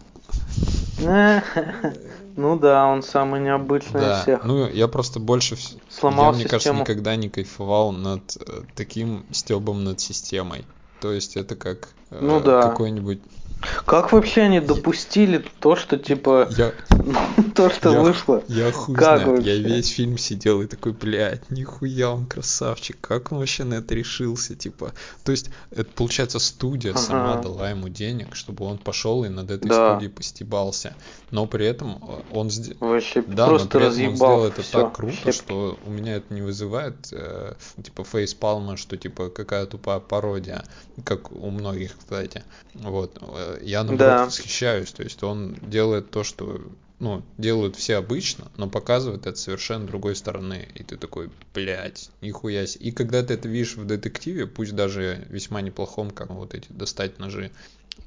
Ну 2.37 2.59
да, 2.59 2.87
он 2.87 3.03
самый 3.03 3.41
необычный 3.41 4.01
да. 4.01 4.18
из 4.18 4.22
всех. 4.22 4.45
Ну, 4.45 4.68
я 4.68 4.89
просто 4.89 5.18
больше... 5.18 5.57
Сломал 5.89 6.32
я, 6.32 6.32
мне 6.32 6.45
кажется, 6.45 6.74
никогда 6.74 7.16
не 7.16 7.30
кайфовал 7.30 7.93
над 7.93 8.37
э, 8.37 8.62
таким 8.74 9.24
стебом 9.32 9.84
над 9.84 10.01
системой. 10.01 10.66
То 11.01 11.12
есть 11.12 11.37
это 11.37 11.57
как 11.57 11.89
э, 12.11 12.18
ну, 12.20 12.41
да. 12.41 12.62
какой-нибудь 12.62 13.20
как 13.84 14.12
вообще 14.12 14.42
они 14.42 14.61
допустили 14.61 15.44
то, 15.61 15.76
что 15.76 15.96
типа 15.96 16.48
я... 16.57 16.72
то, 17.54 17.70
что 17.70 17.92
я... 17.92 18.00
вышло? 18.00 18.42
Я 18.48 18.70
хуй 18.70 18.94
как 18.94 19.20
знаю. 19.20 19.36
Вообще? 19.36 19.57
Я 19.57 19.68
весь 19.68 19.88
фильм 19.88 20.18
сидел 20.18 20.61
и 20.61 20.66
такой, 20.66 20.92
блядь, 20.92 21.50
нихуя 21.50 22.11
он 22.11 22.26
красавчик, 22.26 22.98
как 23.00 23.32
он 23.32 23.38
вообще 23.38 23.64
на 23.64 23.74
это 23.74 23.94
решился, 23.94 24.54
типа. 24.54 24.92
То 25.24 25.32
есть, 25.32 25.50
это 25.70 25.90
получается 25.94 26.38
студия 26.38 26.90
ага. 26.90 27.00
сама 27.00 27.36
дала 27.36 27.70
ему 27.70 27.88
денег, 27.88 28.36
чтобы 28.36 28.64
он 28.66 28.78
пошел 28.78 29.24
и 29.24 29.28
над 29.28 29.50
этой 29.50 29.68
да. 29.68 29.92
студией 29.92 30.12
постебался. 30.12 30.94
Но 31.30 31.46
при 31.46 31.66
этом 31.66 31.98
э, 32.02 32.36
он. 32.36 32.50
Вообще 32.80 33.22
да, 33.22 33.46
просто 33.46 33.66
но 33.66 33.80
при 33.80 33.88
этом 33.88 34.09
он 34.09 34.16
сделал 34.16 34.44
это 34.44 34.62
всё. 34.62 34.82
так 34.82 34.94
круто, 34.94 35.16
Щеп. 35.16 35.34
что 35.34 35.78
у 35.84 35.90
меня 35.90 36.16
это 36.16 36.32
не 36.32 36.42
вызывает 36.42 36.96
э, 37.12 37.54
типа 37.82 38.04
фейспалма, 38.04 38.76
что 38.76 38.96
типа 38.96 39.30
какая 39.30 39.66
тупая 39.66 40.00
пародия, 40.00 40.64
как 41.04 41.32
у 41.32 41.50
многих, 41.50 41.96
кстати. 41.98 42.44
Вот 42.74 43.18
я 43.62 43.84
наоборот 43.84 43.99
да. 43.99 44.24
восхищаюсь. 44.26 44.92
То 44.92 45.03
есть 45.03 45.22
он 45.22 45.57
делает 45.62 46.11
то, 46.11 46.24
что 46.24 46.61
ну, 46.99 47.22
делают 47.36 47.76
все 47.76 47.97
обычно, 47.97 48.51
но 48.57 48.68
показывает 48.68 49.26
это 49.26 49.38
совершенно 49.38 49.86
другой 49.86 50.16
стороны. 50.16 50.68
И 50.74 50.82
ты 50.82 50.97
такой, 50.97 51.30
блядь, 51.53 52.11
нихуя 52.20 52.66
себе. 52.66 52.86
И 52.86 52.92
когда 52.92 53.22
ты 53.22 53.34
это 53.34 53.49
видишь 53.49 53.76
в 53.76 53.84
детективе, 53.84 54.47
пусть 54.47 54.74
даже 54.74 55.26
весьма 55.28 55.61
неплохом, 55.61 56.11
как 56.11 56.30
вот 56.30 56.55
эти 56.55 56.72
достать 56.72 57.18
ножи, 57.18 57.51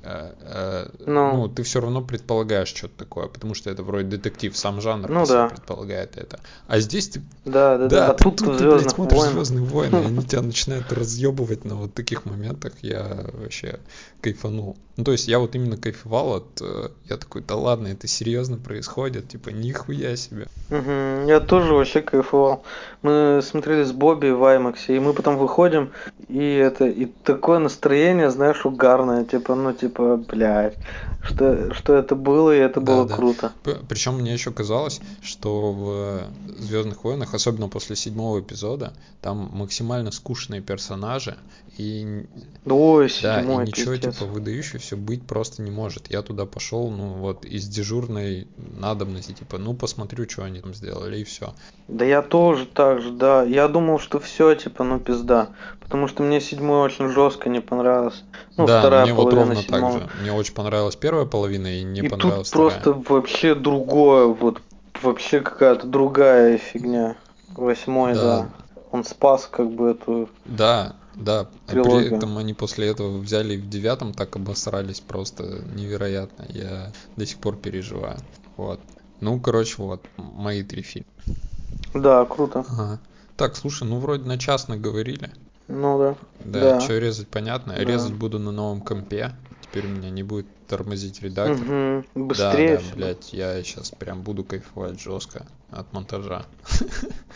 Э, 0.02 0.34
э, 0.40 0.90
ну, 1.06 1.36
ну, 1.36 1.48
ты 1.50 1.64
все 1.64 1.82
равно 1.82 2.02
предполагаешь 2.02 2.70
что-то 2.70 2.98
такое, 2.98 3.28
потому 3.28 3.54
что 3.54 3.70
это 3.70 3.84
вроде 3.84 4.08
детектив, 4.08 4.56
сам 4.56 4.80
жанр 4.80 5.10
ну, 5.10 5.26
да. 5.26 5.50
предполагает 5.50 6.18
это. 6.18 6.40
А 6.68 6.80
здесь 6.80 7.10
ты... 7.10 7.22
Да, 7.44 7.78
да, 7.78 7.88
да. 7.88 7.88
да 7.88 8.12
а 8.12 8.14
ты, 8.14 8.24
тут, 8.24 8.38
тут 8.38 8.58
ты, 8.58 8.70
блядь, 8.70 8.90
смотришь 8.90 9.20
войн. 9.20 9.32
Звездные 9.34 9.66
войны, 9.66 9.96
они 9.96 10.24
тебя 10.26 10.42
начинают 10.42 10.92
разъебывать 10.94 11.66
на 11.66 11.76
вот 11.76 11.94
таких 11.94 12.26
моментах. 12.26 12.74
Я 12.82 13.26
вообще 13.34 13.80
кайфанул. 14.22 14.78
Ну, 15.00 15.06
то 15.06 15.14
есть 15.14 15.30
я 15.30 15.40
вот 15.40 15.56
именно 15.56 15.78
кайфовал 15.78 16.36
от... 16.36 16.62
Э, 16.62 16.90
я 17.10 17.16
такой, 17.16 17.42
да 17.42 17.56
ладно, 17.56 17.88
это 17.88 18.06
серьезно 18.06 18.58
происходит, 18.58 19.30
типа, 19.30 19.50
нихуя 19.50 20.18
себе. 20.18 20.48
Угу, 20.70 21.30
я 21.30 21.40
тоже 21.40 21.74
вообще 21.74 22.02
кайфовал. 22.02 22.64
Мы 23.02 23.40
смотрели 23.42 23.84
с 23.84 23.94
Бобби 23.94 24.30
в 24.30 24.44
IMAX, 24.44 24.76
и 24.90 25.00
мы 25.00 25.14
потом 25.14 25.38
выходим, 25.38 25.92
и 26.28 26.44
это, 26.44 26.86
и 26.86 27.06
такое 27.06 27.60
настроение, 27.60 28.30
знаешь, 28.30 28.66
угарное, 28.66 29.24
типа, 29.24 29.56
ну, 29.56 29.72
типа, 29.80 30.18
блядь, 30.18 30.78
что, 31.22 31.74
что 31.74 31.96
это 31.96 32.16
было, 32.16 32.56
и 32.56 32.60
это 32.60 32.80
да, 32.80 32.94
было 32.94 33.08
да. 33.08 33.16
круто. 33.16 33.52
Причем 33.88 34.16
мне 34.16 34.34
еще 34.34 34.52
казалось, 34.52 35.02
что 35.22 35.72
в 35.72 36.62
Звездных 36.62 37.04
войнах, 37.04 37.34
особенно 37.34 37.68
после 37.68 37.96
седьмого 37.96 38.40
эпизода, 38.40 38.94
там 39.22 39.50
максимально 39.54 40.12
скучные 40.12 40.62
персонажи, 40.62 41.38
и, 41.78 42.26
Ой, 42.66 43.10
да, 43.22 43.42
и 43.42 43.46
ничего 43.46 43.94
пиздец. 43.94 44.18
типа 44.18 44.26
выдающегося 44.26 44.98
быть 44.98 45.24
просто 45.24 45.62
не 45.62 45.72
может. 45.72 46.12
Я 46.12 46.22
туда 46.22 46.46
пошел, 46.46 46.90
ну 46.90 47.14
вот, 47.14 47.46
из 47.46 47.68
дежурной 47.68 48.48
надобности, 48.58 49.32
типа, 49.32 49.58
ну 49.58 49.74
посмотрю, 49.74 50.30
что 50.30 50.44
они 50.44 50.60
там 50.60 50.74
сделали, 50.74 51.20
и 51.20 51.24
все. 51.24 51.54
Да 51.88 52.04
я 52.04 52.22
тоже 52.22 52.66
так 52.66 53.02
же, 53.02 53.12
да. 53.12 53.44
Я 53.44 53.68
думал, 53.68 54.00
что 54.00 54.20
все, 54.20 54.56
типа, 54.56 54.84
ну 54.84 55.00
пизда. 55.00 55.50
Потому 55.90 56.08
что 56.08 56.22
мне 56.22 56.40
седьмой 56.40 56.82
очень 56.82 57.10
жестко 57.10 57.50
не 57.50 57.62
понравилось. 57.62 58.24
Ну, 58.58 58.68
да, 58.68 58.80
вторая 58.80 59.06
мне 59.06 59.14
вот 59.14 59.34
ровно 59.34 59.56
седьмого. 59.56 59.94
так 59.94 60.02
же. 60.02 60.10
Мне 60.22 60.32
очень 60.32 60.54
понравилась 60.54 60.96
первая 60.96 61.26
половина 61.26 61.66
и 61.66 61.82
не 61.82 62.02
и 62.02 62.08
понравилась 62.08 62.52
тут 62.52 62.72
вторая. 62.72 62.84
просто 62.84 63.12
вообще 63.12 63.56
другое, 63.56 64.28
вот 64.28 64.62
вообще 65.02 65.40
какая-то 65.40 65.88
другая 65.88 66.60
фигня. 66.60 67.16
Восьмой, 67.56 68.14
да. 68.14 68.22
да. 68.22 68.50
Он 68.92 69.04
спас 69.04 69.48
как 69.52 69.72
бы 69.72 69.90
эту 69.90 70.30
да, 70.46 70.96
да, 71.16 71.48
трилогию. 71.66 72.10
при 72.10 72.18
этом 72.18 72.38
они 72.38 72.54
после 72.54 72.88
этого 72.88 73.18
взяли 73.18 73.58
в 73.58 73.68
девятом 73.68 74.14
так 74.14 74.36
обосрались 74.36 75.00
просто 75.00 75.64
невероятно. 75.74 76.46
Я 76.50 76.92
до 77.16 77.26
сих 77.26 77.40
пор 77.40 77.56
переживаю. 77.56 78.20
Вот. 78.58 78.80
Ну, 79.22 79.40
короче, 79.40 79.76
вот, 79.78 80.06
мои 80.18 80.62
три 80.62 80.84
фильма. 80.84 81.08
Да, 81.96 82.26
круто. 82.26 82.64
Ага. 82.70 83.00
Так, 83.36 83.56
слушай, 83.56 83.88
ну 83.88 84.00
вроде 84.00 84.26
на 84.26 84.38
час 84.38 84.68
наговорили. 84.68 85.32
Ну 85.70 86.00
да. 86.00 86.16
Да, 86.40 86.60
да. 86.60 86.82
что 86.82 86.98
резать 86.98 87.28
понятно. 87.28 87.74
Да. 87.74 87.84
Резать 87.84 88.14
буду 88.14 88.40
на 88.40 88.52
новом 88.52 88.82
компе. 88.82 89.32
Теперь 89.62 89.86
у 89.86 89.90
меня 89.90 90.10
не 90.10 90.24
будет 90.24 90.48
тормозить 90.68 91.22
редактор. 91.22 92.04
Угу. 92.16 92.26
Быстрее. 92.26 92.78
Да, 92.78 92.84
да, 92.84 92.96
блядь, 92.96 93.34
я 93.34 93.64
сейчас 93.64 93.92
прям 93.92 94.24
буду 94.24 94.44
кайфовать 94.44 95.00
жестко 95.00 95.46
от 95.70 95.94
монтажа. 95.94 96.46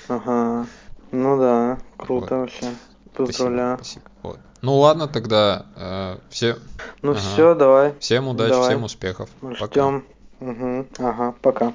Ага. 0.08 0.66
Ну 1.12 1.40
да, 1.40 1.78
круто 1.98 2.38
вот. 2.38 2.42
вообще. 2.42 2.74
Поздравляю. 3.14 3.78
Спасибо, 3.78 4.02
спасибо. 4.02 4.12
Вот. 4.24 4.40
Ну 4.62 4.78
ладно, 4.80 5.08
тогда 5.08 5.68
э, 5.76 6.18
все. 6.30 6.58
Ну 7.04 7.12
ага. 7.12 7.20
все, 7.20 7.54
давай. 7.54 7.94
Всем 8.00 8.28
удачи, 8.28 8.50
давай. 8.50 8.70
всем 8.70 8.84
успехов. 8.84 9.30
Ждем. 9.44 10.04
Угу. 10.40 10.88
Ага, 10.98 11.36
пока. 11.42 11.74